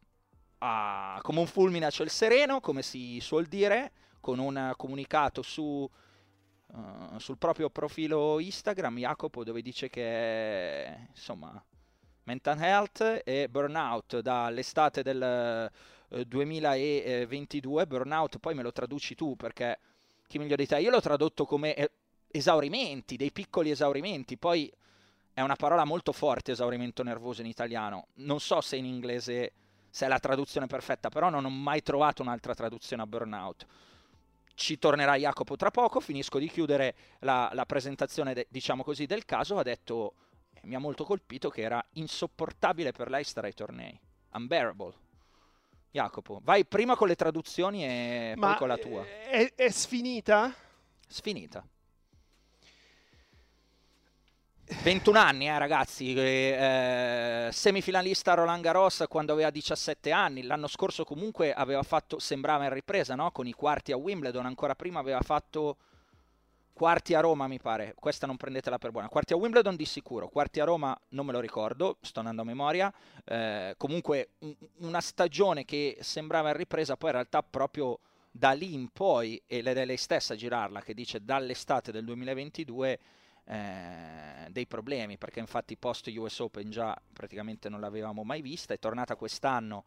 a- 0.59 1.19
come 1.21 1.39
un 1.39 1.45
fulmine 1.45 1.85
a 1.85 1.89
ciel 1.91 2.09
sereno, 2.09 2.59
come 2.59 2.81
si 2.81 3.19
suol 3.19 3.45
dire, 3.45 3.91
con 4.19 4.39
un 4.39 4.73
comunicato 4.75 5.41
su, 5.41 5.87
eh, 6.73 7.19
sul 7.19 7.37
proprio 7.37 7.69
profilo 7.69 8.39
Instagram, 8.39 8.97
Jacopo, 8.97 9.43
dove 9.43 9.61
dice 9.61 9.89
che 9.89 11.07
insomma 11.09 11.63
mental 12.23 12.61
health 12.61 13.21
e 13.23 13.47
burnout 13.47 14.19
dall'estate 14.19 15.01
del 15.01 15.71
eh, 16.09 16.25
2022. 16.25 17.87
Burnout, 17.87 18.37
poi 18.39 18.55
me 18.55 18.63
lo 18.63 18.71
traduci 18.71 19.15
tu 19.15 19.35
perché 19.35 19.79
chi 20.27 20.37
meglio 20.37 20.55
di 20.55 20.67
te? 20.67 20.79
Io 20.79 20.89
l'ho 20.89 21.01
tradotto 21.01 21.45
come 21.45 21.73
eh, 21.73 21.91
esaurimenti, 22.29 23.15
dei 23.15 23.31
piccoli 23.31 23.71
esaurimenti, 23.71 24.37
poi 24.37 24.71
è 25.33 25.41
una 25.41 25.55
parola 25.55 25.85
molto 25.85 26.11
forte, 26.11 26.51
esaurimento 26.51 27.03
nervoso 27.03 27.41
in 27.41 27.47
italiano. 27.47 28.07
Non 28.15 28.39
so 28.39 28.59
se 28.61 28.75
in 28.75 28.85
inglese 28.85 29.51
se 29.89 30.05
è 30.05 30.09
la 30.09 30.19
traduzione 30.19 30.67
perfetta, 30.67 31.09
però 31.09 31.29
non 31.29 31.45
ho 31.45 31.49
mai 31.49 31.81
trovato 31.81 32.21
un'altra 32.21 32.53
traduzione 32.53 33.03
a 33.03 33.07
burnout. 33.07 33.65
Ci 34.53 34.79
tornerà 34.79 35.15
Jacopo 35.15 35.55
tra 35.55 35.71
poco, 35.71 35.99
finisco 35.99 36.39
di 36.39 36.49
chiudere 36.49 36.95
la, 37.19 37.49
la 37.53 37.65
presentazione, 37.65 38.33
de- 38.33 38.47
diciamo 38.49 38.83
così, 38.83 39.05
del 39.05 39.25
caso. 39.25 39.57
Ha 39.57 39.63
detto, 39.63 40.13
mi 40.63 40.75
ha 40.75 40.79
molto 40.79 41.03
colpito, 41.03 41.49
che 41.49 41.61
era 41.61 41.83
insopportabile 41.93 42.91
per 42.91 43.09
lei 43.09 43.23
stare 43.23 43.47
ai 43.47 43.53
tornei. 43.53 43.99
Unbearable. 44.33 44.93
Jacopo, 45.97 46.39
vai 46.43 46.63
prima 46.63 46.95
con 46.95 47.07
le 47.07 47.15
traduzioni 47.15 47.83
e 47.83 48.33
Ma 48.37 48.49
poi 48.49 48.57
con 48.57 48.67
la 48.67 48.77
tua. 48.77 49.03
eh, 49.03 49.53
È, 49.55 49.63
è 49.63 49.69
sfinita? 49.71 50.53
Sfinita. 51.07 51.65
21 54.83 55.17
anni, 55.17 55.47
eh, 55.47 55.57
ragazzi, 55.57 56.13
eh, 56.13 57.49
semifinalista 57.51 58.33
a 58.33 58.35
Roland 58.35 58.61
Garros 58.61 59.05
quando 59.07 59.31
aveva 59.31 59.49
17 59.49 60.11
anni, 60.11 60.43
l'anno 60.43 60.67
scorso 60.67 61.03
comunque 61.03 61.51
aveva 61.53 61.81
fatto, 61.83 62.19
sembrava 62.19 62.65
in 62.65 62.73
ripresa, 62.73 63.15
no? 63.15 63.31
con 63.31 63.47
i 63.47 63.53
quarti 63.53 63.91
a 63.91 63.97
Wimbledon, 63.97 64.45
ancora 64.45 64.75
prima 64.75 64.99
aveva 64.99 65.21
fatto 65.21 65.77
quarti 66.77 67.15
a 67.15 67.21
Roma 67.21 67.47
mi 67.47 67.59
pare, 67.59 67.95
questa 67.99 68.27
non 68.27 68.37
prendetela 68.37 68.77
per 68.77 68.91
buona, 68.91 69.09
quarti 69.09 69.33
a 69.33 69.35
Wimbledon 69.35 69.75
di 69.75 69.83
sicuro, 69.83 70.27
quarti 70.27 70.59
a 70.59 70.63
Roma 70.63 70.95
non 71.09 71.25
me 71.25 71.31
lo 71.31 71.39
ricordo, 71.39 71.97
sto 72.01 72.19
andando 72.19 72.43
a 72.43 72.45
memoria, 72.45 72.93
eh, 73.25 73.73
comunque 73.77 74.33
un, 74.41 74.55
una 74.81 75.01
stagione 75.01 75.65
che 75.65 75.97
sembrava 76.01 76.49
in 76.49 76.55
ripresa, 76.55 76.95
poi 76.95 77.09
in 77.09 77.15
realtà 77.15 77.41
proprio 77.41 77.97
da 78.29 78.51
lì 78.51 78.75
in 78.75 78.89
poi, 78.89 79.41
ed 79.47 79.65
è 79.65 79.85
lei 79.85 79.97
stessa 79.97 80.33
a 80.33 80.37
girarla 80.37 80.81
che 80.81 80.93
dice 80.93 81.25
dall'estate 81.25 81.91
del 81.91 82.05
2022 82.05 82.99
eh, 83.45 84.47
dei 84.51 84.67
problemi, 84.67 85.17
perché 85.17 85.39
infatti 85.39 85.77
post 85.77 86.07
US 86.15 86.37
Open 86.37 86.69
già 86.69 86.95
praticamente 87.11 87.69
non 87.69 87.79
l'avevamo 87.79 88.23
mai 88.23 88.43
vista, 88.43 88.75
è 88.75 88.77
tornata 88.77 89.15
quest'anno 89.15 89.83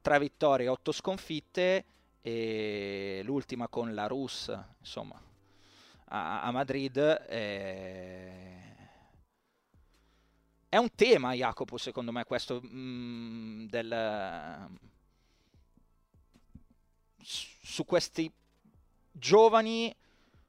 tre 0.00 0.20
vittorie, 0.20 0.66
e 0.66 0.68
otto 0.68 0.92
sconfitte 0.92 1.84
e 2.22 3.22
l'ultima 3.24 3.66
con 3.66 3.92
la 3.92 4.06
Rus, 4.06 4.56
insomma, 4.78 5.20
a, 6.08 6.42
a 6.42 6.50
Madrid. 6.50 6.96
Eh... 7.28 8.58
È 10.68 10.76
un 10.76 10.94
tema, 10.94 11.32
Jacopo, 11.32 11.78
secondo 11.78 12.12
me, 12.12 12.24
questo 12.24 12.60
mh, 12.60 12.68
mm, 12.68 13.66
del, 13.68 14.68
su 17.22 17.84
questi 17.84 18.30
giovani 19.10 19.94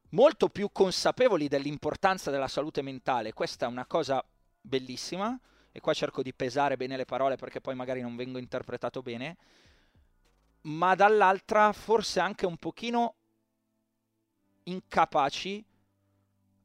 molto 0.10 0.50
più 0.50 0.70
consapevoli 0.72 1.48
dell'importanza 1.48 2.32
della 2.32 2.48
salute 2.48 2.82
mentale. 2.82 3.34
Questa 3.34 3.66
è 3.66 3.70
una 3.70 3.86
cosa 3.86 4.24
bellissima 4.62 5.40
e 5.72 5.80
qua 5.80 5.94
cerco 5.94 6.22
di 6.22 6.34
pesare 6.34 6.78
bene 6.78 6.98
le 6.98 7.06
parole 7.06 7.36
perché 7.36 7.62
poi 7.62 7.76
magari 7.76 8.02
non 8.02 8.16
vengo 8.16 8.38
interpretato 8.38 9.02
bene, 9.02 9.38
ma 10.62 10.96
dall'altra 10.96 11.72
forse 11.72 12.20
anche 12.20 12.46
un 12.46 12.58
pochino 12.58 13.16
incapaci 14.70 15.64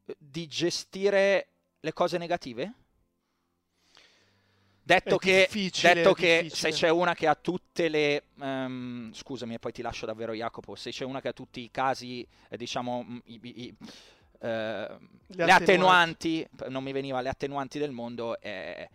eh, 0.05 0.15
di 0.17 0.47
gestire 0.47 1.47
le 1.79 1.93
cose 1.93 2.17
negative? 2.17 2.73
Detto, 4.85 5.17
che, 5.17 5.49
detto 5.81 6.13
che, 6.13 6.47
se 6.51 6.69
c'è 6.69 6.89
una 6.89 7.15
che 7.15 7.25
ha 7.25 7.33
tutte 7.33 7.89
le... 7.89 8.25
Um, 8.35 9.11
scusami 9.11 9.55
e 9.55 9.59
poi 9.59 9.71
ti 9.71 9.81
lascio 9.81 10.05
davvero 10.05 10.33
Jacopo, 10.33 10.75
se 10.75 10.91
c'è 10.91 11.03
una 11.03 11.21
che 11.21 11.29
ha 11.29 11.33
tutti 11.33 11.61
i 11.61 11.71
casi, 11.71 12.25
eh, 12.49 12.55
diciamo, 12.55 13.03
mm, 13.03 13.17
i, 13.25 13.39
i, 13.43 13.75
uh, 13.79 13.87
le, 14.37 14.97
le 15.27 15.51
attenuanti, 15.51 16.43
attenuanti, 16.43 16.71
non 16.71 16.83
mi 16.83 16.91
veniva, 16.91 17.21
le 17.21 17.29
attenuanti 17.29 17.79
del 17.79 17.89
mondo, 17.89 18.39
è, 18.39 18.87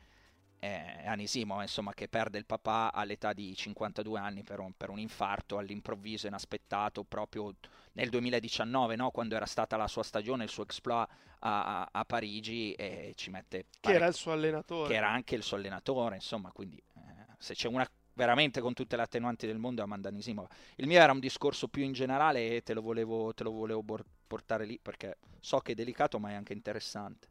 è 0.60 1.04
Anisimo, 1.06 1.62
insomma, 1.62 1.94
che 1.94 2.06
perde 2.06 2.36
il 2.36 2.44
papà 2.44 2.92
all'età 2.92 3.32
di 3.32 3.56
52 3.56 4.20
anni 4.20 4.42
per 4.44 4.60
un, 4.60 4.72
per 4.76 4.90
un 4.90 4.98
infarto 4.98 5.56
all'improvviso, 5.56 6.26
inaspettato, 6.26 7.02
proprio 7.02 7.54
nel 7.92 8.10
2019, 8.10 8.94
no? 8.94 9.10
quando 9.10 9.34
era 9.34 9.46
stata 9.46 9.78
la 9.78 9.88
sua 9.88 10.02
stagione, 10.02 10.44
il 10.44 10.50
suo 10.50 10.64
exploit 10.64 11.08
a, 11.40 11.80
a, 11.80 11.88
a 11.90 12.04
Parigi, 12.04 12.72
e 12.74 13.14
ci 13.16 13.30
mette... 13.30 13.66
Che 13.80 13.90
era 13.90 14.06
il 14.06 14.14
suo 14.14 14.32
allenatore. 14.32 14.88
Che 14.88 14.94
era 14.94 15.08
anche 15.08 15.34
il 15.34 15.42
suo 15.42 15.56
allenatore, 15.56 16.16
insomma, 16.16 16.52
quindi 16.52 16.76
eh, 16.76 17.26
se 17.38 17.54
c'è 17.54 17.66
una 17.66 17.90
veramente 18.12 18.60
con 18.60 18.74
tutte 18.74 18.96
le 18.96 19.02
attenuanti 19.02 19.46
del 19.46 19.56
mondo 19.56 19.80
è 19.80 19.84
Amanda 19.84 20.10
Nisimova. 20.10 20.48
Il 20.76 20.86
mio 20.86 21.00
era 21.00 21.12
un 21.12 21.20
discorso 21.20 21.68
più 21.68 21.84
in 21.84 21.92
generale 21.92 22.56
e 22.56 22.62
te 22.62 22.74
lo 22.74 22.82
volevo, 22.82 23.32
te 23.32 23.44
lo 23.44 23.50
volevo 23.50 23.82
portare 24.26 24.66
lì 24.66 24.78
perché 24.80 25.16
so 25.40 25.58
che 25.60 25.72
è 25.72 25.74
delicato 25.74 26.18
ma 26.18 26.30
è 26.30 26.34
anche 26.34 26.52
interessante 26.52 27.28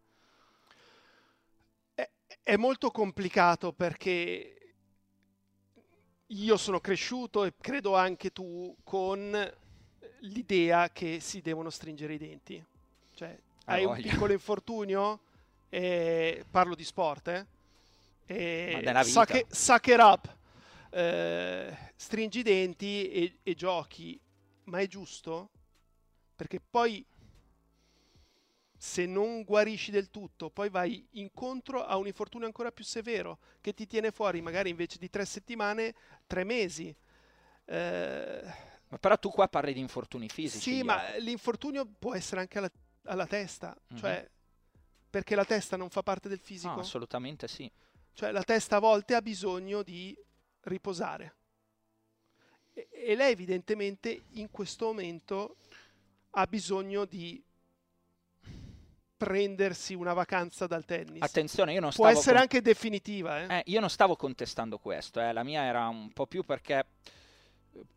è 2.50 2.58
molto 2.58 2.90
complicato 2.90 3.74
perché 3.74 4.56
io 6.26 6.58
sono 6.58 6.80
cresciuto 6.80 7.44
e 7.46 7.54
credo 7.62 7.96
anche 7.96 8.32
tu 8.32 8.76
con 8.84 9.54
l'idea 10.22 10.90
che 10.90 11.20
si 11.20 11.42
devono 11.42 11.70
stringere 11.70 12.16
i 12.16 12.18
denti. 12.18 12.66
Cioè, 13.14 13.40
ah, 13.66 13.74
hai 13.74 13.86
un 13.86 13.94
piccolo 14.02 14.34
infortunio, 14.34 15.20
e 15.70 16.44
parlo 16.50 16.74
di 16.74 16.84
sport, 16.84 17.28
eh? 17.28 17.46
E 18.26 19.04
suck, 19.04 19.46
suck 19.50 19.88
it 19.88 20.00
up, 20.00 20.36
eh, 20.90 21.78
stringi 21.96 22.40
i 22.40 22.44
denti 22.44 23.12
e, 23.12 23.38
e 23.44 23.54
giochi, 23.54 24.20
ma 24.66 24.80
è 24.80 24.88
giusto? 24.88 25.52
Perché 26.36 26.60
poi 26.60 27.06
se 28.82 29.06
non 29.06 29.44
guarisci 29.44 29.92
del 29.92 30.10
tutto, 30.10 30.50
poi 30.50 30.70
vai 30.70 31.06
incontro 31.12 31.84
a 31.84 31.98
un 31.98 32.08
infortunio 32.08 32.48
ancora 32.48 32.72
più 32.72 32.86
severo 32.86 33.40
che 33.60 33.74
ti 33.74 33.86
tiene 33.86 34.10
fuori 34.10 34.40
magari 34.42 34.70
invece 34.70 34.98
di 34.98 35.10
tre 35.10 35.26
settimane, 35.26 35.94
tre 36.26 36.46
mesi. 36.46 36.96
Eh... 37.66 38.42
Ma 38.88 38.98
però 38.98 39.20
tu 39.20 39.32
qua 39.32 39.50
parli 39.50 39.74
di 39.74 39.82
infortuni 39.82 40.30
fisici. 40.30 40.72
Sì, 40.72 40.76
io. 40.78 40.86
ma 40.86 41.14
l'infortunio 41.18 41.86
può 42.00 42.16
essere 42.16 42.40
anche 42.40 42.58
alla, 42.58 42.72
alla 43.04 43.28
testa, 43.28 43.76
mm-hmm. 43.76 44.02
cioè 44.02 44.30
perché 45.10 45.36
la 45.36 45.44
testa 45.46 45.76
non 45.76 45.90
fa 45.90 46.02
parte 46.02 46.30
del 46.30 46.40
fisico. 46.40 46.76
No, 46.76 46.80
assolutamente 46.80 47.50
sì. 47.50 47.70
Cioè 48.14 48.32
la 48.32 48.44
testa 48.44 48.78
a 48.78 48.80
volte 48.80 49.14
ha 49.14 49.22
bisogno 49.22 49.84
di 49.84 50.18
riposare. 50.62 51.36
E, 52.72 52.88
e 52.92 53.16
lei 53.18 53.34
evidentemente 53.34 54.24
in 54.36 54.50
questo 54.50 54.86
momento 54.86 55.58
ha 56.32 56.48
bisogno 56.48 57.04
di 57.04 57.44
prendersi 59.20 59.94
una 59.94 60.14
vacanza 60.14 60.66
dal 60.66 60.86
tennis. 60.86 61.22
Attenzione, 61.22 61.74
io 61.74 61.82
non 61.82 61.92
stavo... 61.92 62.08
Può 62.10 62.18
essere 62.18 62.36
con... 62.36 62.44
anche 62.44 62.62
definitiva. 62.62 63.42
Eh? 63.42 63.58
Eh, 63.58 63.64
io 63.66 63.82
non 63.82 63.90
stavo 63.90 64.16
contestando 64.16 64.78
questo, 64.78 65.20
eh. 65.20 65.34
la 65.34 65.44
mia 65.44 65.64
era 65.64 65.90
un 65.90 66.10
po' 66.14 66.26
più 66.26 66.46
perché 66.46 66.86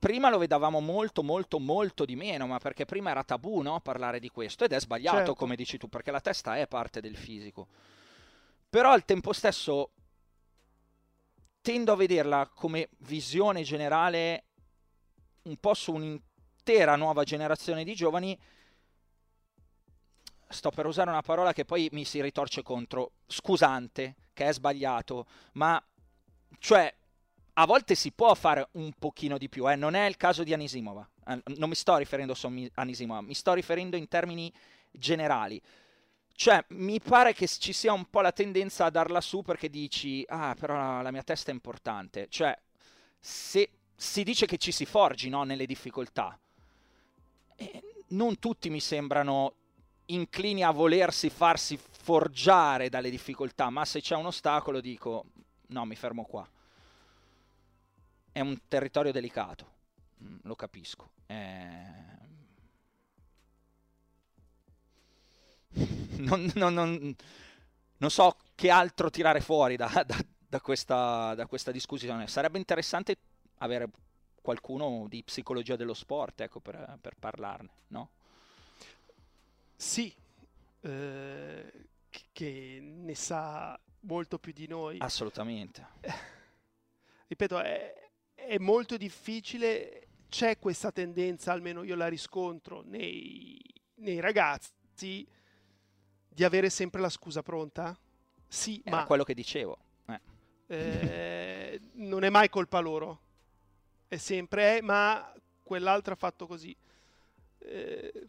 prima 0.00 0.30
lo 0.30 0.38
vedavamo 0.38 0.80
molto 0.80 1.22
molto 1.22 1.60
molto 1.60 2.04
di 2.04 2.16
meno, 2.16 2.48
ma 2.48 2.58
perché 2.58 2.86
prima 2.86 3.10
era 3.10 3.22
tabù 3.22 3.60
no? 3.60 3.78
parlare 3.80 4.18
di 4.18 4.30
questo 4.30 4.64
ed 4.64 4.72
è 4.72 4.80
sbagliato 4.80 5.16
certo. 5.18 5.34
come 5.36 5.54
dici 5.54 5.78
tu, 5.78 5.88
perché 5.88 6.10
la 6.10 6.20
testa 6.20 6.56
è 6.56 6.66
parte 6.66 7.00
del 7.00 7.16
fisico. 7.16 7.68
Però 8.68 8.90
al 8.90 9.04
tempo 9.04 9.32
stesso 9.32 9.92
tendo 11.60 11.92
a 11.92 11.96
vederla 11.96 12.50
come 12.52 12.88
visione 12.98 13.62
generale 13.62 14.46
un 15.42 15.56
po' 15.56 15.74
su 15.74 15.92
un'intera 15.92 16.96
nuova 16.96 17.22
generazione 17.22 17.84
di 17.84 17.94
giovani 17.94 18.36
sto 20.52 20.70
per 20.70 20.86
usare 20.86 21.10
una 21.10 21.22
parola 21.22 21.52
che 21.52 21.64
poi 21.64 21.88
mi 21.92 22.04
si 22.04 22.20
ritorce 22.22 22.62
contro, 22.62 23.12
scusante, 23.26 24.14
che 24.32 24.46
è 24.46 24.52
sbagliato, 24.52 25.26
ma 25.52 25.82
cioè 26.58 26.92
a 27.54 27.66
volte 27.66 27.94
si 27.94 28.12
può 28.12 28.34
fare 28.34 28.68
un 28.72 28.92
pochino 28.98 29.36
di 29.36 29.48
più, 29.48 29.70
eh? 29.70 29.76
non 29.76 29.94
è 29.94 30.06
il 30.06 30.16
caso 30.16 30.42
di 30.42 30.52
Anisimova, 30.52 31.06
eh, 31.28 31.42
non 31.56 31.68
mi 31.68 31.74
sto 31.74 31.96
riferendo 31.96 32.32
a 32.32 32.50
Anisimova, 32.74 33.20
mi 33.20 33.34
sto 33.34 33.52
riferendo 33.52 33.96
in 33.96 34.08
termini 34.08 34.52
generali. 34.90 35.60
Cioè, 36.34 36.64
mi 36.68 36.98
pare 36.98 37.34
che 37.34 37.46
ci 37.46 37.72
sia 37.72 37.92
un 37.92 38.08
po' 38.08 38.22
la 38.22 38.32
tendenza 38.32 38.86
a 38.86 38.90
darla 38.90 39.20
su 39.20 39.42
perché 39.42 39.68
dici, 39.68 40.24
ah, 40.28 40.56
però 40.58 40.74
la, 40.74 41.02
la 41.02 41.10
mia 41.10 41.22
testa 41.22 41.50
è 41.50 41.54
importante. 41.54 42.26
Cioè, 42.30 42.58
se 43.18 43.70
si 43.94 44.24
dice 44.24 44.46
che 44.46 44.56
ci 44.56 44.72
si 44.72 44.86
forgi 44.86 45.28
no, 45.28 45.44
nelle 45.44 45.66
difficoltà, 45.66 46.36
eh, 47.56 47.82
non 48.08 48.38
tutti 48.38 48.70
mi 48.70 48.80
sembrano 48.80 49.54
inclini 50.06 50.62
a 50.62 50.70
volersi 50.70 51.30
farsi 51.30 51.76
forgiare 51.76 52.88
dalle 52.88 53.10
difficoltà, 53.10 53.70
ma 53.70 53.84
se 53.84 54.00
c'è 54.00 54.16
un 54.16 54.26
ostacolo 54.26 54.80
dico 54.80 55.26
no, 55.72 55.84
mi 55.84 55.96
fermo 55.96 56.24
qua. 56.24 56.48
È 58.30 58.40
un 58.40 58.58
territorio 58.68 59.12
delicato, 59.12 59.66
mm, 60.22 60.38
lo 60.42 60.54
capisco. 60.54 61.10
Eh... 61.26 62.10
Non, 66.22 66.52
non, 66.54 66.72
non, 66.72 67.16
non, 67.96 68.10
so 68.10 68.36
che 68.54 68.70
altro 68.70 69.10
tirare 69.10 69.40
fuori 69.40 69.74
da, 69.74 70.04
da, 70.06 70.16
da, 70.38 70.60
questa, 70.60 71.34
da 71.34 71.46
questa 71.46 71.72
discussione. 71.72 72.28
Sarebbe 72.28 72.58
interessante 72.58 73.16
avere 73.58 73.88
qualcuno 74.40 75.06
di 75.08 75.24
psicologia 75.24 75.74
dello 75.74 75.94
sport 75.94 76.42
ecco, 76.42 76.60
per, 76.60 76.98
per 77.00 77.14
parlarne, 77.18 77.70
no? 77.88 78.10
Sì, 79.82 80.14
eh, 80.82 81.72
che 82.30 82.78
ne 82.80 83.14
sa 83.16 83.78
molto 84.02 84.38
più 84.38 84.52
di 84.52 84.68
noi. 84.68 84.98
Assolutamente. 85.00 85.84
ripeto, 87.26 87.58
è, 87.58 87.92
è, 88.32 88.58
molto 88.58 88.96
difficile, 88.96 90.06
c'è 90.28 90.56
questa 90.60 90.92
tendenza, 90.92 91.50
almeno 91.50 91.82
io 91.82 91.96
la 91.96 92.06
riscontro 92.06 92.82
nei, 92.82 93.60
nei 93.96 94.20
ragazzi, 94.20 95.26
di 96.28 96.44
avere 96.44 96.70
sempre 96.70 97.00
la 97.00 97.10
scusa 97.10 97.42
pronta. 97.42 97.98
Sì, 98.46 98.80
Era 98.84 98.98
ma... 98.98 99.04
quello 99.04 99.24
che 99.24 99.34
dicevo. 99.34 99.78
Eh. 100.06 100.20
Eh, 100.68 101.80
non 101.94 102.22
è 102.22 102.30
mai 102.30 102.48
colpa 102.48 102.78
loro. 102.78 103.20
È 104.06 104.16
sempre, 104.16 104.76
eh, 104.76 104.80
ma 104.80 105.34
quell'altro 105.60 106.12
ha 106.12 106.16
fatto 106.16 106.46
così. 106.46 106.74
Eh, 107.58 108.28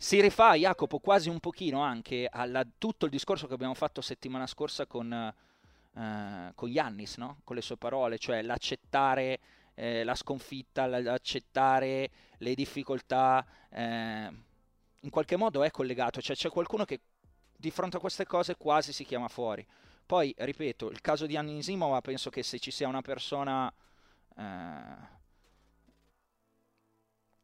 si 0.00 0.20
rifà 0.20 0.54
Jacopo 0.54 1.00
quasi 1.00 1.28
un 1.28 1.40
pochino 1.40 1.82
anche 1.82 2.28
a 2.30 2.64
tutto 2.78 3.04
il 3.04 3.10
discorso 3.10 3.48
che 3.48 3.54
abbiamo 3.54 3.74
fatto 3.74 4.00
settimana 4.00 4.46
scorsa 4.46 4.86
con, 4.86 5.12
eh, 5.12 6.52
con 6.54 6.68
Yannis, 6.68 7.16
no? 7.16 7.40
con 7.42 7.56
le 7.56 7.62
sue 7.62 7.76
parole, 7.76 8.16
cioè 8.16 8.42
l'accettare 8.42 9.40
eh, 9.74 10.04
la 10.04 10.14
sconfitta, 10.14 10.86
l'accettare 10.86 12.10
le 12.38 12.54
difficoltà, 12.54 13.44
eh, 13.70 14.32
in 15.00 15.10
qualche 15.10 15.36
modo 15.36 15.64
è 15.64 15.70
collegato, 15.72 16.20
cioè 16.20 16.36
c'è 16.36 16.48
qualcuno 16.48 16.84
che 16.84 17.00
di 17.56 17.72
fronte 17.72 17.96
a 17.96 18.00
queste 18.00 18.24
cose 18.24 18.56
quasi 18.56 18.92
si 18.92 19.04
chiama 19.04 19.26
fuori. 19.26 19.66
Poi, 20.06 20.32
ripeto, 20.36 20.90
il 20.90 21.00
caso 21.00 21.26
di 21.26 21.36
Anisimova 21.36 22.00
penso 22.00 22.30
che 22.30 22.44
se 22.44 22.60
ci 22.60 22.70
sia 22.70 22.86
una 22.86 23.02
persona 23.02 23.72
eh, 24.36 25.16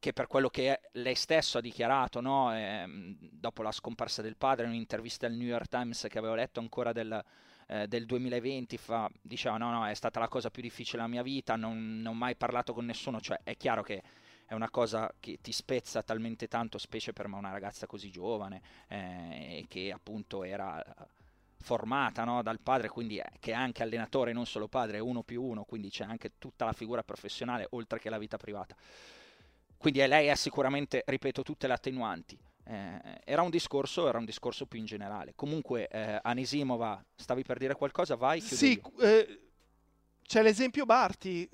che 0.05 0.13
per 0.13 0.27
quello 0.27 0.51
che 0.51 0.81
lei 0.93 1.15
stesso 1.15 1.57
ha 1.57 1.61
dichiarato 1.63 2.21
no? 2.21 2.55
eh, 2.55 2.85
dopo 3.19 3.63
la 3.63 3.73
scomparsa 3.73 4.21
del 4.21 4.37
padre 4.37 4.67
in 4.67 4.73
un'intervista 4.73 5.25
al 5.25 5.33
New 5.33 5.47
York 5.47 5.69
Times 5.69 6.09
che 6.11 6.19
avevo 6.19 6.35
letto 6.35 6.61
ancora 6.61 6.93
del, 6.93 7.25
eh, 7.69 7.89
del 7.89 8.05
2020 8.05 8.77
fa, 8.77 9.11
diceva 9.23 9.57
no 9.57 9.71
no 9.71 9.87
è 9.87 9.95
stata 9.95 10.21
la 10.21 10.29
cosa 10.29 10.51
più 10.51 10.61
difficile 10.61 10.99
della 10.99 11.09
mia 11.09 11.23
vita 11.23 11.57
non, 11.57 12.03
non 12.03 12.13
ho 12.13 12.17
mai 12.17 12.37
parlato 12.37 12.75
con 12.75 12.85
nessuno 12.85 13.19
cioè 13.19 13.41
è 13.45 13.57
chiaro 13.57 13.83
che 13.83 14.03
è 14.45 14.53
una 14.53 14.69
cosa 14.69 15.11
che 15.19 15.39
ti 15.41 15.53
spezza 15.53 16.03
talmente 16.03 16.49
tanto 16.49 16.77
specie 16.77 17.15
per 17.15 17.25
una 17.25 17.51
ragazza 17.51 17.87
così 17.87 18.11
giovane 18.11 18.61
eh, 18.89 19.65
che 19.69 19.91
appunto 19.91 20.45
era 20.45 20.85
formata 21.63 22.25
no, 22.25 22.43
dal 22.43 22.61
padre, 22.61 22.91
quindi 22.91 23.19
che 23.41 23.53
è 23.53 23.55
anche 23.55 23.83
allenatore, 23.83 24.35
non 24.35 24.45
solo 24.45 24.69
padre, 24.69 24.99
è 24.99 25.01
uno 25.01 25.23
più 25.23 25.43
uno, 25.43 25.65
quindi 25.65 25.89
c'è 25.89 26.05
anche 26.05 26.33
tutta 26.37 26.67
la 26.67 26.75
figura 26.75 27.03
professionale 27.03 27.69
oltre 27.71 27.99
che 27.99 28.11
la 28.11 28.19
vita 28.19 28.37
privata. 28.37 28.77
Quindi 29.85 30.07
lei 30.07 30.31
ha 30.31 30.35
sicuramente, 30.35 31.03
ripeto, 31.05 31.43
tutte 31.43 31.67
le 31.67 31.75
attenuanti. 31.75 32.39
Eh, 32.65 33.21
era 33.23 33.43
un 33.43 33.51
discorso, 33.51 34.09
era 34.09 34.17
un 34.17 34.25
discorso 34.25 34.65
più 34.65 34.79
in 34.79 34.87
generale. 34.87 35.35
Comunque, 35.37 35.89
eh, 35.89 36.19
Anisimova, 36.23 37.05
stavi 37.15 37.43
per 37.43 37.59
dire 37.59 37.75
qualcosa? 37.75 38.15
Vai. 38.15 38.41
Sì, 38.41 38.81
eh, 39.01 39.51
c'è 40.23 40.43
l'esempio 40.43 40.87
Barti. 40.87 41.47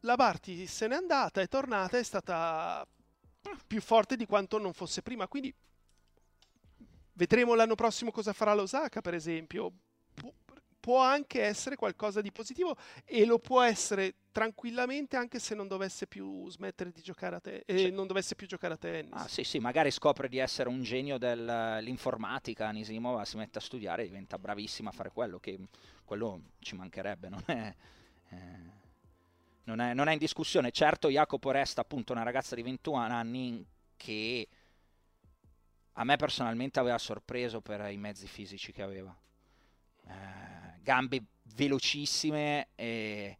La 0.00 0.16
Barti 0.16 0.66
se 0.66 0.86
n'è 0.86 0.96
andata, 0.96 1.40
è 1.40 1.48
tornata, 1.48 1.96
è 1.96 2.02
stata 2.02 2.86
più 3.66 3.80
forte 3.80 4.16
di 4.16 4.26
quanto 4.26 4.58
non 4.58 4.74
fosse 4.74 5.00
prima. 5.00 5.26
Quindi 5.26 5.54
vedremo 7.14 7.54
l'anno 7.54 7.74
prossimo 7.74 8.10
cosa 8.10 8.34
farà 8.34 8.52
l'Osaka, 8.52 9.00
per 9.00 9.14
esempio 9.14 9.72
può 10.88 11.02
anche 11.02 11.42
essere 11.42 11.76
qualcosa 11.76 12.22
di 12.22 12.32
positivo 12.32 12.74
e 13.04 13.26
lo 13.26 13.38
può 13.38 13.60
essere 13.60 14.14
tranquillamente 14.32 15.18
anche 15.18 15.38
se 15.38 15.54
non 15.54 15.68
dovesse 15.68 16.06
più 16.06 16.48
smettere 16.48 16.92
di 16.92 17.02
giocare 17.02 17.36
a 17.36 17.40
te 17.40 17.62
e 17.66 17.78
cioè, 17.78 17.90
non 17.90 18.06
dovesse 18.06 18.34
più 18.34 18.46
giocare 18.46 18.72
a 18.72 18.76
tennis. 18.78 19.12
Ah, 19.12 19.28
sì, 19.28 19.44
sì, 19.44 19.58
magari 19.58 19.90
scopre 19.90 20.30
di 20.30 20.38
essere 20.38 20.70
un 20.70 20.82
genio 20.82 21.18
dell'informatica, 21.18 22.70
Nisimova 22.70 23.26
si 23.26 23.36
mette 23.36 23.58
a 23.58 23.60
studiare 23.60 24.00
e 24.00 24.06
diventa 24.06 24.38
bravissima 24.38 24.88
a 24.88 24.92
fare 24.94 25.10
quello, 25.10 25.38
che 25.38 25.58
quello 26.06 26.52
ci 26.60 26.74
mancherebbe, 26.74 27.28
non 27.28 27.42
è, 27.44 27.74
eh, 28.30 28.36
non 29.64 29.82
è, 29.82 29.92
non 29.92 30.08
è 30.08 30.12
in 30.12 30.18
discussione. 30.18 30.70
Certo, 30.70 31.10
Jacopo 31.10 31.50
resta 31.50 31.82
appunto 31.82 32.14
una 32.14 32.22
ragazza 32.22 32.54
di 32.54 32.62
21 32.62 32.96
anni 32.96 33.62
che 33.94 34.48
a 35.92 36.04
me 36.04 36.16
personalmente 36.16 36.80
aveva 36.80 36.96
sorpreso 36.96 37.60
per 37.60 37.90
i 37.90 37.98
mezzi 37.98 38.26
fisici 38.26 38.72
che 38.72 38.80
aveva. 38.80 39.14
Eh, 40.08 40.57
gambe 40.88 41.22
velocissime 41.54 42.68
e 42.74 43.36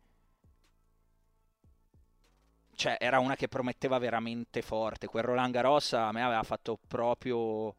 cioè 2.75 2.99
era 3.01 3.21
una 3.21 3.37
che 3.37 3.49
prometteva 3.49 3.97
veramente 3.97 4.61
forte. 4.61 5.07
Quel 5.07 5.25
Roland 5.25 5.55
Garros 5.55 5.95
a 5.95 6.13
me 6.13 6.23
aveva 6.23 6.43
fatto 6.43 6.79
proprio 6.87 7.75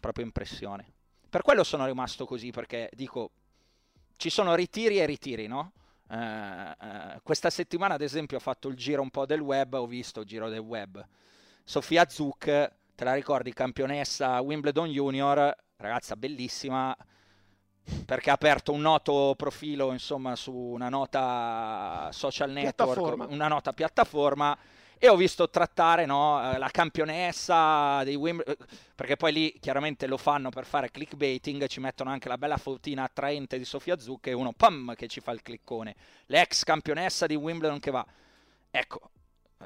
proprio 0.00 0.24
impressione. 0.24 0.92
Per 1.28 1.42
quello 1.42 1.62
sono 1.62 1.84
rimasto 1.84 2.24
così 2.24 2.50
perché 2.52 2.88
dico 2.94 3.32
ci 4.16 4.30
sono 4.30 4.54
ritiri 4.54 4.98
e 4.98 5.04
ritiri 5.04 5.46
no? 5.46 5.72
Uh, 6.08 6.16
uh, 6.16 7.20
questa 7.22 7.50
settimana 7.50 7.94
ad 7.94 8.00
esempio 8.00 8.38
ho 8.38 8.40
fatto 8.40 8.66
il 8.68 8.76
giro 8.76 9.02
un 9.02 9.10
po' 9.10 9.26
del 9.26 9.40
web 9.40 9.74
ho 9.74 9.86
visto 9.86 10.20
il 10.20 10.26
giro 10.26 10.48
del 10.48 10.60
web. 10.60 11.06
Sofia 11.64 12.08
Zuc 12.08 12.44
te 12.94 13.04
la 13.04 13.12
ricordi 13.12 13.52
campionessa 13.52 14.40
Wimbledon 14.40 14.88
Junior 14.88 15.54
ragazza 15.76 16.16
bellissima 16.16 16.96
perché 18.04 18.30
ha 18.30 18.34
aperto 18.34 18.72
un 18.72 18.80
noto 18.80 19.34
profilo 19.36 19.92
insomma 19.92 20.36
su 20.36 20.52
una 20.52 20.88
nota 20.88 22.08
social 22.12 22.50
network, 22.50 22.94
piattaforma. 22.94 23.26
una 23.26 23.48
nota 23.48 23.72
piattaforma 23.72 24.58
e 25.02 25.08
ho 25.08 25.16
visto 25.16 25.48
trattare 25.48 26.04
no, 26.04 26.58
la 26.58 26.68
campionessa 26.70 28.04
dei 28.04 28.16
Wimbledon, 28.16 28.54
perché 28.94 29.16
poi 29.16 29.32
lì 29.32 29.58
chiaramente 29.58 30.06
lo 30.06 30.18
fanno 30.18 30.50
per 30.50 30.66
fare 30.66 30.90
clickbaiting, 30.90 31.66
ci 31.68 31.80
mettono 31.80 32.10
anche 32.10 32.28
la 32.28 32.36
bella 32.36 32.58
fotina 32.58 33.04
attraente 33.04 33.56
di 33.56 33.64
Sofia 33.64 33.98
Zucca 33.98 34.28
e 34.28 34.34
uno 34.34 34.52
pam 34.52 34.94
che 34.94 35.06
ci 35.08 35.20
fa 35.20 35.32
il 35.32 35.40
cliccone, 35.40 35.96
l'ex 36.26 36.64
campionessa 36.64 37.26
di 37.26 37.34
Wimbledon 37.34 37.80
che 37.80 37.90
va. 37.90 38.06
Ecco, 38.70 39.10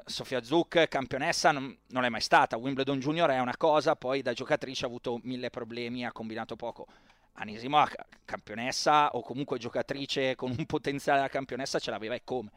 Sofia 0.04 0.42
Zuc, 0.42 0.88
campionessa, 0.88 1.52
non, 1.52 1.76
non, 1.88 2.04
è 2.04 2.08
mai 2.08 2.20
stata. 2.20 2.56
Wimbledon 2.56 2.98
Junior 2.98 3.30
è 3.30 3.38
una 3.38 3.56
cosa, 3.56 3.96
poi 3.96 4.22
da 4.22 4.32
giocatrice 4.32 4.84
ha 4.84 4.88
avuto 4.88 5.20
mille 5.22 5.50
problemi, 5.50 6.04
ha 6.04 6.12
combinato 6.12 6.56
poco. 6.56 6.86
Anisimo 7.34 7.84
campionessa 8.24 9.10
o 9.10 9.22
comunque 9.22 9.58
giocatrice 9.58 10.34
con 10.36 10.54
un 10.56 10.66
potenziale 10.66 11.20
da 11.20 11.28
campionessa 11.28 11.78
ce 11.78 11.90
l'aveva 11.90 12.14
e 12.14 12.22
come. 12.22 12.50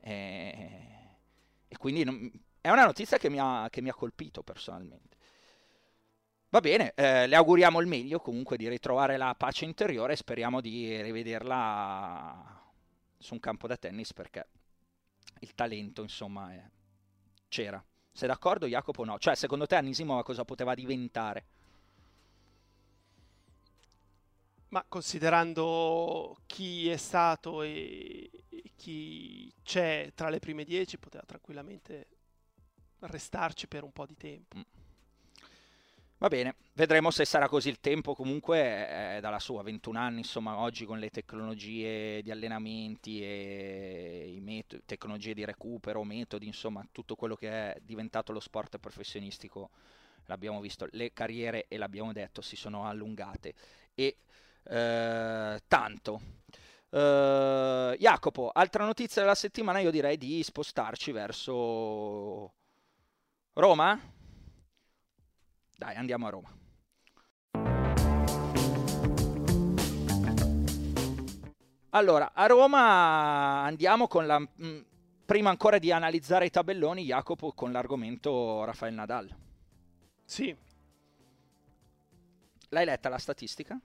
E, 0.00 0.88
e 1.68 1.76
quindi 1.76 2.02
non, 2.04 2.30
è 2.60 2.70
una 2.70 2.84
notizia 2.84 3.18
che 3.18 3.28
mi, 3.28 3.38
ha, 3.38 3.68
che 3.70 3.80
mi, 3.80 3.88
ha, 3.88 3.94
colpito 3.94 4.42
personalmente. 4.42 5.16
Va 6.48 6.60
bene, 6.60 6.92
eh, 6.94 7.26
le 7.26 7.36
auguriamo 7.36 7.80
il 7.80 7.86
meglio 7.86 8.20
comunque 8.20 8.56
di 8.56 8.68
ritrovare 8.68 9.16
la 9.16 9.34
pace 9.36 9.64
interiore 9.64 10.12
e 10.12 10.16
speriamo 10.16 10.60
di 10.60 11.00
rivederla 11.00 12.60
su 13.18 13.34
un 13.34 13.40
campo 13.40 13.66
da 13.66 13.76
tennis 13.76 14.12
perché 14.12 14.46
il 15.40 15.54
talento 15.54 16.02
insomma 16.02 16.52
è... 16.52 16.62
c'era. 17.48 17.82
Sei 18.10 18.28
d'accordo 18.28 18.66
Jacopo 18.66 19.04
no? 19.04 19.18
Cioè 19.18 19.34
secondo 19.34 19.66
te 19.66 19.76
Anisimova 19.76 20.22
cosa 20.22 20.44
poteva 20.44 20.74
diventare? 20.74 21.46
Ma 24.72 24.82
considerando 24.88 26.38
chi 26.46 26.88
è 26.88 26.96
stato 26.96 27.60
e, 27.60 28.30
chi 28.74 29.52
c'è 29.62 30.12
tra 30.14 30.30
le 30.30 30.38
prime 30.38 30.64
dieci, 30.64 30.96
poteva 30.96 31.24
tranquillamente 31.26 32.06
restarci 33.00 33.68
per 33.68 33.82
un 33.84 33.92
po' 33.92 34.06
di 34.06 34.16
tempo. 34.16 34.56
Mm. 34.56 34.62
Va 36.16 36.28
bene, 36.28 36.54
vedremo 36.72 37.10
se 37.10 37.26
sarà 37.26 37.48
così 37.48 37.68
il 37.68 37.80
tempo, 37.80 38.14
comunque 38.14 38.56
è 38.56 39.18
dalla 39.20 39.40
sua, 39.40 39.62
21 39.62 39.98
anni, 39.98 40.18
insomma 40.18 40.56
oggi 40.56 40.86
con 40.86 40.98
le 40.98 41.10
tecnologie 41.10 42.22
di 42.22 42.30
allenamenti 42.30 43.22
e 43.22 44.38
metodi, 44.40 44.84
tecnologie 44.86 45.34
di 45.34 45.44
recupero, 45.44 46.02
metodi, 46.02 46.46
insomma 46.46 46.86
tutto 46.92 47.14
quello 47.14 47.34
che 47.34 47.50
è 47.50 47.78
diventato 47.82 48.32
lo 48.32 48.40
sport 48.40 48.78
professionistico, 48.78 49.68
l'abbiamo 50.26 50.60
visto, 50.60 50.88
le 50.92 51.12
carriere, 51.12 51.66
e 51.68 51.76
l'abbiamo 51.76 52.12
detto, 52.12 52.40
si 52.40 52.56
sono 52.56 52.86
allungate 52.86 53.54
e 53.94 54.16
eh, 54.64 55.60
tanto. 55.66 56.20
Uh, 56.90 57.96
Jacopo, 57.96 58.50
altra 58.52 58.84
notizia 58.84 59.22
della 59.22 59.34
settimana, 59.34 59.78
io 59.78 59.90
direi 59.90 60.18
di 60.18 60.42
spostarci 60.42 61.10
verso 61.10 62.52
Roma. 63.54 63.98
Dai, 65.76 65.96
andiamo 65.96 66.26
a 66.26 66.30
Roma. 66.30 66.56
Allora, 71.94 72.32
a 72.34 72.46
Roma 72.46 73.62
andiamo 73.64 74.06
con 74.06 74.26
la... 74.26 74.38
Mh, 74.38 74.48
mm, 74.64 74.80
prima 75.24 75.50
ancora 75.50 75.78
di 75.78 75.90
analizzare 75.90 76.46
i 76.46 76.50
tabelloni, 76.50 77.04
Jacopo, 77.04 77.52
con 77.52 77.72
l'argomento 77.72 78.64
Rafael 78.64 78.92
Nadal. 78.92 79.34
Sì. 80.24 80.54
L'hai 82.68 82.84
letta 82.84 83.08
la 83.08 83.18
statistica? 83.18 83.80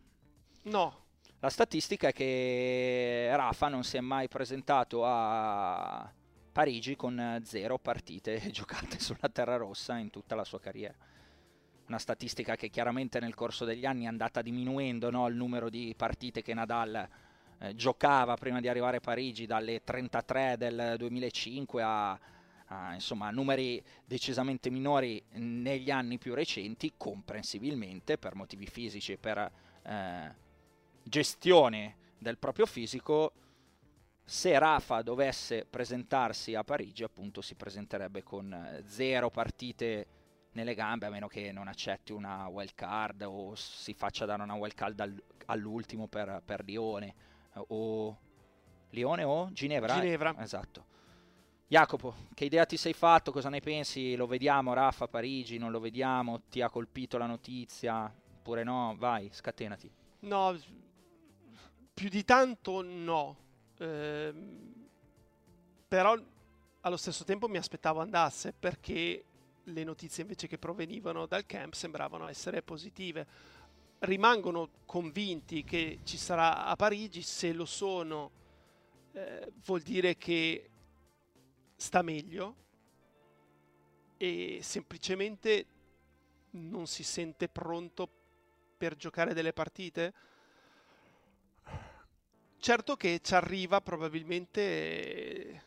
No. 0.68 1.06
La 1.40 1.50
statistica 1.50 2.10
è 2.10 2.14
che 2.14 3.30
Rafa 3.34 3.68
non 3.70 3.84
si 3.84 3.96
è 3.96 4.02
mai 4.02 4.28
presentato 4.28 5.06
a 5.06 6.12
Parigi 6.52 6.96
con 6.96 7.40
zero 7.44 7.78
partite 7.78 8.42
giocate 8.52 9.00
sulla 9.00 9.30
terra 9.32 9.56
rossa 9.56 9.98
in 9.98 10.10
tutta 10.10 10.36
la 10.36 10.44
sua 10.44 10.60
carriera. 10.60 10.96
Una 11.88 12.00
statistica 12.00 12.58
che 12.58 12.70
chiaramente 12.70 13.20
nel 13.22 13.34
corso 13.34 13.64
degli 13.64 13.86
anni 13.86 14.04
è 14.04 14.08
andata 14.08 14.42
diminuendo 14.42 15.10
no? 15.10 15.28
il 15.28 15.36
numero 15.36 15.70
di 15.70 15.94
partite 15.96 16.42
che 16.42 16.54
Nadal 16.54 17.08
eh, 17.60 17.74
giocava 17.76 18.36
prima 18.36 18.60
di 18.60 18.68
arrivare 18.68 18.98
a 18.98 19.00
Parigi 19.00 19.46
dalle 19.46 19.84
33 19.86 20.58
del 20.58 20.96
2005 20.98 21.82
a, 21.82 22.20
a 22.66 22.94
insomma, 22.94 23.30
numeri 23.30 23.82
decisamente 24.04 24.70
minori 24.70 25.24
negli 25.34 25.92
anni 25.92 26.18
più 26.18 26.34
recenti, 26.34 26.96
comprensibilmente 26.98 28.18
per 28.18 28.36
motivi 28.36 28.66
fisici 28.66 29.14
e 29.14 29.18
per 29.18 29.52
eh, 29.84 30.46
gestione 31.08 31.96
del 32.18 32.38
proprio 32.38 32.66
fisico, 32.66 33.32
se 34.24 34.58
Rafa 34.60 35.02
dovesse 35.02 35.66
presentarsi 35.66 36.54
a 36.54 36.64
Parigi, 36.64 37.04
appunto 37.04 37.42
si 37.42 37.56
presenterebbe 37.56 38.24
con 38.24 38.52
eh, 38.52 38.84
zero 38.86 39.30
partite 39.30 40.08
nelle 40.52 40.74
gambe 40.74 41.06
a 41.06 41.10
meno 41.10 41.28
che 41.28 41.52
non 41.52 41.68
accetti 41.68 42.12
una 42.12 42.48
wild 42.48 42.74
card 42.74 43.22
o 43.22 43.54
si 43.56 43.94
faccia 43.94 44.26
dare 44.26 44.42
una 44.42 44.56
wild 44.56 44.74
card 44.74 45.00
all- 45.00 45.24
all'ultimo 45.46 46.08
per, 46.08 46.42
per 46.44 46.64
Lione 46.66 47.16
eh, 47.54 47.64
o 47.68 48.18
Lione 48.90 49.24
o 49.24 49.50
Ginevra? 49.52 49.94
Ginevra. 49.94 50.36
Esatto. 50.40 50.96
Jacopo, 51.70 52.16
che 52.34 52.46
idea 52.46 52.66
ti 52.66 52.78
sei 52.78 52.94
fatto? 52.94 53.32
Cosa 53.32 53.50
ne 53.50 53.60
pensi? 53.60 54.16
Lo 54.16 54.26
vediamo, 54.26 54.74
Raffa, 54.74 55.08
Parigi, 55.08 55.58
non 55.58 55.72
lo 55.72 55.80
vediamo? 55.82 56.44
Ti 56.50 56.62
ha 56.62 56.70
colpito 56.70 57.18
la 57.18 57.26
notizia? 57.26 58.12
Oppure 58.38 58.64
no? 58.64 58.96
Vai, 58.98 59.30
scatenati. 59.32 59.92
No, 60.20 60.58
più 61.98 62.10
di 62.10 62.24
tanto 62.24 62.84
no. 62.84 63.36
Eh, 63.80 64.32
però 65.88 66.16
allo 66.82 66.96
stesso 66.96 67.24
tempo 67.24 67.48
mi 67.48 67.58
aspettavo 67.58 68.02
andasse 68.02 68.54
perché 68.54 69.24
le 69.64 69.84
notizie 69.84 70.22
invece 70.22 70.46
che 70.46 70.60
provenivano 70.60 71.26
dal 71.26 71.48
camp 71.48 71.74
sembravano 71.74 72.28
essere 72.28 72.62
positive. 72.62 73.26
Rimangono 73.98 74.70
convinti 74.86 75.64
che 75.64 76.02
ci 76.04 76.18
sarà 76.18 76.66
a 76.66 76.76
Parigi, 76.76 77.24
se 77.24 77.52
lo 77.52 77.66
sono 77.66 78.30
eh, 79.14 79.52
vuol 79.66 79.82
dire 79.82 80.18
che 80.18 80.70
sta 81.76 82.04
meglio 82.04 82.56
e 84.18 84.60
semplicemente 84.62 85.66
non 86.52 86.86
si 86.86 87.02
sente 87.02 87.50
pronto 87.50 88.08
per 88.78 88.96
giocare 88.96 89.34
delle 89.34 89.52
partite. 89.52 90.14
Certo 92.68 92.98
che 92.98 93.22
ci 93.24 93.34
arriva 93.34 93.80
probabilmente 93.80 95.64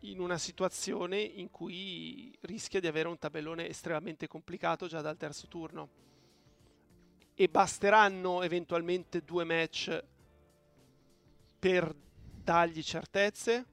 in 0.00 0.18
una 0.18 0.36
situazione 0.36 1.20
in 1.20 1.48
cui 1.52 2.36
rischia 2.40 2.80
di 2.80 2.88
avere 2.88 3.06
un 3.06 3.16
tabellone 3.16 3.68
estremamente 3.68 4.26
complicato 4.26 4.88
già 4.88 5.00
dal 5.00 5.16
terzo 5.16 5.46
turno. 5.46 5.88
E 7.34 7.46
basteranno 7.46 8.42
eventualmente 8.42 9.22
due 9.22 9.44
match 9.44 10.04
per 11.60 11.94
dargli 12.42 12.82
certezze. 12.82 13.64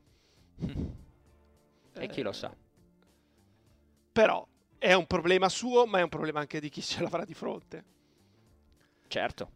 E 1.93 2.07
chi 2.09 2.21
lo 2.21 2.31
sa. 2.31 2.55
Però 4.11 4.47
è 4.77 4.93
un 4.93 5.07
problema 5.07 5.49
suo, 5.49 5.87
ma 5.87 5.97
è 5.97 6.03
un 6.03 6.09
problema 6.09 6.41
anche 6.41 6.59
di 6.59 6.69
chi 6.69 6.83
ce 6.83 7.01
l'avrà 7.01 7.25
di 7.25 7.33
fronte. 7.33 7.83
Certo. 9.07 9.51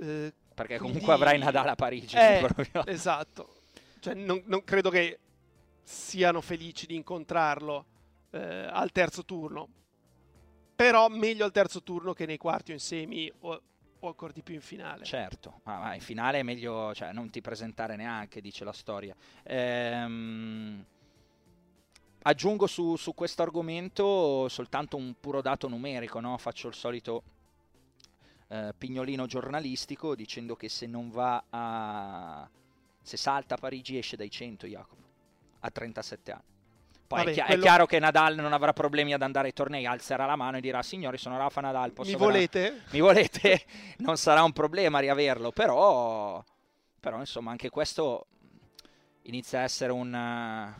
Eh, 0.00 0.32
Perché 0.56 0.78
comunque 0.78 1.12
avrai 1.12 1.38
Nadal 1.38 1.68
a 1.68 1.74
Parigi. 1.74 2.16
Eh, 2.16 2.48
esatto. 2.86 3.56
Cioè, 4.00 4.14
non, 4.14 4.42
non 4.46 4.64
credo 4.64 4.88
che 4.88 5.18
siano 5.82 6.40
felici 6.40 6.86
di 6.86 6.94
incontrarlo 6.94 7.84
eh, 8.30 8.66
al 8.70 8.90
terzo 8.90 9.26
turno. 9.26 9.68
Però 10.74 11.08
meglio 11.08 11.44
al 11.44 11.52
terzo 11.52 11.82
turno 11.82 12.14
che 12.14 12.24
nei 12.24 12.38
quarti 12.38 12.70
o 12.70 12.74
in 12.74 12.80
semi 12.80 13.30
o, 13.40 13.62
o 13.98 14.06
ancora 14.08 14.32
di 14.32 14.42
più 14.42 14.54
in 14.54 14.62
finale. 14.62 15.04
Certo, 15.04 15.60
ma, 15.64 15.78
ma 15.78 15.94
in 15.94 16.00
finale 16.00 16.38
è 16.38 16.42
meglio 16.42 16.94
cioè, 16.94 17.12
non 17.12 17.28
ti 17.28 17.42
presentare 17.42 17.94
neanche, 17.96 18.40
dice 18.40 18.64
la 18.64 18.72
storia. 18.72 19.14
Ehm, 19.42 20.82
aggiungo 22.22 22.66
su, 22.66 22.96
su 22.96 23.12
questo 23.12 23.42
argomento 23.42 24.48
soltanto 24.48 24.96
un 24.96 25.14
puro 25.20 25.42
dato 25.42 25.68
numerico, 25.68 26.18
no? 26.18 26.38
faccio 26.38 26.68
il 26.68 26.74
solito 26.74 27.22
eh, 28.48 28.72
pignolino 28.76 29.26
giornalistico 29.26 30.14
dicendo 30.14 30.56
che 30.56 30.68
se 30.68 30.86
non 30.86 31.10
va 31.10 31.44
a... 31.50 32.48
se 33.02 33.16
salta 33.16 33.54
a 33.54 33.58
Parigi 33.58 33.98
esce 33.98 34.16
dai 34.16 34.30
100 34.30 34.66
Jacopo, 34.66 35.02
a 35.60 35.70
37 35.70 36.32
anni. 36.32 36.42
Poi 37.06 37.18
Vabbè, 37.20 37.30
è, 37.30 37.34
chi- 37.34 37.40
è 37.40 37.44
quello- 37.44 37.62
chiaro 37.62 37.86
che 37.86 37.98
Nadal 38.00 38.34
non 38.36 38.52
avrà 38.52 38.72
problemi 38.72 39.12
ad 39.12 39.22
andare 39.22 39.48
ai 39.48 39.52
tornei, 39.52 39.86
alzerà 39.86 40.26
la 40.26 40.36
mano 40.36 40.56
e 40.56 40.60
dirà 40.60 40.82
signori 40.82 41.18
sono 41.18 41.36
Rafa 41.38 41.60
Nadal, 41.60 41.92
posso 41.92 42.10
Mi 42.10 42.16
volete? 42.16 42.82
mi 42.90 43.00
volete, 43.00 43.64
non 43.98 44.16
sarà 44.16 44.42
un 44.42 44.52
problema 44.52 44.98
riaverlo, 44.98 45.52
però, 45.52 46.42
però 46.98 47.18
insomma 47.20 47.52
anche 47.52 47.70
questo 47.70 48.26
inizia 49.22 49.60
a 49.60 49.62
essere 49.62 49.92
un... 49.92 50.74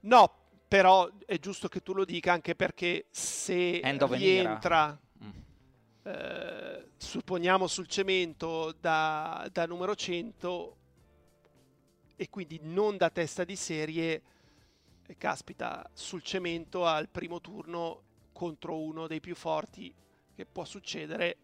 No, 0.00 0.32
però 0.68 1.10
è 1.26 1.38
giusto 1.38 1.68
che 1.68 1.82
tu 1.82 1.92
lo 1.92 2.04
dica 2.04 2.32
anche 2.32 2.54
perché 2.54 3.06
se 3.10 3.80
an 3.82 3.98
era. 4.22 4.58
Eh, 6.08 6.88
supponiamo 6.96 7.66
sul 7.66 7.86
cemento 7.86 8.74
da, 8.80 9.46
da 9.52 9.66
numero 9.66 9.94
100 9.94 10.76
e 12.16 12.30
quindi 12.30 12.58
non 12.62 12.96
da 12.96 13.10
testa 13.10 13.44
di 13.44 13.56
serie, 13.56 14.22
caspita, 15.18 15.88
sul 15.92 16.22
cemento 16.22 16.86
al 16.86 17.08
primo 17.08 17.40
turno 17.40 18.02
contro 18.32 18.78
uno 18.78 19.06
dei 19.06 19.20
più 19.20 19.34
forti 19.34 19.94
che 20.34 20.46
può 20.46 20.64
succedere, 20.64 21.36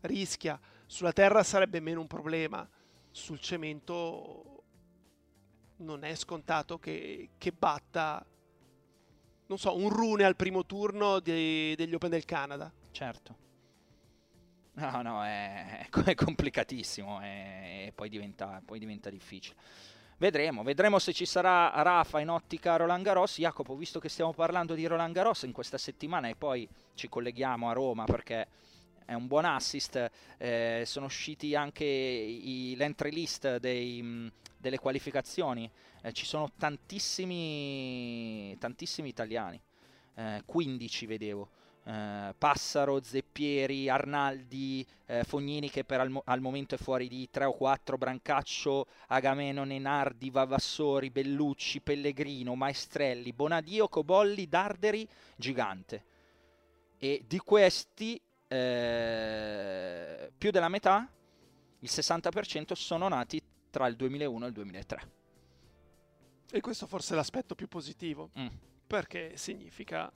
rischia. 0.00 0.58
Sulla 0.86 1.12
terra 1.12 1.44
sarebbe 1.44 1.78
meno 1.78 2.00
un 2.00 2.08
problema, 2.08 2.68
sul 3.12 3.38
cemento 3.38 4.62
non 5.76 6.02
è 6.02 6.16
scontato 6.16 6.78
che, 6.78 7.30
che 7.38 7.52
batta, 7.52 8.26
non 9.46 9.58
so, 9.58 9.76
un 9.76 9.88
rune 9.88 10.24
al 10.24 10.34
primo 10.34 10.66
turno 10.66 11.20
dei- 11.20 11.76
degli 11.76 11.94
Open 11.94 12.10
del 12.10 12.24
Canada. 12.24 12.72
certo. 12.90 13.43
No, 14.76 15.02
no, 15.02 15.24
è, 15.24 15.86
è 15.88 16.14
complicatissimo 16.14 17.20
e, 17.22 17.92
poi, 17.94 18.08
diventa, 18.08 18.60
poi 18.64 18.78
diventa 18.80 19.08
difficile. 19.08 19.54
Vedremo, 20.16 20.62
vedremo 20.62 20.98
se 20.98 21.12
ci 21.12 21.26
sarà 21.26 21.70
Rafa 21.82 22.18
in 22.20 22.28
ottica 22.28 22.76
Roland 22.76 23.04
Garros. 23.04 23.38
Jacopo, 23.38 23.76
visto 23.76 24.00
che 24.00 24.08
stiamo 24.08 24.32
parlando 24.32 24.74
di 24.74 24.86
Roland 24.86 25.14
Garros 25.14 25.42
in 25.42 25.52
questa 25.52 25.78
settimana 25.78 26.28
e 26.28 26.34
poi 26.34 26.68
ci 26.94 27.08
colleghiamo 27.08 27.68
a 27.68 27.72
Roma 27.72 28.04
perché 28.04 28.48
è 29.04 29.14
un 29.14 29.26
buon 29.28 29.44
assist, 29.44 30.10
eh, 30.38 30.82
sono 30.86 31.06
usciti 31.06 31.54
anche 31.54 31.84
i, 31.84 32.74
l'entry 32.76 33.10
list 33.12 33.58
dei, 33.58 34.02
mh, 34.02 34.32
delle 34.58 34.78
qualificazioni, 34.78 35.70
Eh, 36.02 36.12
ci 36.12 36.26
sono 36.26 36.50
tantissimi, 36.58 38.56
tantissimi 38.58 39.08
italiani, 39.08 39.60
Eh, 40.16 40.42
15 40.44 41.06
vedevo. 41.06 41.48
Eh, 41.86 42.34
Passaro, 42.38 43.02
Zeppieri, 43.02 43.88
Arnaldi, 43.90 44.86
eh, 45.06 45.22
Fognini 45.24 45.68
che 45.68 45.84
per 45.84 46.00
al, 46.00 46.08
mo- 46.10 46.22
al 46.24 46.40
momento 46.40 46.74
è 46.74 46.78
fuori 46.78 47.08
di 47.08 47.28
3 47.30 47.44
o 47.44 47.52
4, 47.52 47.98
Brancaccio, 47.98 48.86
Agamennone, 49.08 49.78
Nardi, 49.78 50.30
Vavassori, 50.30 51.10
Bellucci, 51.10 51.80
Pellegrino, 51.82 52.54
Maestrelli, 52.54 53.32
Bonadio, 53.34 53.88
Cobolli, 53.88 54.48
Darderi, 54.48 55.06
Gigante. 55.36 56.04
E 56.96 57.24
di 57.26 57.38
questi 57.38 58.18
eh, 58.48 60.32
più 60.36 60.50
della 60.50 60.68
metà, 60.68 61.06
il 61.80 61.88
60% 61.92 62.72
sono 62.72 63.08
nati 63.08 63.42
tra 63.70 63.86
il 63.88 63.96
2001 63.96 64.44
e 64.44 64.48
il 64.48 64.54
2003. 64.54 65.10
E 66.50 66.60
questo 66.60 66.86
forse 66.86 67.12
è 67.12 67.16
l'aspetto 67.16 67.54
più 67.54 67.68
positivo, 67.68 68.30
Mm. 68.38 68.46
perché 68.86 69.36
significa 69.36 70.10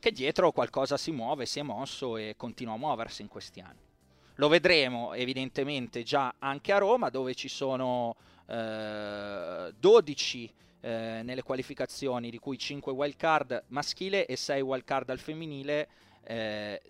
che 0.00 0.10
dietro 0.10 0.50
qualcosa 0.50 0.96
si 0.96 1.12
muove, 1.12 1.46
si 1.46 1.60
è 1.60 1.62
mosso 1.62 2.16
e 2.16 2.34
continua 2.36 2.74
a 2.74 2.78
muoversi 2.78 3.22
in 3.22 3.28
questi 3.28 3.60
anni. 3.60 3.78
Lo 4.36 4.48
vedremo 4.48 5.12
evidentemente 5.12 6.02
già 6.02 6.34
anche 6.38 6.72
a 6.72 6.78
Roma 6.78 7.10
dove 7.10 7.34
ci 7.34 7.48
sono 7.48 8.16
eh, 8.46 9.72
12 9.78 10.52
eh, 10.80 11.20
nelle 11.22 11.42
qualificazioni 11.42 12.30
di 12.30 12.38
cui 12.38 12.58
5 12.58 12.90
wild 12.90 13.16
card 13.16 13.64
maschile 13.68 14.26
e 14.26 14.36
6 14.36 14.60
wild 14.62 14.84
card 14.84 15.10
al 15.10 15.18
femminile. 15.18 15.88
eh, 16.24 16.80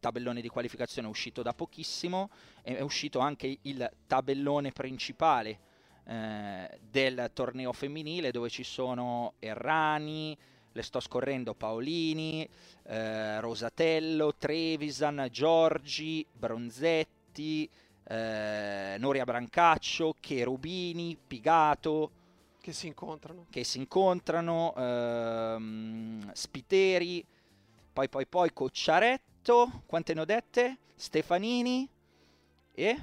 tabellone 0.00 0.40
di 0.40 0.48
qualificazione 0.48 1.08
uscito 1.08 1.42
da 1.42 1.52
pochissimo 1.52 2.30
è 2.62 2.80
uscito 2.80 3.18
anche 3.18 3.58
il 3.62 3.90
tabellone 4.06 4.72
principale 4.72 5.58
eh, 6.04 6.78
del 6.80 7.30
torneo 7.32 7.72
femminile 7.72 8.30
dove 8.30 8.48
ci 8.48 8.62
sono 8.62 9.34
Errani, 9.38 10.36
le 10.78 10.84
sto 10.84 11.00
scorrendo 11.00 11.54
Paolini, 11.54 12.48
eh, 12.84 13.40
Rosatello, 13.40 14.36
Trevisan, 14.36 15.26
Giorgi, 15.28 16.24
Bronzetti, 16.32 17.68
eh, 18.04 18.94
Noria 18.98 19.24
Brancaccio, 19.24 20.14
Cherubini, 20.20 21.16
Pigato 21.16 22.12
che 22.60 22.72
si 22.72 22.86
incontrano. 22.86 23.46
che 23.50 23.64
si 23.64 23.78
incontrano, 23.78 24.72
ehm, 24.76 26.30
Spiteri, 26.32 27.24
poi 27.92 28.08
poi 28.08 28.26
poi 28.26 28.52
Cocciaretto, 28.52 29.82
quante 29.84 30.14
ne 30.14 30.20
ho 30.20 30.24
dette? 30.24 30.78
Stefanini 30.94 31.88
e 32.72 33.02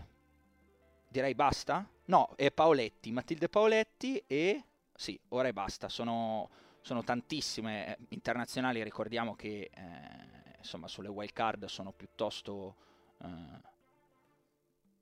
direi 1.09 1.35
basta? 1.35 1.85
No, 2.05 2.29
e 2.37 2.51
Paoletti, 2.51 3.11
Matilde 3.11 3.49
Paoletti 3.49 4.23
e 4.27 4.63
sì, 4.95 5.19
ora 5.29 5.49
e 5.49 5.53
basta, 5.53 5.89
sono, 5.89 6.49
sono 6.85 7.03
tantissime 7.03 7.87
eh, 7.87 7.97
internazionali, 8.09 8.83
ricordiamo 8.83 9.33
che 9.33 9.71
eh, 9.73 10.55
insomma 10.59 10.87
sulle 10.87 11.07
wild 11.07 11.33
card 11.33 11.65
sono 11.65 11.91
piuttosto 11.91 12.75
eh, 13.23 13.73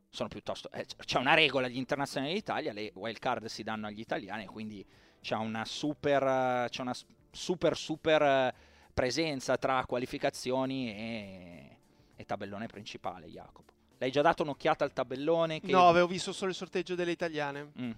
sono 0.10 0.30
piuttosto 0.30 0.72
eh, 0.72 0.86
c'è 1.04 1.20
una 1.20 1.34
regola 1.34 1.66
agli 1.66 1.76
internazionali 1.76 2.36
d'Italia, 2.36 2.72
le 2.72 2.94
wild 2.96 3.20
card 3.20 3.48
si 3.48 3.64
danno 3.64 3.88
agli 3.88 4.00
italiani, 4.00 4.46
quindi 4.46 4.86
c'è 5.20 5.36
una 5.36 5.66
super 5.66 6.70
c'è 6.70 6.82
una 6.82 6.96
super 7.32 7.76
super 7.76 8.22
eh, 8.22 8.54
presenza 8.94 9.58
tra 9.58 9.84
qualificazioni 9.86 10.90
e, 10.90 11.78
e 12.16 12.24
tabellone 12.24 12.68
principale, 12.68 13.28
Jacopo. 13.28 13.74
L'hai 13.98 14.10
già 14.10 14.22
dato 14.22 14.44
un'occhiata 14.44 14.86
al 14.86 14.94
tabellone? 14.94 15.60
Che... 15.60 15.70
No, 15.70 15.90
avevo 15.90 16.08
visto 16.08 16.32
solo 16.32 16.52
il 16.52 16.56
sorteggio 16.56 16.96
delle 16.96 17.12
italiane. 17.12 17.72
Mm. 17.78 17.92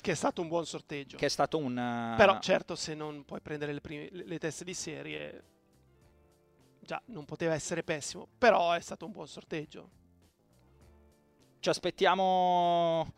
Che 0.00 0.10
è 0.10 0.14
stato 0.14 0.40
un 0.40 0.48
buon 0.48 0.66
sorteggio. 0.66 1.16
Che 1.16 1.26
è 1.26 1.28
stato 1.28 1.58
un... 1.58 1.72
uh, 1.72 2.16
Però 2.16 2.38
certo, 2.40 2.74
se 2.74 2.94
non 2.94 3.24
puoi 3.24 3.40
prendere 3.40 3.72
le, 3.72 3.80
prime- 3.80 4.08
le- 4.10 4.38
teste 4.38 4.64
di 4.64 4.74
serie, 4.74 5.44
già 6.80 7.00
non 7.06 7.24
poteva 7.24 7.54
essere 7.54 7.82
pessimo. 7.82 8.26
Però 8.38 8.72
è 8.72 8.80
stato 8.80 9.04
un 9.04 9.12
buon 9.12 9.28
sorteggio. 9.28 9.90
Ci 11.60 11.68
aspettiamo 11.68 13.12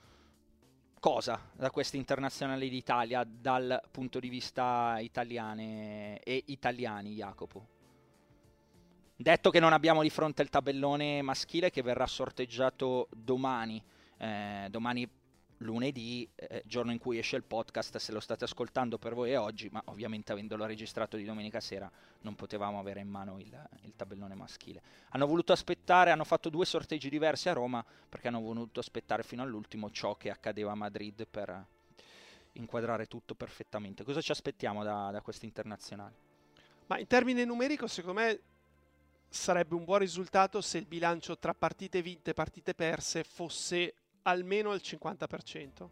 cosa 0.99 1.41
da 1.53 1.71
queste 1.71 1.97
internazionali 1.97 2.69
d'Italia 2.69 3.25
dal 3.25 3.81
punto 3.91 4.19
di 4.19 4.29
vista 4.29 4.97
italiane 4.99 6.19
e 6.21 6.43
italiani, 6.47 7.15
Jacopo? 7.15 7.69
Detto 9.17 9.51
che 9.51 9.61
non 9.61 9.73
abbiamo 9.73 10.03
di 10.03 10.11
fronte 10.11 10.43
il 10.43 10.51
tabellone 10.51 11.23
maschile 11.23 11.71
che 11.71 11.83
verrà 11.83 12.07
sorteggiato 12.07 13.09
domani, 13.13 13.83
eh, 14.19 14.67
domani 14.71 15.09
lunedì, 15.59 16.29
eh, 16.35 16.63
giorno 16.67 16.93
in 16.93 16.99
cui 16.99 17.19
esce 17.19 17.37
il 17.37 17.45
podcast, 17.45 17.97
se 17.97 18.13
lo 18.13 18.21
state 18.21 18.45
ascoltando 18.45 18.99
per 18.99 19.15
voi 19.15 19.31
è 19.31 19.39
oggi, 19.39 19.69
ma 19.71 19.83
ovviamente 19.87 20.33
avendolo 20.33 20.67
registrato 20.67 21.17
di 21.17 21.25
domenica 21.25 21.61
sera 21.61 21.91
non 22.23 22.35
potevamo 22.35 22.79
avere 22.79 23.01
in 23.01 23.09
mano 23.09 23.39
il, 23.39 23.69
il 23.83 23.95
tabellone 23.95 24.35
maschile. 24.35 24.83
Hanno 25.11 25.27
voluto 25.27 25.53
aspettare, 25.53 26.11
hanno 26.11 26.25
fatto 26.25 26.49
due 26.49 26.65
sorteggi 26.65 27.09
diversi 27.09 27.49
a 27.49 27.53
Roma 27.53 27.85
perché 28.09 28.29
hanno 28.29 28.41
voluto 28.41 28.81
aspettare 28.81 29.23
fino 29.23 29.43
all'ultimo 29.43 29.91
ciò 29.91 30.17
che 30.17 30.31
accadeva 30.31 30.73
a 30.73 30.77
Madrid 30.77 31.27
per 31.27 31.67
inquadrare 32.53 33.07
tutto 33.07 33.35
perfettamente. 33.35 34.05
Cosa 34.05 34.21
ci 34.21 34.33
aspettiamo 34.33 34.83
da, 34.83 35.11
da 35.11 35.21
questa 35.21 35.45
internazionale? 35.45 36.15
Ma 36.87 36.99
in 36.99 37.07
termini 37.07 37.45
numerico, 37.45 37.87
secondo 37.87 38.21
me 38.21 38.41
sarebbe 39.29 39.75
un 39.75 39.85
buon 39.85 39.99
risultato 39.99 40.61
se 40.61 40.79
il 40.79 40.87
bilancio 40.87 41.39
tra 41.39 41.55
partite 41.55 42.03
vinte 42.03 42.31
e 42.31 42.35
partite 42.35 42.75
perse 42.75 43.25
fosse 43.25 43.95
almeno 44.25 44.71
al 44.71 44.81
50%. 44.83 45.89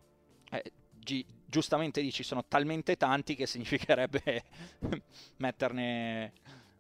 Eh, 0.50 0.72
gi- 0.92 1.26
giustamente 1.46 2.00
dici 2.02 2.22
sono 2.22 2.44
talmente 2.46 2.96
tanti 2.96 3.34
che 3.34 3.46
significherebbe 3.46 4.44
metterne, 5.38 6.32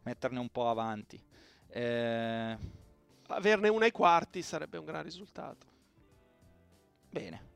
metterne 0.02 0.38
un 0.38 0.48
po' 0.50 0.68
avanti. 0.68 1.20
Eh, 1.68 2.58
Averne 3.28 3.68
una 3.68 3.84
ai 3.86 3.92
quarti 3.92 4.42
sarebbe 4.42 4.76
un 4.78 4.84
gran 4.84 5.02
risultato. 5.02 5.66
bene. 7.08 7.50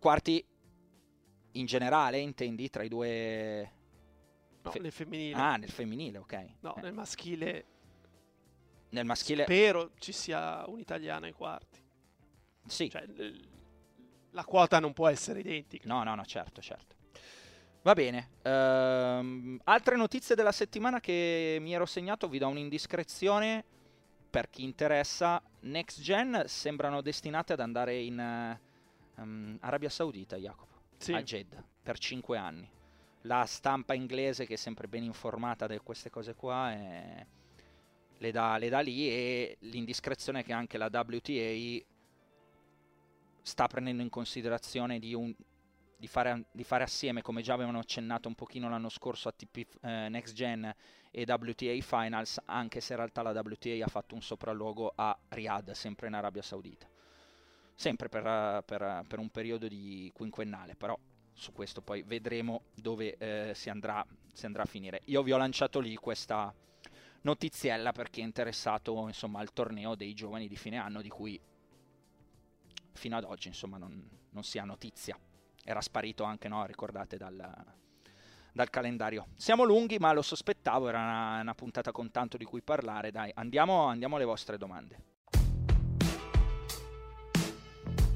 Quarti 0.00 0.44
in 1.52 1.66
generale, 1.66 2.18
intendi, 2.18 2.68
tra 2.70 2.82
i 2.82 2.88
due... 2.88 3.72
No, 4.62 4.70
Fe- 4.70 4.78
nel 4.80 4.90
femminile. 4.92 5.36
Ah, 5.38 5.56
nel 5.56 5.68
femminile, 5.70 6.18
ok. 6.18 6.46
no, 6.60 6.74
Eh, 6.76 6.80
nel 6.80 6.92
maschile 6.94 7.64
nel 8.88 9.04
maschile... 9.04 9.42
spero 9.44 9.92
ci 9.98 10.10
sia 10.12 10.64
un'italiana 10.66 11.26
ai 11.26 11.32
quarti. 11.32 11.82
Sì, 12.66 12.88
Cioè, 12.88 13.04
la 14.30 14.44
quota 14.44 14.80
non 14.80 14.92
può 14.92 15.08
essere 15.08 15.40
identica. 15.40 15.86
No, 15.86 16.02
no, 16.02 16.14
no, 16.14 16.24
certo, 16.24 16.60
certo. 16.60 16.96
Va 17.82 17.92
bene. 17.92 18.30
ehm, 18.42 19.60
altre 19.64 19.96
notizie 19.96 20.34
della 20.34 20.52
settimana 20.52 21.00
che 21.00 21.58
mi 21.60 21.74
ero 21.74 21.84
segnato, 21.86 22.28
vi 22.28 22.38
do 22.38 22.48
un'indiscrezione 22.48 23.64
per 24.30 24.48
chi 24.50 24.64
interessa. 24.64 25.40
Next 25.60 26.00
Gen 26.00 26.44
sembrano 26.46 27.00
destinate 27.02 27.52
ad 27.52 27.60
andare 27.60 27.98
in 28.00 28.18
ehm, 29.16 29.58
Arabia 29.60 29.90
Saudita, 29.90 30.36
Jacopo, 30.36 30.74
Sì. 30.96 31.12
a 31.12 31.22
Jeddah, 31.22 31.62
per 31.82 31.98
5 31.98 32.38
anni. 32.38 32.68
La 33.22 33.44
stampa 33.46 33.94
inglese, 33.94 34.46
che 34.46 34.54
è 34.54 34.56
sempre 34.56 34.88
ben 34.88 35.02
informata 35.02 35.66
di 35.66 35.78
queste 35.78 36.10
cose 36.10 36.34
qua, 36.34 36.72
eh, 36.72 37.26
le, 38.18 38.30
dà, 38.32 38.56
le 38.56 38.68
dà 38.68 38.80
lì 38.80 39.08
e 39.08 39.56
l'indiscrezione 39.60 40.40
è 40.40 40.44
che 40.44 40.52
anche 40.52 40.78
la 40.78 40.88
WTA 40.90 41.84
sta 43.44 43.66
prendendo 43.66 44.02
in 44.02 44.08
considerazione 44.08 44.98
di, 44.98 45.12
un- 45.12 45.34
di 45.96 46.06
fare, 46.06 46.46
di 46.50 46.64
fare 46.64 46.82
assieme, 46.82 47.20
come 47.20 47.42
già 47.42 47.52
avevano 47.52 47.78
accennato 47.78 48.26
un 48.26 48.34
pochino 48.34 48.70
l'anno 48.70 48.88
scorso, 48.88 49.28
ATP 49.28 49.56
eh, 49.82 50.08
Next 50.08 50.32
Gen 50.34 50.74
e 51.10 51.24
WTA 51.28 51.76
Finals, 51.82 52.40
anche 52.46 52.80
se 52.80 52.94
in 52.94 53.00
realtà 53.00 53.20
la 53.20 53.38
WTA 53.38 53.84
ha 53.84 53.88
fatto 53.88 54.14
un 54.14 54.22
sopralluogo 54.22 54.92
a 54.96 55.16
Riyadh, 55.28 55.72
sempre 55.72 56.06
in 56.06 56.14
Arabia 56.14 56.40
Saudita. 56.40 56.88
Sempre 57.74 58.08
per, 58.08 58.62
per, 58.64 59.04
per 59.06 59.18
un 59.18 59.28
periodo 59.28 59.68
di 59.68 60.10
quinquennale, 60.14 60.74
però 60.74 60.98
su 61.34 61.52
questo 61.52 61.82
poi 61.82 62.02
vedremo 62.02 62.62
dove 62.74 63.16
eh, 63.18 63.52
si, 63.54 63.68
andrà, 63.68 64.04
si 64.32 64.46
andrà 64.46 64.62
a 64.62 64.66
finire. 64.66 65.02
Io 65.06 65.22
vi 65.22 65.32
ho 65.32 65.36
lanciato 65.36 65.80
lì 65.80 65.96
questa 65.96 66.54
notiziella 67.22 67.92
per 67.92 68.08
chi 68.08 68.20
è 68.20 68.24
interessato 68.24 69.06
insomma, 69.06 69.40
al 69.40 69.52
torneo 69.52 69.96
dei 69.96 70.14
giovani 70.14 70.48
di 70.48 70.56
fine 70.56 70.78
anno 70.78 71.02
di 71.02 71.08
cui 71.08 71.38
fino 72.94 73.16
ad 73.16 73.24
oggi 73.24 73.48
insomma 73.48 73.76
non, 73.76 74.02
non 74.30 74.42
si 74.42 74.58
ha 74.58 74.64
notizia. 74.64 75.18
Era 75.62 75.80
sparito 75.80 76.24
anche, 76.24 76.48
no? 76.48 76.64
Ricordate 76.66 77.16
dal, 77.16 77.64
dal 78.52 78.70
calendario. 78.70 79.28
Siamo 79.36 79.64
lunghi, 79.64 79.98
ma 79.98 80.12
lo 80.12 80.22
sospettavo, 80.22 80.88
era 80.88 80.98
una, 80.98 81.40
una 81.40 81.54
puntata 81.54 81.92
con 81.92 82.10
tanto 82.10 82.36
di 82.36 82.44
cui 82.44 82.62
parlare. 82.62 83.10
Dai, 83.10 83.30
andiamo, 83.34 83.86
andiamo 83.86 84.16
alle 84.16 84.24
vostre 84.24 84.58
domande. 84.58 85.12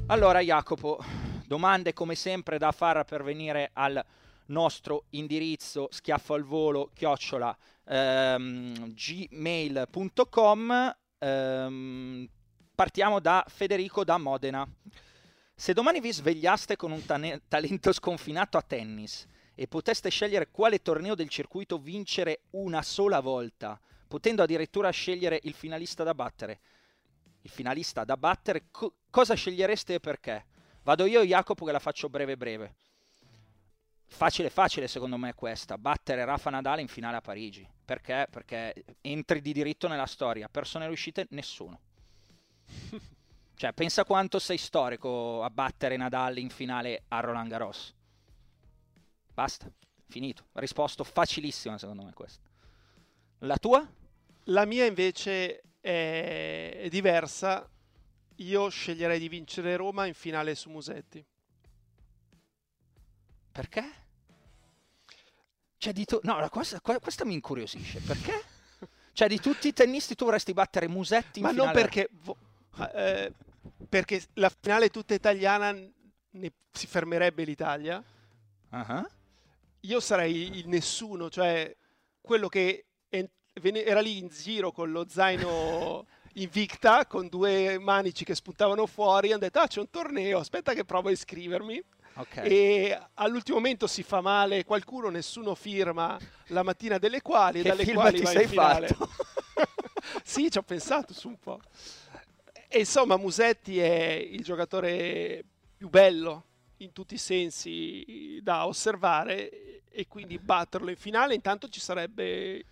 Allora, 0.06 0.40
Jacopo, 0.40 1.02
domande 1.46 1.92
come 1.92 2.14
sempre 2.14 2.58
da 2.58 2.72
far 2.72 3.04
pervenire 3.04 3.70
al 3.72 4.02
nostro 4.46 5.04
indirizzo 5.10 5.88
schiaffo 5.90 6.32
al 6.32 6.42
volo 6.42 6.90
chiocciola 6.94 7.54
ehm, 7.84 8.94
gmail.com 8.94 10.96
Ehm, 11.18 12.28
partiamo 12.78 13.18
da 13.18 13.44
Federico 13.48 14.04
da 14.04 14.18
Modena 14.18 14.64
se 15.52 15.72
domani 15.72 15.98
vi 15.98 16.12
svegliaste 16.12 16.76
con 16.76 16.92
un 16.92 17.04
tane- 17.04 17.42
talento 17.48 17.92
sconfinato 17.92 18.56
a 18.56 18.62
tennis 18.62 19.26
e 19.56 19.66
poteste 19.66 20.10
scegliere 20.10 20.52
quale 20.52 20.80
torneo 20.80 21.16
del 21.16 21.28
circuito 21.28 21.78
vincere 21.78 22.42
una 22.50 22.82
sola 22.82 23.18
volta 23.18 23.80
potendo 24.06 24.44
addirittura 24.44 24.90
scegliere 24.90 25.40
il 25.42 25.54
finalista 25.54 26.04
da 26.04 26.14
battere 26.14 26.60
il 27.40 27.50
finalista 27.50 28.04
da 28.04 28.16
battere 28.16 28.66
co- 28.70 28.94
cosa 29.10 29.34
scegliereste 29.34 29.94
e 29.94 29.98
perché 29.98 30.46
vado 30.84 31.04
io 31.04 31.24
Jacopo 31.24 31.64
che 31.64 31.72
la 31.72 31.80
faccio 31.80 32.08
breve 32.08 32.36
breve 32.36 32.76
Facile, 34.10 34.50
facile 34.50 34.86
secondo 34.86 35.16
me 35.16 35.34
questa, 35.34 35.76
battere 35.76 36.24
Rafa 36.24 36.48
Nadal 36.48 36.80
in 36.80 36.88
finale 36.88 37.18
a 37.18 37.20
Parigi. 37.20 37.68
Perché? 37.84 38.26
Perché 38.30 38.72
entri 39.02 39.42
di 39.42 39.52
diritto 39.52 39.86
nella 39.86 40.06
storia. 40.06 40.48
Persone 40.48 40.86
riuscite? 40.86 41.26
Nessuno. 41.28 41.78
Cioè, 43.54 43.72
pensa 43.72 44.04
quanto 44.04 44.38
sei 44.38 44.58
storico 44.58 45.42
a 45.42 45.50
battere 45.50 45.96
Nadal 45.96 46.38
in 46.38 46.50
finale 46.50 47.02
a 47.08 47.20
Roland 47.20 47.48
Garros. 47.48 47.94
Basta, 49.34 49.70
finito. 50.08 50.46
Risposto 50.54 51.04
facilissima 51.04 51.78
secondo 51.78 52.04
me 52.04 52.12
questa. 52.12 52.48
La 53.40 53.56
tua? 53.56 53.86
La 54.44 54.64
mia 54.64 54.84
invece 54.84 55.62
è, 55.80 56.86
diversa. 56.90 57.68
Io 58.36 58.68
sceglierei 58.68 59.18
di 59.18 59.28
vincere 59.28 59.76
Roma 59.76 60.06
in 60.06 60.14
finale 60.14 60.54
su 60.54 60.70
Musetti. 60.70 61.24
Perché? 63.52 63.84
Cioè, 65.78 65.92
di 65.92 66.04
tu... 66.04 66.18
No, 66.22 66.38
la 66.38 66.48
cosa- 66.48 66.80
que- 66.80 67.00
questa 67.00 67.24
mi 67.24 67.34
incuriosisce. 67.34 68.00
Perché? 68.00 68.44
Cioè, 69.18 69.26
di 69.26 69.40
tutti 69.40 69.66
i 69.66 69.72
tennisti 69.72 70.14
tu 70.14 70.24
vorresti 70.24 70.52
battere 70.52 70.86
Musetti 70.86 71.40
in 71.40 71.44
Ma 71.46 71.50
non 71.50 71.66
finale? 71.66 71.80
perché, 71.80 72.08
vo- 72.22 72.36
eh, 72.94 73.32
perché 73.88 74.22
la 74.34 74.50
finale 74.50 74.90
tutta 74.90 75.14
italiana 75.14 75.72
ne 75.72 76.52
si 76.72 76.86
fermerebbe 76.86 77.44
l'Italia. 77.44 78.02
Ah, 78.70 79.06
Io 79.80 80.00
sarei 80.00 80.58
il 80.58 80.68
nessuno, 80.68 81.30
cioè 81.30 81.74
quello 82.20 82.48
che 82.48 82.84
era 83.62 84.00
lì 84.00 84.18
in 84.18 84.28
giro 84.28 84.70
con 84.70 84.90
lo 84.92 85.06
zaino 85.08 86.06
invicta, 86.34 87.06
con 87.06 87.28
due 87.28 87.78
manici 87.78 88.24
che 88.24 88.34
spuntavano 88.34 88.86
fuori, 88.86 89.30
hanno 89.30 89.40
detto 89.40 89.58
ah 89.58 89.66
c'è 89.66 89.80
un 89.80 89.90
torneo, 89.90 90.38
aspetta 90.38 90.74
che 90.74 90.84
provo 90.84 91.08
a 91.08 91.12
iscrivermi. 91.12 91.82
Ok. 92.14 92.36
E 92.38 92.98
all'ultimo 93.14 93.58
momento 93.58 93.86
si 93.86 94.02
fa 94.02 94.20
male 94.20 94.64
qualcuno, 94.64 95.08
nessuno 95.08 95.54
firma 95.54 96.18
la 96.48 96.62
mattina 96.62 96.98
delle 96.98 97.22
quali, 97.22 97.62
Che 97.62 97.68
dalle 97.68 97.92
quali 97.92 98.20
ti 98.20 98.26
sei 98.26 98.42
in 98.42 98.48
finale. 98.48 98.88
fatto? 98.88 99.08
sì, 100.24 100.50
ci 100.50 100.58
ho 100.58 100.62
pensato 100.62 101.12
su 101.12 101.28
un 101.28 101.38
po'. 101.38 101.60
E 102.68 102.80
insomma, 102.80 103.16
Musetti 103.16 103.78
è 103.78 104.12
il 104.12 104.44
giocatore 104.44 105.42
più 105.76 105.88
bello 105.88 106.44
in 106.78 106.92
tutti 106.92 107.14
i 107.14 107.18
sensi 107.18 108.38
da 108.42 108.66
osservare 108.66 109.82
e 109.88 110.06
quindi 110.06 110.38
batterlo 110.38 110.90
in 110.90 110.96
finale 110.96 111.34
intanto 111.34 111.68
ci 111.68 111.80
sarebbe 111.80 112.64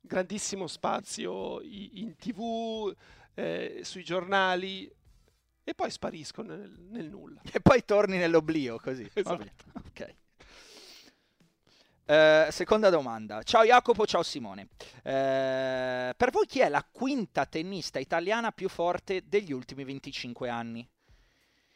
grandissimo 0.00 0.66
spazio 0.66 1.60
in 1.60 2.16
tv, 2.16 2.94
eh, 3.34 3.80
sui 3.82 4.02
giornali 4.02 4.90
e 5.64 5.74
poi 5.74 5.90
spariscono 5.90 6.56
nel, 6.56 6.74
nel 6.90 7.08
nulla. 7.08 7.40
E 7.52 7.60
poi 7.60 7.84
torni 7.84 8.16
nell'oblio 8.16 8.78
così. 8.78 9.08
Esatto. 9.14 9.50
Ok. 9.86 10.14
Uh, 12.04 12.50
seconda 12.50 12.90
domanda. 12.90 13.44
Ciao 13.44 13.64
Jacopo, 13.64 14.06
ciao 14.06 14.24
Simone. 14.24 14.68
Uh, 15.04 16.12
per 16.16 16.30
voi 16.32 16.46
chi 16.46 16.58
è 16.58 16.68
la 16.68 16.84
quinta 16.90 17.46
tennista 17.46 18.00
italiana 18.00 18.50
più 18.50 18.68
forte 18.68 19.22
degli 19.28 19.52
ultimi 19.52 19.84
25 19.84 20.48
anni? 20.48 20.88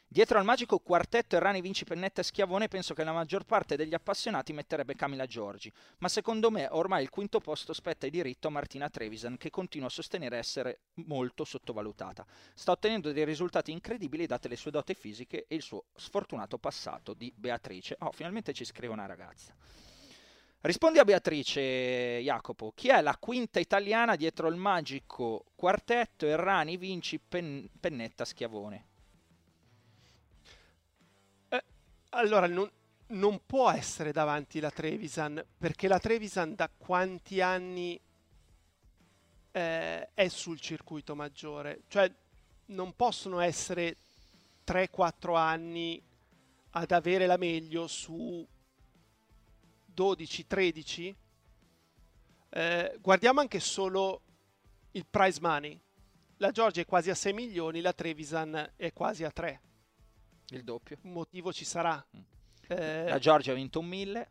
Dietro 0.09 0.37
al 0.37 0.43
magico 0.45 0.79
quartetto 0.79 1.35
Errani, 1.35 1.61
Vinci, 1.61 1.85
Pennetta 1.85 2.21
e 2.21 2.23
Schiavone 2.25 2.67
penso 2.67 2.93
che 2.93 3.03
la 3.05 3.13
maggior 3.13 3.45
parte 3.45 3.77
degli 3.77 3.93
appassionati 3.93 4.51
metterebbe 4.51 4.95
Camila 4.95 5.25
Giorgi, 5.25 5.71
ma 5.99 6.09
secondo 6.09 6.49
me 6.51 6.67
ormai 6.71 7.03
il 7.03 7.09
quinto 7.09 7.39
posto 7.39 7.71
spetta 7.71 8.05
di 8.05 8.11
diritto 8.11 8.47
a 8.47 8.51
Martina 8.51 8.89
Trevisan 8.89 9.37
che 9.37 9.49
continua 9.49 9.87
a 9.87 9.91
sostenere 9.91 10.37
essere 10.37 10.79
molto 11.05 11.45
sottovalutata. 11.45 12.25
Sta 12.53 12.71
ottenendo 12.71 13.13
dei 13.13 13.25
risultati 13.25 13.71
incredibili 13.71 14.25
date 14.25 14.49
le 14.49 14.55
sue 14.57 14.71
dote 14.71 14.93
fisiche 14.93 15.45
e 15.47 15.55
il 15.55 15.61
suo 15.61 15.85
sfortunato 15.95 16.57
passato 16.57 17.13
di 17.13 17.31
Beatrice. 17.35 17.95
Oh, 17.99 18.11
finalmente 18.11 18.53
ci 18.53 18.65
scrive 18.65 18.93
una 18.93 19.05
ragazza. 19.05 19.53
Rispondi 20.61 20.99
a 20.99 21.05
Beatrice 21.05 22.19
Jacopo, 22.21 22.73
chi 22.75 22.89
è 22.89 23.01
la 23.01 23.15
quinta 23.17 23.59
italiana 23.59 24.15
dietro 24.15 24.47
il 24.47 24.55
magico 24.55 25.45
quartetto 25.55 26.25
Errani, 26.25 26.77
Vinci, 26.77 27.19
Pen- 27.19 27.69
Pennetta, 27.79 28.25
Schiavone? 28.25 28.85
Allora, 32.11 32.47
non, 32.47 32.69
non 33.07 33.41
può 33.45 33.69
essere 33.69 34.11
davanti 34.11 34.59
la 34.59 34.71
Trevisan, 34.71 35.43
perché 35.57 35.87
la 35.87 35.99
Trevisan 35.99 36.55
da 36.55 36.69
quanti 36.75 37.41
anni 37.41 37.99
eh, 39.51 40.09
è 40.13 40.27
sul 40.27 40.59
circuito 40.59 41.15
maggiore? 41.15 41.81
Cioè, 41.87 42.11
non 42.67 42.95
possono 42.95 43.39
essere 43.39 43.97
3-4 44.65 45.35
anni 45.35 46.01
ad 46.71 46.91
avere 46.91 47.27
la 47.27 47.37
meglio 47.37 47.87
su 47.87 48.45
12-13? 49.97 51.15
Eh, 52.49 52.97
guardiamo 53.01 53.39
anche 53.39 53.59
solo 53.59 54.21
il 54.91 55.05
prize 55.09 55.39
money. 55.41 55.79
La 56.37 56.51
Georgia 56.51 56.81
è 56.81 56.85
quasi 56.85 57.09
a 57.09 57.15
6 57.15 57.33
milioni, 57.33 57.81
la 57.81 57.93
Trevisan 57.93 58.73
è 58.75 58.93
quasi 58.93 59.23
a 59.23 59.31
3. 59.31 59.61
Il 60.49 60.63
doppio. 60.63 60.97
Un 61.01 61.11
motivo 61.11 61.51
ci 61.51 61.65
sarà. 61.65 62.03
Mm. 62.15 62.21
Eh, 62.67 63.09
la 63.09 63.19
Georgia 63.19 63.51
ha 63.51 63.55
vinto 63.55 63.79
un 63.79 63.87
1000. 63.87 64.29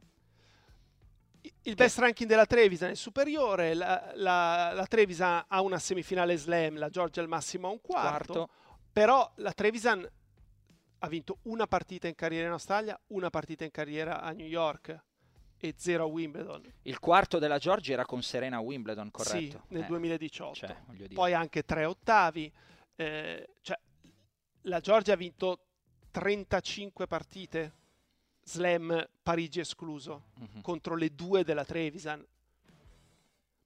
Il 1.62 1.74
best 1.74 1.98
ranking 1.98 2.28
della 2.28 2.46
Trevisan 2.46 2.90
è 2.90 2.94
superiore, 2.94 3.74
la, 3.74 4.12
la, 4.14 4.72
la, 4.72 4.86
Trevisan 4.86 5.44
ha 5.46 5.60
una 5.60 5.78
semifinale 5.78 6.36
slam, 6.36 6.76
la 6.76 6.88
Georgia 6.88 7.20
al 7.20 7.28
massimo 7.28 7.68
a 7.68 7.70
un 7.70 7.80
quarto, 7.80 8.32
quarto. 8.32 8.52
però 8.92 9.30
la 9.36 9.52
Trevisan 9.52 10.08
ha 10.98 11.08
vinto 11.08 11.38
una 11.42 11.68
partita 11.68 12.08
in 12.08 12.16
carriera 12.16 12.46
in 12.46 12.52
Australia, 12.52 12.98
una 13.08 13.30
partita 13.30 13.62
in 13.62 13.70
carriera 13.70 14.22
a 14.22 14.32
New 14.32 14.46
York 14.46 15.00
e 15.58 15.74
zero 15.76 16.04
a 16.04 16.06
Wimbledon. 16.06 16.62
Il 16.82 16.98
quarto 16.98 17.38
della 17.38 17.58
Georgia 17.58 17.92
era 17.92 18.04
con 18.04 18.22
Serena 18.22 18.56
a 18.56 18.60
Wimbledon, 18.60 19.10
corretto? 19.10 19.36
Sì, 19.38 19.58
nel 19.68 19.82
eh. 19.82 19.86
2018. 19.86 20.54
Cioè, 20.54 20.76
Poi 21.12 21.32
anche 21.32 21.64
tre 21.64 21.84
ottavi. 21.84 22.52
Eh, 22.94 23.48
cioè, 23.60 23.78
la 24.62 24.80
Georgia 24.80 25.14
ha 25.14 25.16
vinto 25.16 25.60
35 26.10 27.06
partite, 27.06 27.74
slam 28.42 29.06
Parigi 29.22 29.60
escluso, 29.60 30.28
uh-huh. 30.38 30.60
contro 30.60 30.94
le 30.94 31.14
due 31.14 31.44
della 31.44 31.64
Trevisan. 31.64 32.24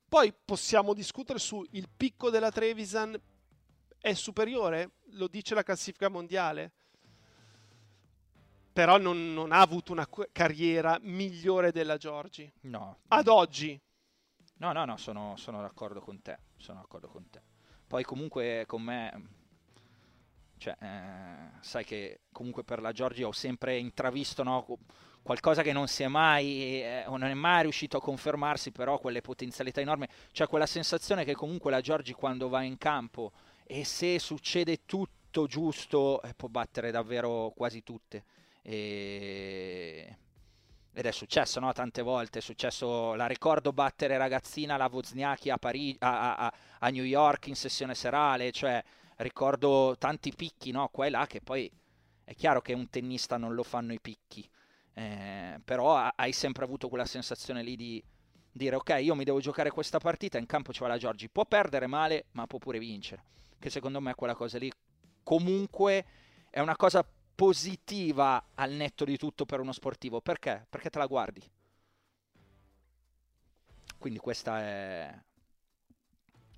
Poi 0.09 0.35
possiamo 0.45 0.93
discutere 0.93 1.39
su 1.39 1.65
il 1.71 1.89
picco 1.97 2.31
della 2.31 2.51
Trevisan 2.51 3.19
è 4.01 4.15
superiore, 4.15 4.93
lo 5.11 5.29
dice 5.29 5.55
la 5.55 5.63
classifica 5.63 6.09
mondiale, 6.09 6.73
però 8.81 8.97
non, 8.97 9.35
non 9.35 9.53
ha 9.53 9.61
avuto 9.61 9.93
una 9.93 10.09
carriera 10.33 10.99
migliore 11.03 11.71
della 11.71 11.99
Giorgi. 11.99 12.51
No. 12.63 13.01
Ad 13.09 13.29
oggi. 13.29 13.79
No, 14.57 14.73
no, 14.73 14.87
no, 14.87 14.97
sono, 14.97 15.35
sono 15.37 15.61
d'accordo 15.61 16.01
con 16.01 16.23
te. 16.23 16.39
Sono 16.57 16.81
d'accordo 16.81 17.09
con 17.09 17.29
te. 17.29 17.43
Poi 17.87 18.05
comunque 18.05 18.65
con 18.67 18.81
me 18.81 19.29
cioè, 20.57 20.75
eh, 20.81 21.59
sai 21.61 21.85
che 21.85 22.21
comunque 22.33 22.65
per 22.65 22.81
la 22.81 22.93
Giorgia 22.93 23.27
ho 23.27 23.33
sempre 23.33 23.77
intravisto 23.77 24.43
no, 24.43 24.79
qualcosa 25.21 25.61
che 25.61 25.75
non 25.75 25.87
si 25.87 26.03
è 26.03 26.09
mai 26.09 26.83
eh, 26.83 27.05
non 27.07 27.25
è 27.25 27.35
mai 27.35 27.63
riuscito 27.63 27.99
a 27.99 28.01
confermarsi, 28.01 28.71
però 28.71 28.99
quelle 28.99 29.21
potenzialità 29.21 29.83
enormi, 29.83 30.07
cioè 30.33 30.47
quella 30.47 30.67
sensazione 30.67 31.27
che 31.27 31.35
comunque 31.35 31.71
la 31.71 31.83
Giorgi 31.83 32.15
quando 32.15 32.49
va 32.49 32.63
in 32.63 32.79
campo 32.79 33.33
e 33.63 33.85
se 33.85 34.19
succede 34.19 34.87
tutto 34.87 35.47
giusto 35.47 36.23
eh, 36.23 36.33
può 36.33 36.49
battere 36.49 36.91
davvero 36.91 37.53
quasi 37.55 37.83
tutte. 37.83 38.25
E... 38.63 40.17
Ed 40.93 41.07
è 41.07 41.13
successo 41.13 41.61
no? 41.61 41.73
tante 41.73 42.03
volte, 42.03 42.41
è 42.41 42.43
successo, 42.43 43.15
la 43.15 43.27
ricordo 43.27 43.73
battere 43.73 44.19
ragazzina 44.19 44.77
la 44.77 44.89
Wozniacki 44.91 45.49
a, 45.49 45.57
Parigi, 45.57 45.97
a, 46.01 46.37
a, 46.37 46.53
a 46.81 46.89
New 46.91 47.05
York 47.05 47.47
in 47.47 47.55
sessione 47.55 47.95
serale, 47.95 48.51
cioè 48.51 48.83
ricordo 49.19 49.97
tanti 49.99 50.33
picchi, 50.35 50.73
no? 50.73 50.89
Qua 50.89 51.07
e 51.07 51.11
là, 51.11 51.27
che 51.27 51.41
poi 51.41 51.71
è 52.25 52.35
chiaro 52.35 52.61
che 52.61 52.73
un 52.73 52.91
tennista 52.91 53.37
non 53.37 53.55
lo 53.55 53.63
fanno 53.63 53.93
i 53.93 54.01
picchi, 54.01 54.49
eh, 54.95 55.61
però 55.65 56.11
hai 56.15 56.33
sempre 56.33 56.65
avuto 56.65 56.89
quella 56.89 57.07
sensazione 57.07 57.63
lì 57.63 57.77
di 57.77 58.03
dire 58.53 58.77
ok, 58.77 58.99
io 59.01 59.15
mi 59.15 59.25
devo 59.25 59.41
giocare 59.41 59.71
questa 59.71 59.99
partita, 59.99 60.39
in 60.39 60.47
campo 60.47 60.73
ci 60.73 60.81
va 60.81 60.89
la 60.89 60.99
Giorgi, 60.99 61.29
può 61.29 61.45
perdere 61.45 61.87
male, 61.87 62.27
ma 62.33 62.47
può 62.47 62.59
pure 62.59 62.79
vincere, 62.79 63.23
che 63.59 63.71
secondo 63.71 64.01
me 64.01 64.15
quella 64.15 64.35
cosa 64.35 64.59
lì 64.59 64.71
comunque 65.23 66.05
è 66.51 66.61
una 66.61 66.77
cosa 66.77 67.07
positiva 67.41 68.51
al 68.55 68.73
netto 68.73 69.07
di 69.07 69.17
tutto 69.17 69.47
per 69.47 69.61
uno 69.61 69.73
sportivo, 69.73 70.21
perché? 70.21 70.67
Perché 70.69 70.91
te 70.91 70.99
la 70.99 71.07
guardi. 71.07 71.43
Quindi 73.97 74.19
questa 74.19 74.61
è... 74.61 75.19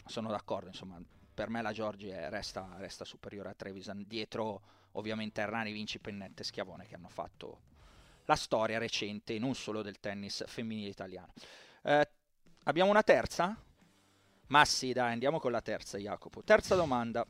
Sono 0.05 0.31
d'accordo, 0.31 0.67
insomma, 0.67 1.01
per 1.33 1.51
me 1.51 1.63
la 1.63 1.71
Giorgi 1.71 2.11
resta, 2.11 2.69
resta, 2.79 3.05
superiore 3.05 3.51
a 3.51 3.55
Trevisan, 3.55 4.03
dietro 4.09 4.61
ovviamente 4.93 5.41
Errani, 5.41 5.71
Vinci, 5.71 6.01
Pennette 6.01 6.43
e 6.43 6.47
Schiavone 6.47 6.89
che 6.89 6.97
hanno 6.97 7.09
fatto 7.09 7.61
la 8.25 8.35
storia 8.35 8.79
recente 8.79 9.39
non 9.39 9.55
solo 9.55 9.83
del 9.83 10.01
tennis 10.01 10.43
femminile 10.49 10.89
italiano. 10.89 11.33
Eh, 11.85 12.09
abbiamo 12.65 12.91
una 12.91 13.05
terza? 13.05 13.57
Ma 14.49 14.65
sì, 14.65 14.93
dai, 14.93 15.13
andiamo 15.13 15.39
con 15.39 15.53
la 15.53 15.63
terza, 15.63 15.97
Jacopo. 15.97 16.43
Terza 16.43 16.75
domanda. 16.75 17.25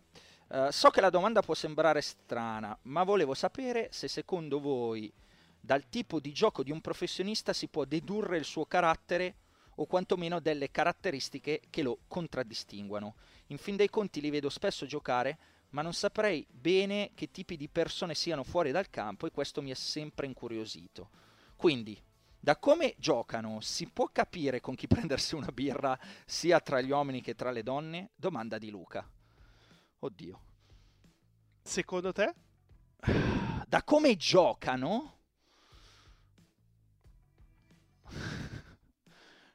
Uh, 0.53 0.71
so 0.71 0.91
che 0.91 1.01
la 1.01 1.09
domanda 1.09 1.41
può 1.41 1.55
sembrare 1.55 2.03
strana, 2.03 2.77
ma 2.83 3.05
volevo 3.05 3.33
sapere 3.33 3.89
se 3.91 4.07
secondo 4.07 4.61
voi 4.61 5.11
dal 5.59 5.89
tipo 5.89 6.21
di 6.21 6.31
gioco 6.31 6.63
di 6.63 6.71
un 6.71 6.83
professionista 6.83 7.55
si 7.55 7.69
può 7.69 7.87
dedurre 7.87 8.37
il 8.37 8.45
suo 8.45 8.67
carattere 8.67 9.37
o 9.77 9.87
quantomeno 9.87 10.41
delle 10.41 10.71
caratteristiche 10.71 11.63
che 11.71 11.83
lo 11.83 12.01
contraddistinguano. 12.07 13.15
In 13.47 13.57
fin 13.57 13.77
dei 13.77 13.89
conti 13.89 14.21
li 14.21 14.29
vedo 14.29 14.51
spesso 14.51 14.85
giocare, 14.85 15.39
ma 15.71 15.81
non 15.81 15.95
saprei 15.95 16.47
bene 16.51 17.13
che 17.15 17.31
tipi 17.31 17.57
di 17.57 17.71
persone 17.71 18.15
siano 18.15 18.45
fuori 18.45 18.73
dal 18.73 18.91
campo 18.91 19.27
e 19.27 19.31
questo 19.31 19.63
mi 19.63 19.71
è 19.71 19.75
sempre 19.75 20.27
incuriosito. 20.27 21.09
Quindi, 21.57 21.99
da 22.39 22.59
come 22.59 22.95
giocano 22.99 23.61
si 23.61 23.89
può 23.89 24.11
capire 24.13 24.61
con 24.61 24.75
chi 24.75 24.85
prendersi 24.89 25.35
una 25.35 25.51
birra 25.51 25.99
sia 26.27 26.61
tra 26.61 26.83
gli 26.83 26.91
uomini 26.91 27.23
che 27.23 27.35
tra 27.35 27.51
le 27.51 27.63
donne? 27.63 28.11
Domanda 28.17 28.59
di 28.59 28.69
Luca. 28.69 29.09
Oddio. 30.05 30.41
Secondo 31.63 32.13
te? 32.13 32.35
Da 33.69 33.85
come 33.85 34.17
giocano? 34.17 35.19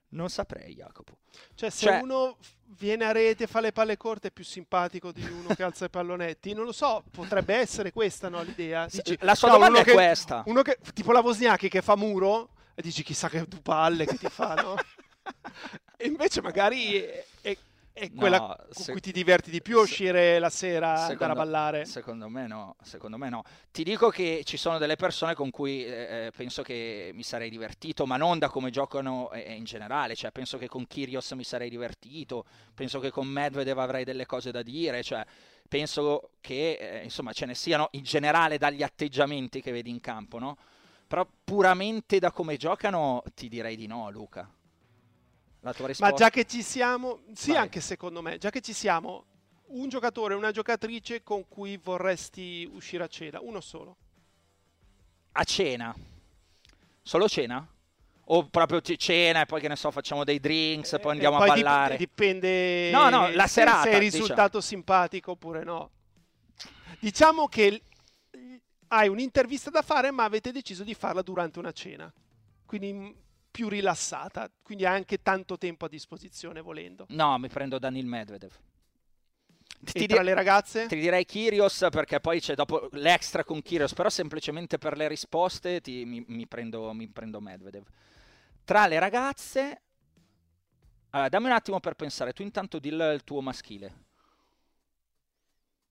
Non 0.10 0.30
saprei, 0.30 0.74
Jacopo. 0.74 1.18
Cioè, 1.54 1.70
se 1.70 1.88
cioè... 1.88 2.00
uno 2.02 2.38
viene 2.78 3.04
a 3.04 3.12
rete 3.12 3.43
e 3.43 3.48
fa 3.48 3.60
le 3.60 3.74
palle 3.74 3.98
corte 3.98 4.30
è 4.30 4.32
più 4.32 4.45
simpatico 4.45 5.12
di 5.12 5.26
uno 5.26 5.54
che 5.54 5.64
alza 5.64 5.86
i 5.86 5.89
pallonetti, 5.89 6.54
non 6.54 6.64
lo 6.64 6.72
so, 6.72 7.04
potrebbe 7.12 7.54
essere 7.56 7.91
questa 7.91 8.30
no, 8.30 8.41
l'idea. 8.41 8.88
Dici, 8.89 9.18
la 9.20 9.36
sua 9.36 9.50
no, 9.50 9.56
domanda 9.56 9.80
è 9.80 9.84
che, 9.84 9.91
questa. 9.91 10.43
Uno 10.45 10.62
che, 10.62 10.80
tipo 10.93 11.12
la 11.12 11.20
Wozniacki 11.20 11.68
che 11.68 11.82
fa 11.82 11.98
muro 11.98 12.52
e 12.74 12.82
dici 12.82 13.04
chissà 13.04 13.28
che 13.28 13.45
due 13.45 13.60
palle 13.62 14.06
che 14.06 14.18
ti 14.18 14.30
fa, 14.30 14.54
no? 14.54 14.76
e 15.98 16.08
invece 16.08 16.41
magari 16.41 17.06
è, 17.98 18.12
quella 18.14 18.38
no, 18.38 18.56
con 18.74 18.84
se, 18.84 18.91
cui 18.91 19.02
ti 19.02 19.12
diverti 19.12 19.50
di 19.50 19.62
più 19.62 19.80
a 19.80 19.82
uscire 19.82 20.38
la 20.38 20.52
sera 20.52 20.98
secondo, 20.98 21.24
andare 21.24 21.32
a 21.32 21.43
ballare? 21.43 21.86
Secondo 21.86 22.30
me 22.30 22.45
no, 22.45 22.76
secondo 22.84 23.18
me 23.18 23.30
no. 23.30 23.43
Ti 23.72 23.84
dico 23.84 24.10
che 24.10 24.43
ci 24.45 24.56
sono 24.56 24.78
delle 24.78 24.95
persone 24.95 25.34
con 25.34 25.50
cui 25.50 25.84
eh, 25.84 26.26
eh 26.28 26.32
penso 26.36 26.62
che 26.62 27.12
mi 27.14 27.24
sarei 27.24 27.50
divertito, 27.50 28.06
ma 28.06 28.16
non 28.16 28.38
da 28.38 28.50
come 28.50 28.70
giocano 28.70 29.32
eh, 29.32 29.54
in 29.56 29.64
generale, 29.64 30.16
cioè 30.16 30.32
penso 30.32 30.58
che 30.58 30.68
con 30.68 30.86
Kyrgios 30.86 31.32
mi 31.32 31.43
sarei 31.43 31.70
divertito, 31.70 32.45
penso 32.76 33.00
che 33.00 33.10
con 33.10 33.28
Medvedev 33.28 33.80
avrei 33.80 34.04
delle 34.04 34.28
cose 34.28 34.52
da 34.52 34.62
dire, 34.62 35.02
cioè 35.02 35.26
penso 35.68 36.32
che 36.39 36.78
eh, 36.80 37.04
insomma 37.04 37.34
ce 37.34 37.45
ne 37.45 37.56
siano 37.56 37.88
in 37.91 38.04
generale 38.04 38.58
dagli 38.58 38.84
atteggiamenti 38.84 39.62
che 39.62 39.72
vedi 39.72 39.89
in 39.89 40.00
campo, 40.00 40.38
no? 40.38 40.58
Però 41.08 41.28
puramente 41.43 42.20
da 42.20 42.32
come 42.32 42.58
giocano 42.58 43.24
ti 43.34 43.48
direi 43.48 43.76
di 43.76 43.88
no, 43.88 44.10
Luca. 44.12 44.48
Ma 45.99 46.11
già 46.13 46.30
che 46.30 46.45
ci 46.45 46.61
siamo, 46.61 47.22
sì, 47.34 47.51
Vai. 47.51 47.59
anche 47.61 47.82
secondo 47.82 48.22
me, 48.22 48.38
già 48.38 48.49
che 48.49 48.61
ci 48.61 48.74
siamo, 48.74 49.26
un 49.68 49.89
giocatore 49.89 50.34
e 50.34 50.38
una 50.38 50.51
giocatrice 50.51 51.24
con 51.24 51.47
cui 51.47 51.78
vorresti 51.78 52.70
uscire 52.72 53.03
a 53.03 53.07
cena, 53.07 53.39
uno 53.41 53.59
solo. 53.61 53.97
A 55.34 55.43
cena? 55.43 55.95
Solo 57.01 57.28
cena? 57.28 57.68
o 58.30 58.45
proprio 58.49 58.82
cena 58.82 59.41
e 59.41 59.45
poi 59.45 59.61
che 59.61 59.70
ne 59.70 59.78
so 59.78 59.89
facciamo 59.89 60.26
dei 60.26 60.39
drinks 60.39 60.93
e 60.93 60.99
poi 60.99 61.11
Eh, 61.11 61.13
andiamo 61.13 61.38
poi 61.38 61.49
a 61.49 61.53
ballare. 61.53 61.95
dipende 61.95 62.91
No, 62.91 63.09
no, 63.09 63.30
la 63.30 63.47
se 63.47 63.61
serata, 63.61 63.84
sei 63.84 63.99
diciamo. 63.99 64.22
risultato 64.22 64.59
simpatico 64.61 65.32
oppure 65.32 65.63
no. 65.63 65.91
Diciamo 66.99 67.47
che 67.47 67.82
hai 68.89 69.07
un'intervista 69.07 69.70
da 69.70 69.82
fare, 69.82 70.11
ma 70.11 70.24
avete 70.26 70.51
deciso 70.51 70.84
di 70.84 70.93
farla 70.93 71.22
durante 71.22 71.59
una 71.59 71.72
cena. 71.72 72.11
Quindi 72.65 72.93
mm, 72.93 73.09
più 73.58 73.70
rilassata, 73.70 74.51
quindi 74.62 74.86
hai 74.86 74.93
anche 74.93 75.24
tanto 75.24 75.58
tempo 75.58 75.86
a 75.86 75.89
disposizione 75.89 76.62
volendo. 76.62 77.08
No, 77.10 77.39
mi 77.39 77.47
prendo 77.47 77.80
Danil 77.80 78.05
Medvedev. 78.05 78.51
E 79.93 80.05
tra 80.05 80.22
le 80.22 80.36
ragazze? 80.36 80.86
Ti 80.86 80.95
direi 80.95 81.26
Kyrios 81.26 81.88
perché 81.89 82.20
poi 82.20 82.39
c'è 82.39 82.53
dopo 82.53 82.88
l'extra 82.91 83.43
con 83.43 83.64
Kyrios, 83.64 83.95
però 83.95 84.10
semplicemente 84.10 84.78
per 84.78 84.95
le 84.95 85.08
risposte 85.08 85.82
ti- 85.82 86.05
mi, 86.05 86.24
mi 86.28 86.45
prendo, 86.45 86.93
mi 86.93 87.08
prendo 87.08 87.41
Medvedev. 87.41 87.84
Tra 88.64 88.86
le 88.86 88.99
ragazze, 88.99 89.82
allora, 91.10 91.30
dammi 91.30 91.45
un 91.47 91.53
attimo 91.53 91.80
per 91.80 91.95
pensare, 91.95 92.34
tu 92.34 92.43
intanto 92.43 92.78
dillo 92.78 93.12
il 93.12 93.24
tuo 93.24 93.41
maschile. 93.41 94.05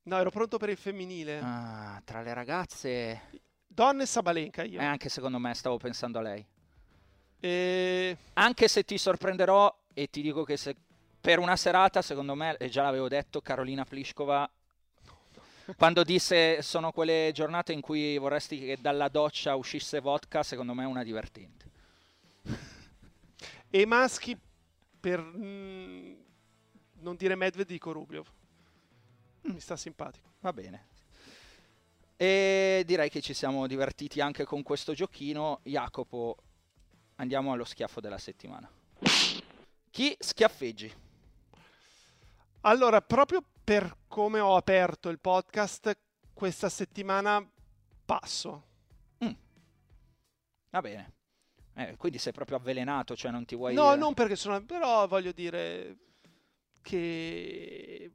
No, 0.04 0.18
ero 0.18 0.30
pronto 0.30 0.56
per 0.56 0.68
il 0.68 0.76
femminile. 0.76 1.40
Ah, 1.42 2.00
tra 2.04 2.22
le 2.22 2.32
ragazze, 2.32 3.22
Donne 3.66 4.04
e 4.04 4.06
Sabalenka 4.06 4.62
io. 4.62 4.78
eh, 4.78 4.84
anche 4.84 5.08
secondo 5.08 5.40
me 5.40 5.52
stavo 5.54 5.78
pensando 5.78 6.20
a 6.20 6.22
lei. 6.22 6.46
E- 7.46 8.16
Anche 8.34 8.66
se 8.66 8.84
ti 8.84 8.98
sorprenderò 8.98 9.72
e 9.94 10.10
ti 10.10 10.20
dico 10.20 10.42
che 10.42 10.56
se 10.56 10.74
per 11.20 11.38
una 11.38 11.56
serata, 11.56 12.02
secondo 12.02 12.34
me, 12.34 12.56
e 12.56 12.68
già 12.68 12.82
l'avevo 12.82 13.08
detto, 13.08 13.40
Carolina 13.40 13.84
Pliskova, 13.84 14.50
quando 15.76 16.02
disse 16.04 16.60
sono 16.62 16.92
quelle 16.92 17.30
giornate 17.32 17.72
in 17.72 17.80
cui 17.80 18.18
vorresti 18.18 18.58
che 18.58 18.78
dalla 18.80 19.08
doccia 19.08 19.54
uscisse 19.54 20.00
vodka, 20.00 20.42
secondo 20.42 20.74
me 20.74 20.82
è 20.82 20.86
una 20.86 21.02
divertente. 21.02 21.70
E 23.70 23.80
i 23.80 23.86
maschi, 23.86 24.36
per 24.98 25.20
mm, 25.20 26.14
non 27.00 27.16
dire 27.16 27.34
Medved, 27.36 27.66
dico 27.66 27.92
Rublev. 27.92 28.26
Mi 29.42 29.60
sta 29.60 29.76
simpatico. 29.76 30.34
Va 30.40 30.52
bene. 30.52 30.86
E 32.16 32.82
direi 32.86 33.08
che 33.10 33.20
ci 33.20 33.34
siamo 33.34 33.66
divertiti 33.66 34.20
anche 34.20 34.44
con 34.44 34.62
questo 34.62 34.94
giochino. 34.94 35.60
Jacopo, 35.64 36.36
andiamo 37.16 37.52
allo 37.52 37.64
schiaffo 37.64 38.00
della 38.00 38.18
settimana. 38.18 38.70
Chi 39.90 40.16
schiaffeggi? 40.18 40.92
Allora, 42.62 43.00
proprio 43.00 43.42
per 43.62 43.96
come 44.08 44.40
ho 44.40 44.56
aperto 44.56 45.08
il 45.08 45.18
podcast, 45.18 45.96
questa 46.32 46.68
settimana 46.68 47.46
passo. 48.04 48.64
Va 50.76 50.82
bene. 50.82 51.12
Eh, 51.74 51.96
quindi 51.96 52.18
sei 52.18 52.32
proprio 52.32 52.58
avvelenato, 52.58 53.16
cioè 53.16 53.30
non 53.30 53.46
ti 53.46 53.54
vuoi... 53.54 53.72
No, 53.72 53.94
eh, 53.94 53.96
non 53.96 54.12
perché 54.12 54.36
sono... 54.36 54.62
però 54.62 55.06
voglio 55.06 55.32
dire 55.32 55.96
che 56.82 58.10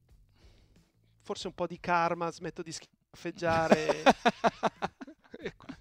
forse 1.21 1.47
un 1.47 1.55
po' 1.55 1.65
di 1.65 1.79
karma, 1.79 2.31
smetto 2.31 2.61
di 2.61 2.71
schiaffeggiare. 2.71 4.03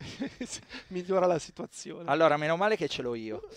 Migliora 0.88 1.26
la 1.26 1.38
situazione. 1.38 2.08
Allora, 2.10 2.36
meno 2.36 2.56
male 2.56 2.76
che 2.76 2.88
ce 2.88 3.02
l'ho 3.02 3.14
io. 3.14 3.48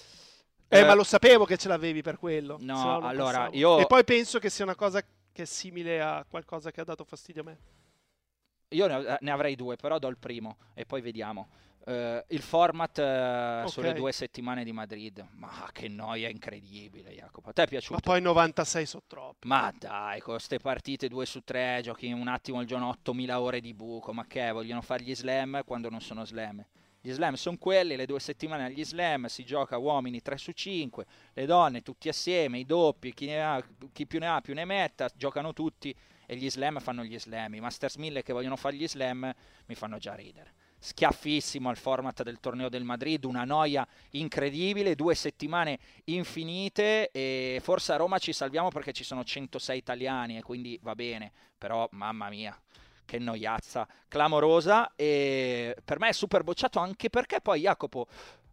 Eh, 0.67 0.79
Eh, 0.79 0.85
ma 0.85 0.93
lo 0.93 1.03
sapevo 1.03 1.45
che 1.45 1.57
ce 1.57 1.67
l'avevi 1.67 2.01
per 2.01 2.17
quello. 2.17 2.57
No, 2.59 2.99
allora, 3.01 3.37
passavo. 3.39 3.55
io- 3.55 3.79
E 3.79 3.85
poi 3.85 4.03
penso 4.03 4.39
che 4.39 4.49
sia 4.49 4.65
una 4.65 4.75
cosa 4.75 5.01
che 5.01 5.41
è 5.43 5.45
simile 5.45 6.01
a 6.01 6.25
qualcosa 6.27 6.71
che 6.71 6.81
ha 6.81 6.83
dato 6.83 7.03
fastidio 7.03 7.41
a 7.41 7.45
me. 7.45 7.57
Io 8.69 8.87
ne, 8.87 9.17
ne 9.19 9.31
avrei 9.31 9.55
due, 9.55 9.75
però 9.75 9.99
do 9.99 10.07
il 10.07 10.17
primo 10.17 10.57
e 10.73 10.85
poi 10.85 11.01
vediamo. 11.01 11.47
Eh, 11.85 12.23
il 12.29 12.41
format 12.41 12.97
eh, 12.97 13.63
sulle 13.67 13.89
Ok. 13.89 13.95
due 13.95 14.11
settimane 14.13 14.63
di 14.63 14.71
Madrid. 14.71 15.25
Ma 15.31 15.67
che 15.71 15.89
noia 15.89 16.29
incredibile, 16.29 17.11
Jacopo. 17.11 17.49
A 17.49 17.53
te 17.53 17.63
è 17.63 17.67
piaciuto? 17.67 17.93
Ma 17.95 17.99
poi 17.99 18.21
96 18.21 18.85
sono 18.85 19.03
troppi. 19.05 19.47
Ma 19.47 19.73
dai, 19.77 20.21
con 20.21 20.35
queste 20.35 20.59
partite 20.59 21.09
2 21.09 21.25
su 21.25 21.41
3, 21.43 21.81
giochi 21.83 22.11
un 22.11 22.27
attimo 22.27 22.61
il 22.61 22.67
giorno 22.67 22.87
8000 22.89 23.41
ore 23.41 23.59
di 23.59 23.73
buco, 23.73 24.13
ma 24.13 24.25
che 24.25 24.51
vogliono 24.51 24.81
fare 24.81 25.03
gli 25.03 25.13
slam 25.13 25.61
quando 25.65 25.89
non 25.89 25.99
sono 25.99 26.23
slam? 26.23 26.65
Gli 27.01 27.11
slam 27.11 27.33
sono 27.33 27.57
quelli, 27.57 27.97
le 27.97 28.05
due 28.05 28.21
settimane 28.21 28.63
agli 28.63 28.85
slam 28.85 29.25
si 29.25 29.43
gioca 29.43 29.77
uomini 29.77 30.21
3 30.21 30.37
su 30.37 30.53
5, 30.53 31.05
le 31.33 31.45
donne 31.45 31.81
tutti 31.81 32.07
assieme, 32.07 32.59
i 32.59 32.65
doppi, 32.65 33.13
chi, 33.13 33.25
ne 33.25 33.43
ha, 33.43 33.61
chi 33.91 34.07
più 34.07 34.19
ne 34.19 34.27
ha 34.29 34.39
più 34.39 34.53
ne 34.53 34.63
metta, 34.63 35.09
giocano 35.13 35.51
tutti 35.51 35.93
e 36.25 36.35
gli 36.37 36.49
slam 36.49 36.79
fanno 36.79 37.03
gli 37.03 37.19
slam. 37.19 37.55
I 37.55 37.59
Masters 37.59 37.95
1000 37.97 38.23
che 38.23 38.31
vogliono 38.31 38.55
fare 38.55 38.77
gli 38.77 38.87
slam 38.87 39.29
mi 39.65 39.75
fanno 39.75 39.97
già 39.97 40.13
ridere. 40.13 40.53
Schiaffissimo 40.85 41.69
al 41.69 41.77
format 41.77 42.23
del 42.23 42.41
torneo 42.41 42.67
del 42.67 42.83
Madrid, 42.83 43.23
una 43.23 43.45
noia 43.45 43.87
incredibile, 44.09 44.95
due 44.95 45.15
settimane 45.15 45.79
infinite 46.05 47.09
e 47.09 47.61
forse 47.63 47.93
a 47.93 47.95
Roma 47.95 48.17
ci 48.17 48.33
salviamo 48.33 48.67
perché 48.67 48.91
ci 48.91 49.05
sono 49.05 49.23
106 49.23 49.77
italiani 49.77 50.37
e 50.37 50.41
quindi 50.41 50.77
va 50.83 50.93
bene, 50.93 51.31
però 51.57 51.87
mamma 51.91 52.27
mia, 52.27 52.61
che 53.05 53.17
noiazza 53.17 53.87
clamorosa 54.09 54.91
e 54.93 55.73
per 55.85 55.99
me 55.99 56.09
è 56.09 56.11
super 56.11 56.43
bocciato 56.43 56.79
anche 56.79 57.09
perché 57.09 57.39
poi 57.39 57.61
Jacopo, 57.61 58.07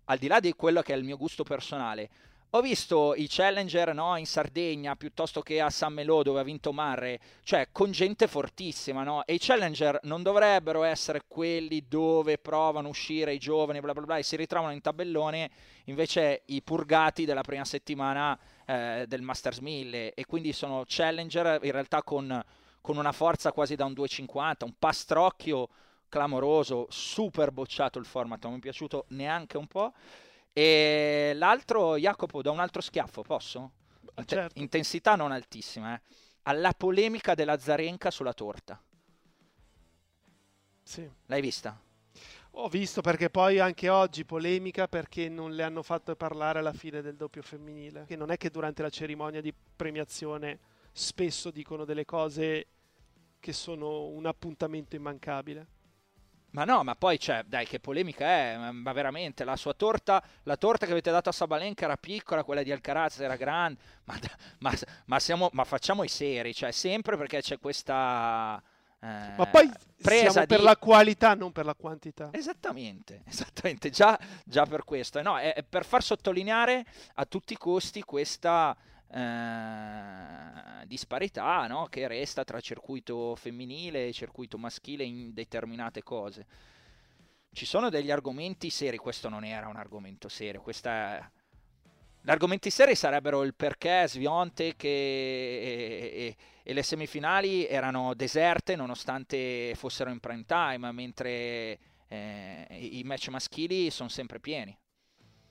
al 0.05 0.19
di 0.19 0.29
là 0.29 0.39
di 0.39 0.53
quello 0.53 0.83
che 0.83 0.95
è 0.95 0.97
il 0.97 1.03
mio 1.03 1.17
gusto 1.17 1.43
personale, 1.43 2.11
ho 2.53 2.61
visto 2.61 3.15
i 3.15 3.29
challenger 3.29 3.95
no, 3.95 4.17
in 4.17 4.27
Sardegna 4.27 4.97
piuttosto 4.97 5.41
che 5.41 5.61
a 5.61 5.71
San 5.71 5.93
Melò 5.93 6.23
dove 6.23 6.41
ha 6.41 6.43
vinto 6.43 6.73
Marre, 6.73 7.21
cioè 7.45 7.69
con 7.71 7.93
gente 7.93 8.27
fortissima, 8.27 9.05
no? 9.05 9.25
E 9.25 9.35
i 9.35 9.39
challenger 9.39 10.01
non 10.03 10.25
dovrebbero 10.25 10.83
essere 10.83 11.23
quelli 11.29 11.87
dove 11.87 12.39
provano 12.39 12.89
a 12.89 12.91
uscire 12.91 13.35
i 13.35 13.39
giovani, 13.39 13.81
bla 13.81 13.93
bla 13.93 14.03
bla, 14.03 14.19
e 14.19 14.25
si 14.25 14.35
ritrovano 14.35 14.73
in 14.73 14.81
tabellone, 14.81 15.49
invece 15.85 16.43
i 16.47 16.61
purgati 16.61 17.25
della 17.25 17.43
prima 17.43 17.65
settimana 17.65 18.37
eh, 18.67 19.05
del 19.07 19.23
Masters 19.23 19.59
1000 19.59 20.15
e 20.15 20.27
quindi 20.27 20.53
sono 20.53 20.83
challenger 20.85 21.61
in 21.63 21.71
realtà 21.71 22.03
con, 22.03 22.45
con 22.81 22.97
una 22.97 23.13
forza 23.13 23.53
quasi 23.53 23.77
da 23.77 23.85
un 23.85 23.93
2,50, 23.93 24.65
un 24.65 24.75
pastrocchio 24.77 25.69
clamoroso, 26.09 26.89
super 26.91 27.53
bocciato 27.53 28.01
il 28.01 28.07
format, 28.07 28.43
non 28.43 28.55
mi 28.55 28.59
è 28.59 28.63
piaciuto 28.63 29.05
neanche 29.11 29.57
un 29.57 29.69
po'. 29.69 29.93
E 30.61 31.33
l'altro, 31.37 31.97
Jacopo, 31.97 32.43
da 32.43 32.51
un 32.51 32.61
altro 32.61 32.83
schiaffo, 32.83 33.23
posso? 33.23 33.71
Inte- 34.19 34.35
certo. 34.35 34.61
Intensità 34.61 35.17
non 35.17 35.33
altissima, 35.33 35.95
eh. 35.95 36.01
Alla 36.43 36.75
polemica 36.75 37.35
della 37.35 37.59
Zarenka 37.59 38.11
sulla 38.11 38.35
torta. 38.35 38.79
Sì. 40.83 41.11
L'hai 41.27 41.41
vista? 41.41 41.81
Ho 42.55 42.69
visto 42.69 43.01
perché 43.01 43.31
poi 43.31 43.59
anche 43.59 43.89
oggi 43.89 44.27
polemica 44.27 44.87
perché 44.87 45.31
non 45.31 45.55
le 45.55 45.63
hanno 45.63 45.83
fatto 45.83 46.15
parlare 46.15 46.59
alla 46.59 46.75
fine 46.75 47.01
del 47.01 47.17
doppio 47.17 47.41
femminile. 47.41 48.05
Che 48.07 48.17
non 48.17 48.31
è 48.31 48.37
che 48.37 48.51
durante 48.51 48.83
la 48.83 48.91
cerimonia 48.91 49.41
di 49.41 49.55
premiazione 49.55 50.59
spesso 50.93 51.51
dicono 51.51 51.87
delle 51.87 52.05
cose 52.05 52.67
che 53.41 53.55
sono 53.55 54.09
un 54.09 54.27
appuntamento 54.27 54.95
immancabile. 54.95 55.67
Ma 56.53 56.65
no, 56.65 56.83
ma 56.83 56.97
poi 56.97 57.17
c'è, 57.17 57.45
dai, 57.47 57.65
che 57.65 57.79
polemica 57.79 58.27
è, 58.27 58.57
ma- 58.73 58.93
veramente, 58.93 59.45
la 59.45 59.55
sua 59.57 59.73
torta, 59.73 60.23
la 60.45 60.57
torta 60.57 60.85
che 60.85 60.91
avete 60.93 61.11
dato 61.13 61.29
a 61.29 61.33
Sabalenka 61.33 61.85
era 61.85 61.97
piccola, 61.97 62.43
quella 62.43 62.65
di 62.65 62.73
Alcaraz 62.73 63.21
era 63.21 63.37
grande, 63.37 63.81
ma, 64.05 64.19
ma- 64.59 64.75
ma 65.07 65.21
siamo, 65.21 65.49
ma 65.53 65.65
facciamo 65.65 66.03
i 66.03 66.09
seri, 66.09 66.53
cioè 66.53 66.73
sempre 66.73 67.17
perché 67.17 67.41
c'è 67.41 67.59
questa... 67.61 68.61
eh, 69.01 69.07
Ma 69.37 69.47
poi 69.47 69.71
presa 70.01 70.31
siamo 70.31 70.47
per 70.47 70.59
di- 70.59 70.65
la 70.65 70.77
qualità, 70.77 71.35
non 71.35 71.53
per 71.53 71.65
la 71.67 71.75
quantità. 71.75 72.29
Esattamente, 72.33 73.23
esattamente, 73.29 73.91
già, 73.91 74.19
già 74.45 74.67
per 74.67 74.85
questo. 74.85 75.19
E 75.19 75.23
No, 75.23 75.39
è, 75.39 75.55
è 75.55 75.63
per 75.63 75.85
far 75.85 76.03
sottolineare 76.03 76.85
a 77.15 77.25
tutti 77.27 77.53
i 77.53 77.57
costi 77.57 78.03
questa 78.03 78.77
eh, 79.13 80.87
disparità 80.87 81.67
no, 81.67 81.87
che 81.87 82.07
resta 82.07 82.45
tra 82.45 82.61
circuito 82.61 83.35
femminile 83.35 84.09
e 84.09 84.13
circuito 84.13 84.59
maschile 84.59 85.05
in 85.05 85.33
determinate 85.33 86.03
cose. 86.03 86.47
Ci 87.53 87.67
sono 87.67 87.89
degli 87.91 88.11
argomenti 88.11 88.71
seri, 88.71 88.97
questo 88.97 89.29
non 89.29 89.45
era 89.45 89.69
un 89.69 89.77
argomento 89.77 90.29
serio, 90.29 90.61
questa. 90.61 91.31
Gli 92.23 92.31
argomenti 92.31 92.71
seri 92.71 92.95
sarebbero 92.95 93.43
il 93.43 93.55
perché 93.55 94.07
Sviontek 94.07 94.85
e, 94.85 94.89
e- 94.89 96.37
e 96.63 96.73
le 96.73 96.83
semifinali 96.83 97.67
erano 97.67 98.15
deserte 98.15 98.77
nonostante 98.77 99.73
fossero 99.75 100.11
in 100.11 100.21
prime 100.21 100.45
time, 100.45 100.93
mentre 100.93 101.79
eh, 102.07 102.67
i 102.71 103.03
match 103.05 103.29
maschili 103.29 103.91
sono 103.91 104.09
sempre 104.09 104.39
pieni. 104.39 104.77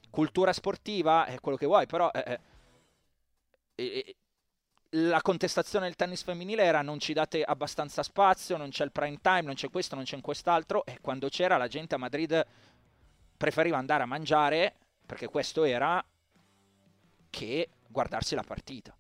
Cultura 0.10 0.54
sportiva 0.54 1.26
è 1.26 1.40
quello 1.40 1.58
che 1.58 1.66
vuoi, 1.66 1.86
però 1.88 2.10
eh, 2.12 2.40
eh, 3.80 4.04
eh, 4.06 4.16
la 4.94 5.22
contestazione 5.22 5.86
del 5.86 5.96
tennis 5.96 6.24
femminile 6.24 6.64
era 6.64 6.82
non 6.82 7.00
ci 7.00 7.14
date 7.14 7.44
abbastanza 7.44 8.04
spazio, 8.04 8.58
non 8.58 8.70
c'è 8.70 8.84
il 8.84 8.92
prime 8.92 9.20
time, 9.22 9.42
non 9.42 9.54
c'è 9.54 9.70
questo, 9.70 9.96
non 9.96 10.04
c'è 10.04 10.20
quest'altro, 10.20 10.86
e 10.86 11.00
quando 11.00 11.30
c'era 11.30 11.58
la 11.58 11.68
gente 11.68 11.96
a 11.96 12.00
Madrid 12.00 12.46
preferiva 13.38 13.78
andare 13.78 14.04
a 14.04 14.08
mangiare, 14.08 14.76
perché 15.06 15.28
questo 15.28 15.64
era, 15.64 16.04
che 17.30 17.70
guardarsi 17.88 18.36
la 18.36 18.44
partita. 18.44 18.96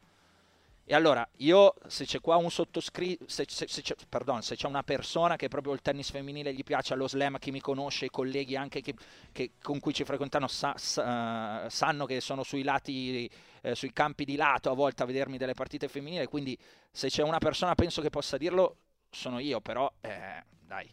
E 0.91 0.95
allora, 0.95 1.27
io, 1.37 1.75
se 1.85 2.05
c'è 2.05 2.19
qua 2.19 2.37
un 2.37 2.49
sottoscritto, 2.49 3.25
se, 3.27 3.45
se, 3.47 3.67
se, 3.67 3.83
c'è, 3.83 3.95
pardon, 4.09 4.41
se 4.41 4.55
c'è 4.55 4.65
una 4.65 4.81
persona 4.81 5.35
che 5.35 5.47
proprio 5.47 5.73
il 5.73 5.83
tennis 5.83 6.09
femminile 6.09 6.51
gli 6.51 6.63
piace, 6.63 6.93
allo 6.93 7.07
slam, 7.07 7.37
chi 7.37 7.51
mi 7.51 7.61
conosce, 7.61 8.05
i 8.05 8.09
colleghi 8.09 8.55
anche 8.55 8.81
che, 8.81 8.95
che 9.31 9.51
con 9.61 9.79
cui 9.79 9.93
ci 9.93 10.03
frequentano 10.03 10.47
sa, 10.47 10.73
sa, 10.77 11.65
uh, 11.65 11.69
sanno 11.69 12.07
che 12.07 12.21
sono 12.21 12.41
sui 12.41 12.63
lati, 12.63 13.29
eh, 13.61 13.75
sui 13.75 13.91
campi 13.93 14.25
di 14.25 14.35
lato 14.35 14.69
a 14.71 14.73
volte 14.75 15.03
a 15.03 15.05
vedermi 15.05 15.37
delle 15.37 15.53
partite 15.53 15.87
femminili, 15.87 16.25
quindi 16.25 16.57
se 16.91 17.09
c'è 17.09 17.23
una 17.23 17.39
persona 17.39 17.75
penso 17.75 18.01
che 18.01 18.09
possa 18.09 18.37
dirlo, 18.37 18.77
sono 19.09 19.39
io, 19.39 19.61
però 19.61 19.91
eh, 20.01 20.43
dai, 20.61 20.89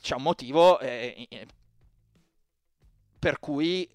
c'è 0.00 0.14
un 0.14 0.22
motivo 0.22 0.78
eh, 0.80 1.26
per 3.18 3.38
cui 3.38 3.88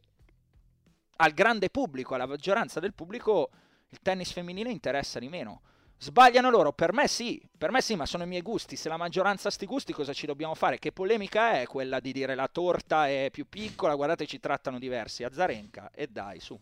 al 1.18 1.34
grande 1.34 1.70
pubblico, 1.70 2.16
alla 2.16 2.26
maggioranza 2.26 2.80
del 2.80 2.94
pubblico 2.94 3.50
il 3.90 4.00
tennis 4.02 4.32
femminile 4.32 4.70
interessa 4.70 5.20
di 5.20 5.30
meno. 5.30 5.62
Sbagliano 6.00 6.50
loro? 6.52 6.74
Per 6.74 6.94
me 6.94 7.08
sì, 7.08 7.42
per 7.58 7.72
me 7.72 7.82
sì, 7.82 7.96
ma 7.96 8.06
sono 8.06 8.24
i 8.24 8.28
miei 8.28 8.44
gusti. 8.44 8.76
Se 8.76 8.88
la 8.88 8.98
maggioranza 8.98 9.48
ha 9.48 9.52
sti 9.52 9.66
gusti, 9.66 9.94
cosa 9.94 10.14
ci 10.14 10.28
dobbiamo 10.28 10.54
fare? 10.54 10.78
Che 10.78 10.92
polemica 10.92 11.60
è 11.60 11.66
quella 11.66 12.00
di 12.00 12.12
dire 12.12 12.36
la 12.36 12.48
torta 12.48 13.08
è 13.08 13.30
più 13.32 13.48
piccola? 13.50 13.96
Guardate, 13.96 14.28
ci 14.28 14.40
trattano 14.40 14.78
diversi. 14.78 15.24
Azzarenka 15.24 15.90
e 15.92 16.08
dai, 16.08 16.40
su. 16.40 16.60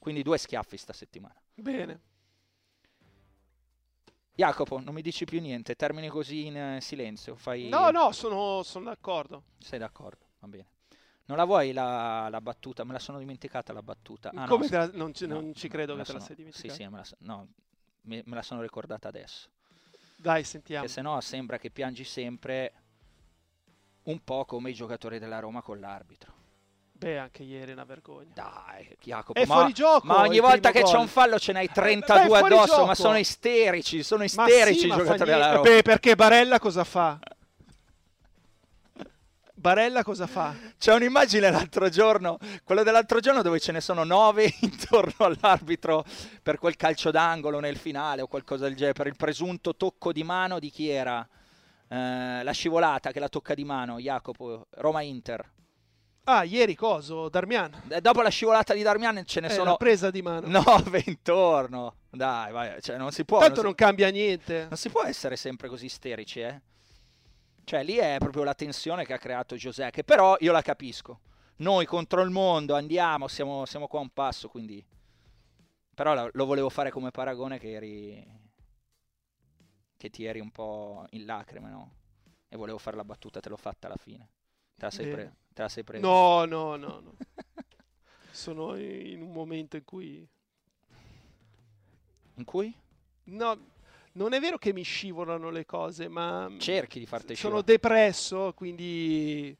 Quindi 0.00 0.22
due 0.22 0.38
schiaffi 0.38 0.78
sta 0.78 0.94
settimana. 0.94 1.38
Bene. 1.54 2.00
Jacopo, 4.34 4.80
non 4.80 4.94
mi 4.94 5.02
dici 5.02 5.26
più 5.26 5.38
niente, 5.42 5.76
termini 5.76 6.08
così 6.08 6.46
in 6.46 6.56
eh, 6.56 6.80
silenzio. 6.80 7.36
Fai... 7.36 7.68
No, 7.68 7.90
no, 7.90 8.10
sono, 8.10 8.62
sono 8.62 8.86
d'accordo. 8.86 9.42
Sei 9.58 9.78
d'accordo, 9.78 10.24
va 10.38 10.48
bene. 10.48 10.68
Non 11.26 11.36
la 11.36 11.44
vuoi 11.44 11.72
la, 11.72 12.28
la, 12.30 12.40
battuta? 12.40 12.82
Me 12.82 12.92
la 12.92 12.98
sono 12.98 13.18
dimenticata 13.18 13.74
la 13.74 13.82
battuta. 13.82 14.30
Ah, 14.34 14.46
Come 14.46 14.66
no, 14.70 14.78
la, 14.78 14.90
non, 14.94 15.12
ci, 15.12 15.26
no, 15.26 15.34
non, 15.34 15.54
ci, 15.54 15.68
credo 15.68 15.94
che 15.94 16.00
te 16.00 16.06
sono, 16.06 16.18
la 16.18 16.24
sei 16.24 16.36
dimenticata. 16.36 16.74
Sì, 16.74 16.82
sì, 16.82 16.88
me 16.88 16.96
la, 16.96 17.06
no, 17.18 17.48
me, 18.02 18.22
me 18.24 18.34
la 18.34 18.42
sono 18.42 18.62
ricordata 18.62 19.08
adesso. 19.08 19.50
Dai, 20.16 20.42
sentiamo. 20.42 20.86
Che 20.86 20.90
se 20.90 21.02
no 21.02 21.20
sembra 21.20 21.58
che 21.58 21.70
piangi 21.70 22.04
sempre 22.04 22.72
un 24.04 24.24
po' 24.24 24.46
come 24.46 24.70
i 24.70 24.74
giocatori 24.74 25.18
della 25.18 25.38
Roma 25.38 25.60
con 25.60 25.78
l'arbitro. 25.78 26.39
Beh, 27.00 27.16
anche 27.16 27.44
ieri 27.44 27.70
è 27.70 27.72
una 27.72 27.84
vergogna. 27.84 28.30
Dai, 28.34 28.94
Jacopo. 29.00 29.40
È 29.40 29.46
ma, 29.46 29.54
fuori 29.54 29.72
gioco. 29.72 30.06
Ma 30.06 30.20
ogni 30.20 30.38
volta 30.38 30.70
che 30.70 30.82
gol. 30.82 30.90
c'è 30.90 30.98
un 30.98 31.08
fallo 31.08 31.38
ce 31.38 31.52
n'hai 31.52 31.70
32 31.72 32.28
Beh, 32.28 32.46
addosso. 32.46 32.66
Gioco. 32.66 32.84
Ma 32.84 32.94
sono 32.94 33.16
isterici. 33.16 34.02
Sono 34.02 34.22
isterici 34.22 34.80
sì, 34.80 34.86
i 34.88 34.90
giocatori 34.90 35.30
della 35.30 35.52
Roma. 35.52 35.62
Beh, 35.62 35.80
perché 35.80 36.14
Barella 36.14 36.58
cosa 36.58 36.84
fa? 36.84 37.18
Barella 39.54 40.02
cosa 40.02 40.26
fa? 40.26 40.54
C'è 40.78 40.92
un'immagine 40.92 41.50
l'altro 41.50 41.88
giorno, 41.88 42.36
quello 42.64 42.82
dell'altro 42.82 43.20
giorno 43.20 43.40
dove 43.40 43.60
ce 43.60 43.72
ne 43.72 43.80
sono 43.80 44.04
nove 44.04 44.52
intorno 44.60 45.24
all'arbitro 45.24 46.04
per 46.42 46.58
quel 46.58 46.76
calcio 46.76 47.10
d'angolo 47.10 47.60
nel 47.60 47.78
finale 47.78 48.20
o 48.20 48.26
qualcosa 48.26 48.64
del 48.64 48.76
genere, 48.76 48.92
per 48.92 49.06
il 49.06 49.16
presunto 49.16 49.74
tocco 49.74 50.12
di 50.12 50.22
mano 50.22 50.58
di 50.58 50.68
chi 50.68 50.90
era? 50.90 51.26
Eh, 51.88 52.42
la 52.42 52.52
scivolata 52.52 53.10
che 53.10 53.20
la 53.20 53.30
tocca 53.30 53.54
di 53.54 53.64
mano, 53.64 53.98
Jacopo, 53.98 54.66
Roma-Inter. 54.72 55.58
Ah, 56.24 56.44
ieri 56.44 56.74
coso, 56.74 57.28
Darmian. 57.28 57.82
Eh, 57.88 58.00
dopo 58.00 58.22
la 58.22 58.28
scivolata 58.28 58.74
di 58.74 58.82
Darmian 58.82 59.24
ce 59.24 59.40
ne 59.40 59.48
eh, 59.48 59.50
sono... 59.50 59.76
presa 59.76 60.10
di 60.10 60.22
mano. 60.22 60.46
Nove 60.62 61.02
intorno. 61.06 61.96
Dai, 62.10 62.52
vai, 62.52 62.80
cioè 62.82 62.96
non 62.96 63.10
si 63.10 63.24
può... 63.24 63.38
Tanto 63.38 63.56
non, 63.56 63.64
non 63.64 63.72
si... 63.72 63.76
cambia 63.76 64.10
niente. 64.10 64.66
Non 64.68 64.76
si 64.76 64.90
può 64.90 65.02
essere 65.02 65.36
sempre 65.36 65.68
così 65.68 65.86
isterici, 65.86 66.40
eh? 66.40 66.60
Cioè 67.64 67.82
lì 67.82 67.96
è 67.96 68.16
proprio 68.18 68.44
la 68.44 68.54
tensione 68.54 69.04
che 69.04 69.12
ha 69.12 69.18
creato 69.18 69.56
Giuseppe, 69.56 69.90
che 69.90 70.04
però 70.04 70.36
io 70.40 70.52
la 70.52 70.62
capisco. 70.62 71.20
Noi 71.56 71.84
contro 71.86 72.22
il 72.22 72.30
mondo 72.30 72.74
andiamo, 72.74 73.28
siamo, 73.28 73.64
siamo 73.64 73.86
qua 73.86 73.98
a 73.98 74.02
un 74.02 74.10
passo, 74.10 74.48
quindi... 74.48 74.84
Però 75.94 76.28
lo, 76.32 76.46
volevo 76.46 76.70
fare 76.70 76.90
come 76.90 77.10
paragone 77.10 77.58
che 77.58 77.72
eri... 77.72 78.40
che 79.96 80.10
ti 80.10 80.24
eri 80.24 80.40
un 80.40 80.50
po' 80.50 81.06
in 81.10 81.24
lacrime, 81.24 81.70
no? 81.70 81.92
E 82.48 82.56
volevo 82.56 82.78
fare 82.78 82.96
la 82.96 83.04
battuta, 83.04 83.40
te 83.40 83.48
l'ho 83.48 83.56
fatta 83.56 83.86
alla 83.86 83.96
fine. 83.96 84.30
Te 84.76 84.84
la 84.86 84.90
sei, 84.90 85.10
pre- 85.10 85.34
te 85.52 85.62
la 85.62 85.68
sei 85.68 85.84
presa? 85.84 86.06
No, 86.06 86.44
no, 86.44 86.76
no, 86.76 87.00
no. 87.00 87.14
Sono 88.30 88.76
in 88.76 89.22
un 89.22 89.32
momento 89.32 89.76
in 89.76 89.84
cui... 89.84 90.26
In 92.34 92.44
cui? 92.44 92.74
No, 93.24 93.58
non 94.12 94.32
è 94.32 94.40
vero 94.40 94.58
che 94.58 94.72
mi 94.72 94.82
scivolano 94.82 95.50
le 95.50 95.64
cose, 95.66 96.08
ma 96.08 96.50
cerchi 96.58 96.98
di 96.98 97.06
farti 97.06 97.36
Sono 97.36 97.62
depresso, 97.62 98.52
quindi 98.54 99.56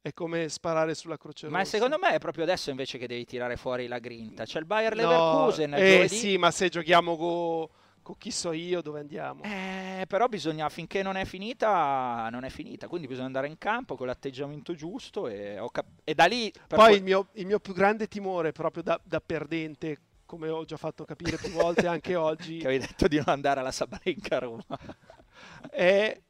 è 0.00 0.12
come 0.14 0.48
sparare 0.48 0.94
sulla 0.94 1.18
croce 1.18 1.46
rossa. 1.46 1.58
Ma 1.58 1.64
secondo 1.64 1.98
me 1.98 2.12
è 2.14 2.18
proprio 2.18 2.44
adesso 2.44 2.70
invece 2.70 2.96
che 2.96 3.06
devi 3.06 3.24
tirare 3.24 3.56
fuori 3.56 3.86
la 3.86 3.98
grinta. 3.98 4.44
C'è 4.44 4.58
il 4.58 4.64
Bayer 4.64 4.94
Leverkusen. 4.94 5.70
No, 5.70 5.76
eh 5.76 5.92
giovedì... 5.92 6.14
sì, 6.14 6.38
ma 6.38 6.50
se 6.50 6.68
giochiamo 6.68 7.16
con 7.16 7.68
co 8.10 8.16
chi 8.18 8.30
so 8.30 8.52
io 8.52 8.82
dove 8.82 9.00
andiamo? 9.00 9.42
Eh, 9.44 10.04
però 10.08 10.26
bisogna, 10.26 10.68
finché 10.68 11.02
non 11.02 11.16
è 11.16 11.24
finita, 11.24 12.28
non 12.30 12.44
è 12.44 12.48
finita. 12.48 12.88
Quindi 12.88 13.06
bisogna 13.06 13.26
andare 13.26 13.46
in 13.46 13.58
campo 13.58 13.96
con 13.96 14.06
l'atteggiamento 14.06 14.74
giusto 14.74 15.28
e, 15.28 15.58
cap- 15.70 16.00
e 16.02 16.14
da 16.14 16.24
lì... 16.24 16.52
Poi 16.66 16.78
poi... 16.78 16.94
Il, 16.96 17.02
mio, 17.02 17.28
il 17.34 17.46
mio 17.46 17.60
più 17.60 17.72
grande 17.72 18.08
timore 18.08 18.52
proprio 18.52 18.82
da, 18.82 19.00
da 19.02 19.20
perdente 19.20 19.98
come 20.26 20.48
ho 20.48 20.64
già 20.64 20.76
fatto 20.76 21.04
capire 21.04 21.36
più 21.36 21.50
volte 21.50 21.86
anche 21.86 22.14
oggi. 22.16 22.58
che 22.58 22.66
avevi 22.66 22.86
detto 22.86 23.08
di 23.08 23.16
non 23.16 23.26
andare 23.28 23.60
alla 23.60 23.72
Sabalenka 23.72 24.36
a 24.36 24.40
Roma. 24.40 24.64
è 25.70 26.20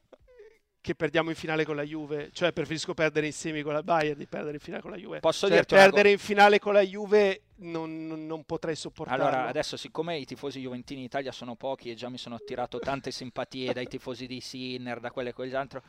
che 0.81 0.95
perdiamo 0.95 1.29
in 1.29 1.37
finale 1.37 1.65
con 1.65 1.77
la 1.77 1.83
Juve, 1.83 2.31
cioè 2.33 2.53
preferisco 2.53 2.95
perdere 2.95 3.27
in 3.27 3.33
semi 3.33 3.63
con 3.63 3.75
la 3.75 3.83
Bayern 3.83 4.17
di 4.17 4.27
perdere 4.27 4.55
in 4.55 4.61
finale 4.61 4.83
con 4.83 4.91
la 4.91 4.97
Juve. 4.97 5.21
Posso 5.21 5.47
cioè, 5.47 5.57
dirti 5.57 5.75
perdere 5.75 6.11
in 6.11 6.19
finale 6.19 6.59
con 6.59 6.73
la 6.73 6.83
Juve 6.83 7.43
non, 7.57 8.07
non, 8.07 8.27
non, 8.27 8.45
potrei 8.45 8.75
sopportarlo. 8.75 9.25
Allora, 9.25 9.47
adesso 9.47 9.77
siccome 9.77 10.17
i 10.17 10.25
tifosi 10.25 10.61
juventini 10.61 11.01
in 11.01 11.07
Italia 11.07 11.33
sono 11.33 11.55
pochi 11.55 11.91
e 11.91 11.95
già 11.95 12.09
mi 12.09 12.17
sono 12.17 12.37
attirato 12.37 12.79
tante 12.79 13.11
simpatie 13.11 13.73
dai 13.75 13.87
tifosi 13.87 14.27
di 14.27 14.41
Sinner, 14.41 15.01
da 15.01 15.11
quelle 15.11 15.31
e 15.31 15.33
quell'altro, 15.35 15.83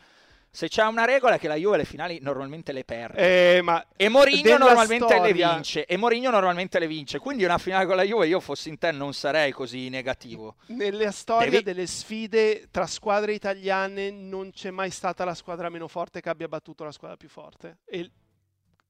se 0.54 0.68
c'è 0.68 0.84
una 0.84 1.06
regola 1.06 1.36
è 1.36 1.40
che 1.40 1.48
la 1.48 1.56
Juve 1.56 1.78
le 1.78 1.86
finali 1.86 2.20
normalmente 2.22 2.74
le 2.74 2.84
perde. 2.84 3.58
Eh, 3.58 3.62
ma 3.62 3.86
e 3.96 4.10
Mourinho 4.10 4.58
normalmente 4.58 5.06
storia... 5.06 5.22
le 5.24 5.32
vince. 5.32 5.86
E 5.86 5.96
Mourinho 5.96 6.30
normalmente 6.30 6.78
le 6.78 6.88
vince. 6.88 7.20
Quindi 7.20 7.46
una 7.46 7.58
finale 7.58 7.86
con 7.86 7.96
la 7.96 8.04
Juve 8.04 8.28
io 8.28 8.42
fossi 8.42 8.68
in 8.68 8.78
te 8.78 8.92
non 8.92 9.14
sarei 9.14 9.54
così 9.54 9.88
negativo. 9.88 10.58
Nella 10.68 11.12
storia 11.12 11.50
Devi... 11.50 11.64
delle 11.64 11.88
sfide 11.88 12.68
tra 12.70 12.86
squadre 12.86 13.32
italiane 13.34 14.12
non 14.12 14.52
c'è 14.52 14.72
mai 14.72 14.92
stata 14.92 15.24
la 15.24 15.36
squadra 15.36 15.70
meno 15.70 15.88
forte 15.88 16.20
che 16.20 16.28
abbia 16.28 16.50
battuto 16.50 16.84
la 16.84 16.92
squadra 16.92 17.16
più 17.16 17.30
forte. 17.30 17.78
E 17.86 18.12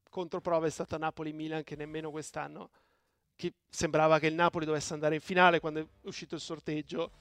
controprova 0.10 0.66
è 0.66 0.72
stata 0.72 0.98
Napoli-Milan 0.98 1.64
che 1.64 1.76
nemmeno 1.76 2.10
quest'anno 2.10 2.72
che 3.36 3.54
sembrava 3.70 4.20
che 4.20 4.28
il 4.28 4.36
Napoli 4.36 4.66
dovesse 4.66 4.94
andare 4.94 5.16
in 5.16 5.22
finale 5.22 5.60
quando 5.60 5.80
è 5.80 5.86
uscito 6.04 6.36
il 6.36 6.42
sorteggio 6.42 7.12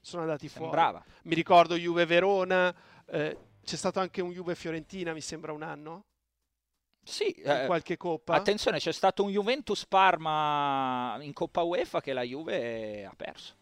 sono 0.00 0.22
andati 0.22 0.48
sembrava. 0.48 1.00
fuori. 1.00 1.20
Mi 1.24 1.34
ricordo 1.34 1.76
Juve-Verona 1.76 2.74
eh, 3.06 3.36
c'è 3.66 3.74
stato 3.74 3.98
anche 3.98 4.22
un 4.22 4.30
Juve-Fiorentina, 4.30 5.12
mi 5.12 5.20
sembra 5.20 5.52
un 5.52 5.62
anno. 5.62 6.04
Sì, 7.02 7.34
in 7.38 7.50
eh, 7.50 7.66
qualche 7.66 7.96
coppa. 7.96 8.36
Attenzione, 8.36 8.78
c'è 8.78 8.92
stato 8.92 9.24
un 9.24 9.30
Juventus-Parma 9.32 11.18
in 11.22 11.32
Coppa 11.32 11.62
UEFA 11.62 12.00
che 12.00 12.12
la 12.12 12.22
Juve 12.22 13.04
ha 13.04 13.12
perso. 13.16 13.56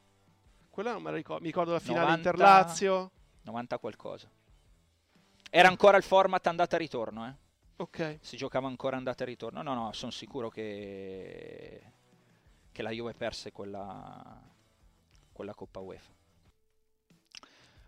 Quella 0.69 0.93
non 0.93 1.03
me 1.03 1.11
la 1.11 1.17
ricordo. 1.17 1.41
Mi 1.41 1.49
ricordo 1.49 1.73
la 1.73 1.79
finale 1.79 2.11
90, 2.11 2.29
Inter-Lazio. 2.29 3.11
90 3.45 3.79
qualcosa. 3.79 4.31
Era 5.51 5.69
ancora 5.69 5.97
il 5.97 6.03
format 6.03 6.47
andata 6.49 6.77
e 6.77 6.79
ritorno, 6.81 7.27
eh? 7.27 7.35
Ok. 7.77 8.19
Si 8.21 8.37
giocava 8.37 8.67
ancora 8.67 8.99
andata 8.99 9.25
e 9.25 9.27
ritorno. 9.27 9.63
No, 9.63 9.73
no, 9.73 9.93
sono 9.93 10.13
sicuro 10.13 10.51
che, 10.51 11.83
che 12.71 12.83
la 12.83 12.91
Juve 12.91 13.15
perse 13.15 13.53
quella, 13.53 14.39
quella 15.33 15.55
Coppa 15.55 15.81
UEFA. 15.81 16.13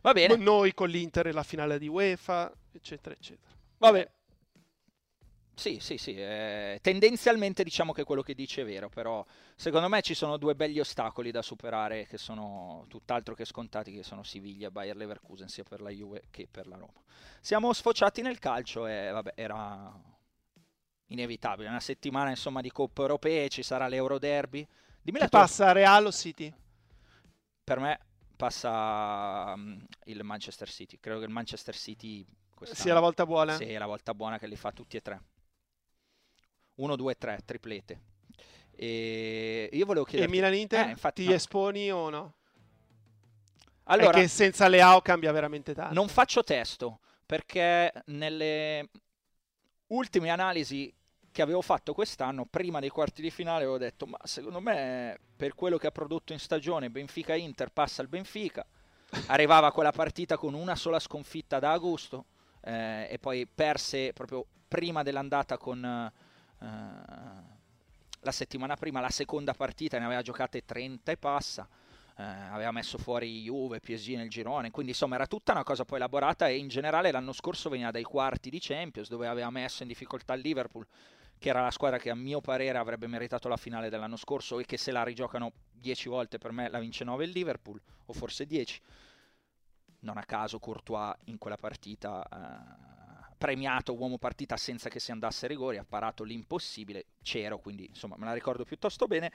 Va 0.07 0.13
bene. 0.13 0.37
Noi 0.37 0.73
con 0.73 0.89
l'Inter 0.89 1.27
e 1.27 1.33
la 1.33 1.43
finale 1.43 1.81
di 1.81 1.89
UEFA, 1.89 2.53
eccetera, 2.71 3.13
eccetera. 3.13 3.53
Vabbè. 3.79 4.09
Sì, 5.53 5.79
sì, 5.81 5.99
sì, 5.99 6.15
eh, 6.15 6.79
tendenzialmente 6.81 7.65
diciamo 7.65 7.93
che 7.93 8.05
quello 8.05 8.23
che 8.23 8.35
dice 8.35 8.61
è 8.61 8.65
vero, 8.65 8.89
però 8.89 9.25
secondo 9.57 9.89
me 9.89 10.03
ci 10.03 10.15
sono 10.15 10.37
due 10.37 10.55
belli 10.55 10.79
ostacoli 10.79 11.33
da 11.33 11.43
superare 11.43 12.07
che 12.07 12.19
sono 12.19 12.85
tutt'altro 12.89 13.35
che 13.35 13.45
scontati, 13.45 13.91
che 13.91 14.05
sono 14.05 14.23
Siviglia 14.23 14.69
e 14.69 14.71
Bayer 14.71 14.95
Leverkusen, 14.95 15.49
sia 15.49 15.65
per 15.65 15.81
la 15.81 15.91
Juve 15.91 16.25
che 16.31 16.47
per 16.49 16.69
la 16.69 16.77
Roma. 16.77 17.03
Siamo 17.41 17.73
sfociati 17.73 18.23
nel 18.23 18.39
calcio 18.39 18.87
e 18.87 19.11
vabbè, 19.11 19.33
era 19.35 19.93
inevitabile, 21.07 21.69
una 21.69 21.81
settimana 21.81 22.31
insomma 22.31 22.61
di 22.61 22.71
coppe 22.71 23.01
europee, 23.01 23.49
ci 23.49 23.65
sarà 23.65 23.89
l'Euro 23.89 24.19
Derby. 24.19 24.65
Dimmi 25.03 25.19
Chi 25.19 25.29
passa 25.31 25.73
Real 25.73 26.07
o 26.07 26.13
City? 26.13 26.53
Per 27.65 27.81
me 27.81 27.99
passa 28.37 29.55
um, 29.55 29.85
il 30.05 30.23
Manchester 30.23 30.71
City. 30.71 30.99
Credo 31.01 31.19
che 31.19 31.25
il 31.25 31.33
Manchester 31.33 31.75
City 31.75 32.25
sia 32.63 32.95
la 32.95 33.01
volta 33.01 33.27
buona. 33.27 33.57
Sì, 33.57 33.65
è 33.65 33.79
la 33.79 33.87
volta 33.87 34.15
buona 34.15 34.39
che 34.39 34.47
li 34.47 34.57
fa 34.57 34.73
tutti 34.73 34.97
e 34.97 35.03
tre. 35.03 35.21
1, 36.75 36.97
2, 36.97 37.17
3, 37.17 37.41
triplete. 37.45 38.01
E 38.71 39.71
io 39.73 39.87
volevo 39.87 40.05
chiedere. 40.05 40.31
E 40.31 40.35
Milan 40.35 40.55
Inter? 40.55 40.87
Eh, 40.87 40.91
infatti, 40.91 41.23
ti 41.23 41.29
no. 41.29 41.35
esponi 41.35 41.91
o 41.91 42.11
no? 42.11 42.35
Allora, 43.85 44.19
è 44.19 44.21
che 44.21 44.29
senza 44.29 44.69
Leao 44.69 45.01
cambia 45.01 45.33
veramente 45.33 45.75
tanto. 45.75 45.95
Non 45.95 46.09
faccio 46.09 46.43
testo 46.45 47.01
perché 47.25 47.93
nelle 48.07 48.91
ultime 49.89 50.31
analisi 50.31 50.93
che 51.37 51.43
avevo 51.43 51.61
fatto 51.61 51.93
quest'anno, 51.93 52.47
prima 52.47 52.81
dei 52.81 52.89
quarti 52.89 53.21
di 53.21 53.31
finale 53.31 53.65
avevo 53.65 53.77
detto, 53.77 54.07
ma 54.07 54.17
secondo 54.25 54.59
me 54.59 55.19
per 55.37 55.55
quello 55.55 55.77
che 55.77 55.87
ha 55.87 55.91
prodotto 55.91 56.33
in 56.33 56.39
stagione 56.39 56.89
Benfica-Inter 56.89 57.69
passa 57.73 58.01
il 58.01 58.09
Benfica, 58.09 58.65
arrivava 59.29 59.71
quella 59.71 59.93
partita 59.93 60.39
con 60.39 60.55
una 60.55 60.75
sola 60.75 60.99
sconfitta 60.99 61.59
da 61.59 61.73
agosto 61.73 62.25
eh, 62.63 63.09
e 63.11 63.19
poi 63.19 63.47
perse 63.47 64.15
proprio 64.15 64.47
prima 64.67 65.03
dell'andata 65.03 65.59
con 65.59 65.85
eh, 65.85 66.13
la 68.19 68.33
settimana 68.33 68.75
prima, 68.77 69.01
la 69.01 69.11
seconda 69.11 69.53
partita 69.53 69.99
ne 69.99 70.07
aveva 70.07 70.23
giocate 70.23 70.65
30 70.65 71.13
e 71.13 71.17
passa. 71.19 71.69
Eh, 72.19 72.23
aveva 72.23 72.73
messo 72.73 72.97
fuori 72.97 73.43
Juve, 73.43 73.81
PSG 73.81 74.15
nel 74.15 74.31
girone, 74.31 74.71
quindi 74.71 74.93
insomma 74.93 75.17
era 75.17 75.27
tutta 75.27 75.53
una 75.53 75.65
cosa 75.65 75.85
poi 75.85 75.99
elaborata 75.99 76.49
e 76.49 76.57
in 76.57 76.69
generale 76.69 77.11
l'anno 77.11 77.33
scorso 77.33 77.69
veniva 77.69 77.91
dai 77.91 78.05
quarti 78.05 78.49
di 78.49 78.59
Champions 78.59 79.11
dove 79.11 79.27
aveva 79.27 79.51
messo 79.51 79.83
in 79.83 79.89
difficoltà 79.89 80.33
il 80.33 80.41
Liverpool 80.41 80.87
che 81.39 81.49
era 81.49 81.63
la 81.63 81.71
squadra 81.71 81.99
che 81.99 82.11
a 82.11 82.15
mio 82.15 82.41
parere 82.41 82.79
avrebbe 82.79 83.07
meritato 83.07 83.49
la 83.49 83.57
finale 83.57 83.89
dell'anno 83.89 84.17
scorso 84.17 84.59
e 84.59 84.65
che 84.65 84.77
se 84.77 84.91
la 84.91 85.03
rigiocano 85.03 85.53
10 85.73 86.09
volte 86.09 86.39
per 86.39 86.53
me 86.53 86.69
la 86.69 86.79
vince 86.79 87.05
9 87.05 87.25
il 87.25 87.31
Liverpool, 87.31 87.81
o 88.07 88.13
forse 88.13 88.47
10. 88.47 88.81
Non 90.01 90.17
a 90.19 90.25
caso 90.25 90.59
Courtois 90.59 91.15
in 91.25 91.39
quella 91.39 91.57
partita 91.57 92.23
eh, 92.23 93.35
premiato 93.37 93.95
uomo 93.95 94.19
partita 94.19 94.57
senza 94.57 94.89
che 94.89 95.01
si 95.01 95.11
andasse 95.11 95.45
a 95.45 95.49
rigori, 95.49 95.77
ha 95.79 95.85
parato 95.85 96.25
l'impossibile, 96.25 97.07
c'ero, 97.23 97.59
quindi 97.59 97.87
insomma 97.87 98.17
me 98.17 98.25
la 98.25 98.33
ricordo 98.33 98.65
piuttosto 98.65 99.07
bene. 99.07 99.33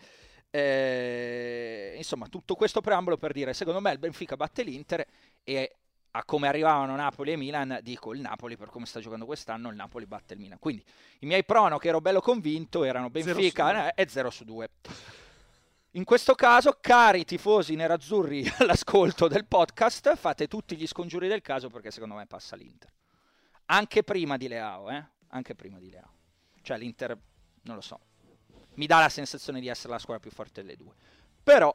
Eh, 0.50 1.94
insomma, 1.96 2.28
tutto 2.28 2.56
questo 2.56 2.82
preambolo 2.82 3.18
per 3.18 3.32
dire, 3.32 3.54
secondo 3.54 3.80
me 3.80 3.92
il 3.92 4.00
Benfica 4.00 4.36
batte 4.36 4.64
l'Inter 4.64 5.06
e 5.44 5.78
a 6.12 6.26
come 6.26 6.48
arrivavano 6.48 6.96
Napoli 6.96 7.32
e 7.32 7.38
Milan, 7.38 7.80
dico 7.82 8.14
il 8.14 8.20
Napoli 8.20 8.58
per 8.58 8.70
come 8.70 8.86
sta 8.86 9.00
giocando 9.00 9.26
quest'anno, 9.26 9.70
il 9.70 9.76
Napoli 9.76 10.06
batte 10.06 10.34
il 10.34 10.40
Milan. 10.40 10.60
Quindi 10.60 10.84
i 11.20 11.26
miei 11.26 11.46
prono 11.46 11.78
che 11.78 11.88
ero 11.88 12.02
bello 12.02 12.20
convinto 12.20 12.84
erano 12.84 13.10
Benfica 13.10 13.94
e 13.94 14.08
0 14.08 14.30
su 14.30 14.44
2. 14.44 14.70
In 15.92 16.04
questo 16.04 16.36
caso, 16.36 16.78
cari 16.80 17.26
tifosi 17.26 17.76
nerazzurri 17.76 18.50
all'ascolto 18.60 19.28
del 19.28 19.46
podcast, 19.46 20.16
fate 20.16 20.48
tutti 20.48 20.76
gli 20.76 20.88
scongiuri 20.88 21.28
del 21.28 21.42
caso 21.42 21.70
perché 21.70 21.92
secondo 21.92 22.16
me 22.16 22.26
passa 22.28 22.56
l'Inter. 22.56 22.92
Anche 23.66 24.04
prima 24.04 24.38
di 24.38 24.48
Leao, 24.48 24.90
eh? 24.90 25.04
Anche 25.30 25.56
prima 25.56 25.80
di 25.80 25.90
Leao. 25.90 26.14
Cioè 26.62 26.78
l'Inter, 26.78 27.18
non 27.64 27.76
lo 27.76 27.82
so, 27.82 28.00
mi 28.76 28.86
dà 28.86 29.00
la 29.00 29.10
sensazione 29.10 29.60
di 29.60 29.68
essere 29.68 29.94
la 29.94 30.00
squadra 30.00 30.22
più 30.22 30.32
forte 30.32 30.62
delle 30.62 30.76
due. 30.76 30.94
Però 31.44 31.74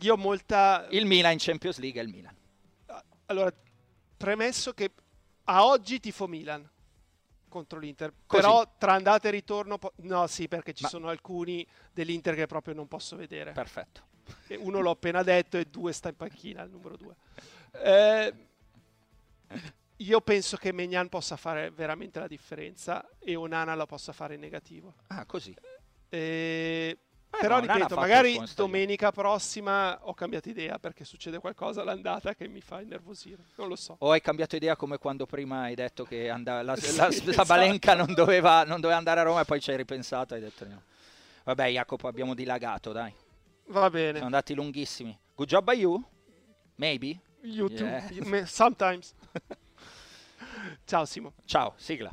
io 0.00 0.12
ho 0.12 0.16
molta... 0.16 0.86
Il 0.90 1.06
Milan 1.06 1.32
in 1.32 1.38
Champions 1.38 1.78
League 1.78 2.00
è 2.00 2.04
il 2.04 2.10
Milan. 2.10 2.36
Allora, 3.30 3.52
premesso 4.16 4.72
che 4.74 4.90
a 5.44 5.64
oggi 5.64 6.00
tifo 6.00 6.26
Milan 6.26 6.68
contro 7.48 7.78
l'Inter, 7.78 8.12
Così. 8.26 8.42
però 8.42 8.74
tra 8.76 8.92
andata 8.92 9.28
e 9.28 9.30
ritorno, 9.30 9.78
po- 9.78 9.92
no 9.98 10.26
sì 10.26 10.48
perché 10.48 10.72
ci 10.72 10.82
Ma... 10.82 10.88
sono 10.88 11.08
alcuni 11.08 11.64
dell'Inter 11.92 12.34
che 12.34 12.46
proprio 12.46 12.74
non 12.74 12.88
posso 12.88 13.14
vedere. 13.14 13.52
Perfetto. 13.52 14.08
E 14.48 14.56
uno 14.56 14.80
l'ho 14.80 14.90
appena 14.90 15.22
detto 15.22 15.58
e 15.58 15.64
due 15.66 15.92
sta 15.92 16.08
in 16.08 16.16
panchina, 16.16 16.62
il 16.62 16.70
numero 16.70 16.96
due. 16.96 17.14
Eh, 17.72 18.34
io 19.96 20.20
penso 20.22 20.56
che 20.56 20.72
Megnan 20.72 21.08
possa 21.08 21.36
fare 21.36 21.70
veramente 21.70 22.18
la 22.18 22.28
differenza 22.28 23.08
e 23.20 23.36
Onana 23.36 23.76
la 23.76 23.86
possa 23.86 24.12
fare 24.12 24.34
in 24.34 24.40
negativo. 24.40 24.94
Ah, 25.08 25.24
così. 25.24 25.54
Eh, 26.08 26.98
Però 27.38 27.60
no, 27.60 27.72
ripeto, 27.72 27.94
magari 27.94 28.40
domenica 28.54 29.12
prossima 29.12 29.98
ho 30.02 30.14
cambiato 30.14 30.48
idea 30.48 30.78
perché 30.78 31.04
succede 31.04 31.38
qualcosa 31.38 31.80
all'andata 31.82 32.34
che 32.34 32.48
mi 32.48 32.60
fa 32.60 32.80
innervosire. 32.80 33.44
Non 33.56 33.68
lo 33.68 33.76
so. 33.76 33.96
O 34.00 34.10
hai 34.10 34.20
cambiato 34.20 34.56
idea 34.56 34.74
come 34.76 34.98
quando 34.98 35.26
prima 35.26 35.62
hai 35.62 35.74
detto 35.74 36.04
che 36.04 36.28
and- 36.28 36.46
la, 36.46 36.76
sì, 36.76 36.96
la, 36.96 37.08
esatto. 37.08 37.32
la, 37.36 37.44
Balenca 37.44 37.94
non 37.94 38.12
doveva, 38.14 38.64
non 38.64 38.80
doveva, 38.80 38.98
andare 38.98 39.20
a 39.20 39.22
Roma 39.22 39.42
e 39.42 39.44
poi 39.44 39.60
ci 39.60 39.70
hai 39.70 39.76
ripensato 39.76 40.34
e 40.34 40.38
hai 40.38 40.42
detto 40.42 40.66
no. 40.66 40.82
Vabbè, 41.44 41.68
Jacopo, 41.68 42.08
abbiamo 42.08 42.34
dilagato, 42.34 42.92
dai. 42.92 43.14
Va 43.66 43.88
bene. 43.88 44.14
Sono 44.14 44.24
andati 44.24 44.54
lunghissimi. 44.54 45.16
Good 45.34 45.48
job 45.48 45.64
by 45.64 45.78
you? 45.78 46.02
Maybe? 46.74 47.18
You 47.42 47.68
yeah. 47.70 48.06
too. 48.06 48.44
Sometimes. 48.46 49.14
Ciao 50.84 51.04
Simo. 51.04 51.32
Ciao, 51.46 51.74
sigla. 51.76 52.12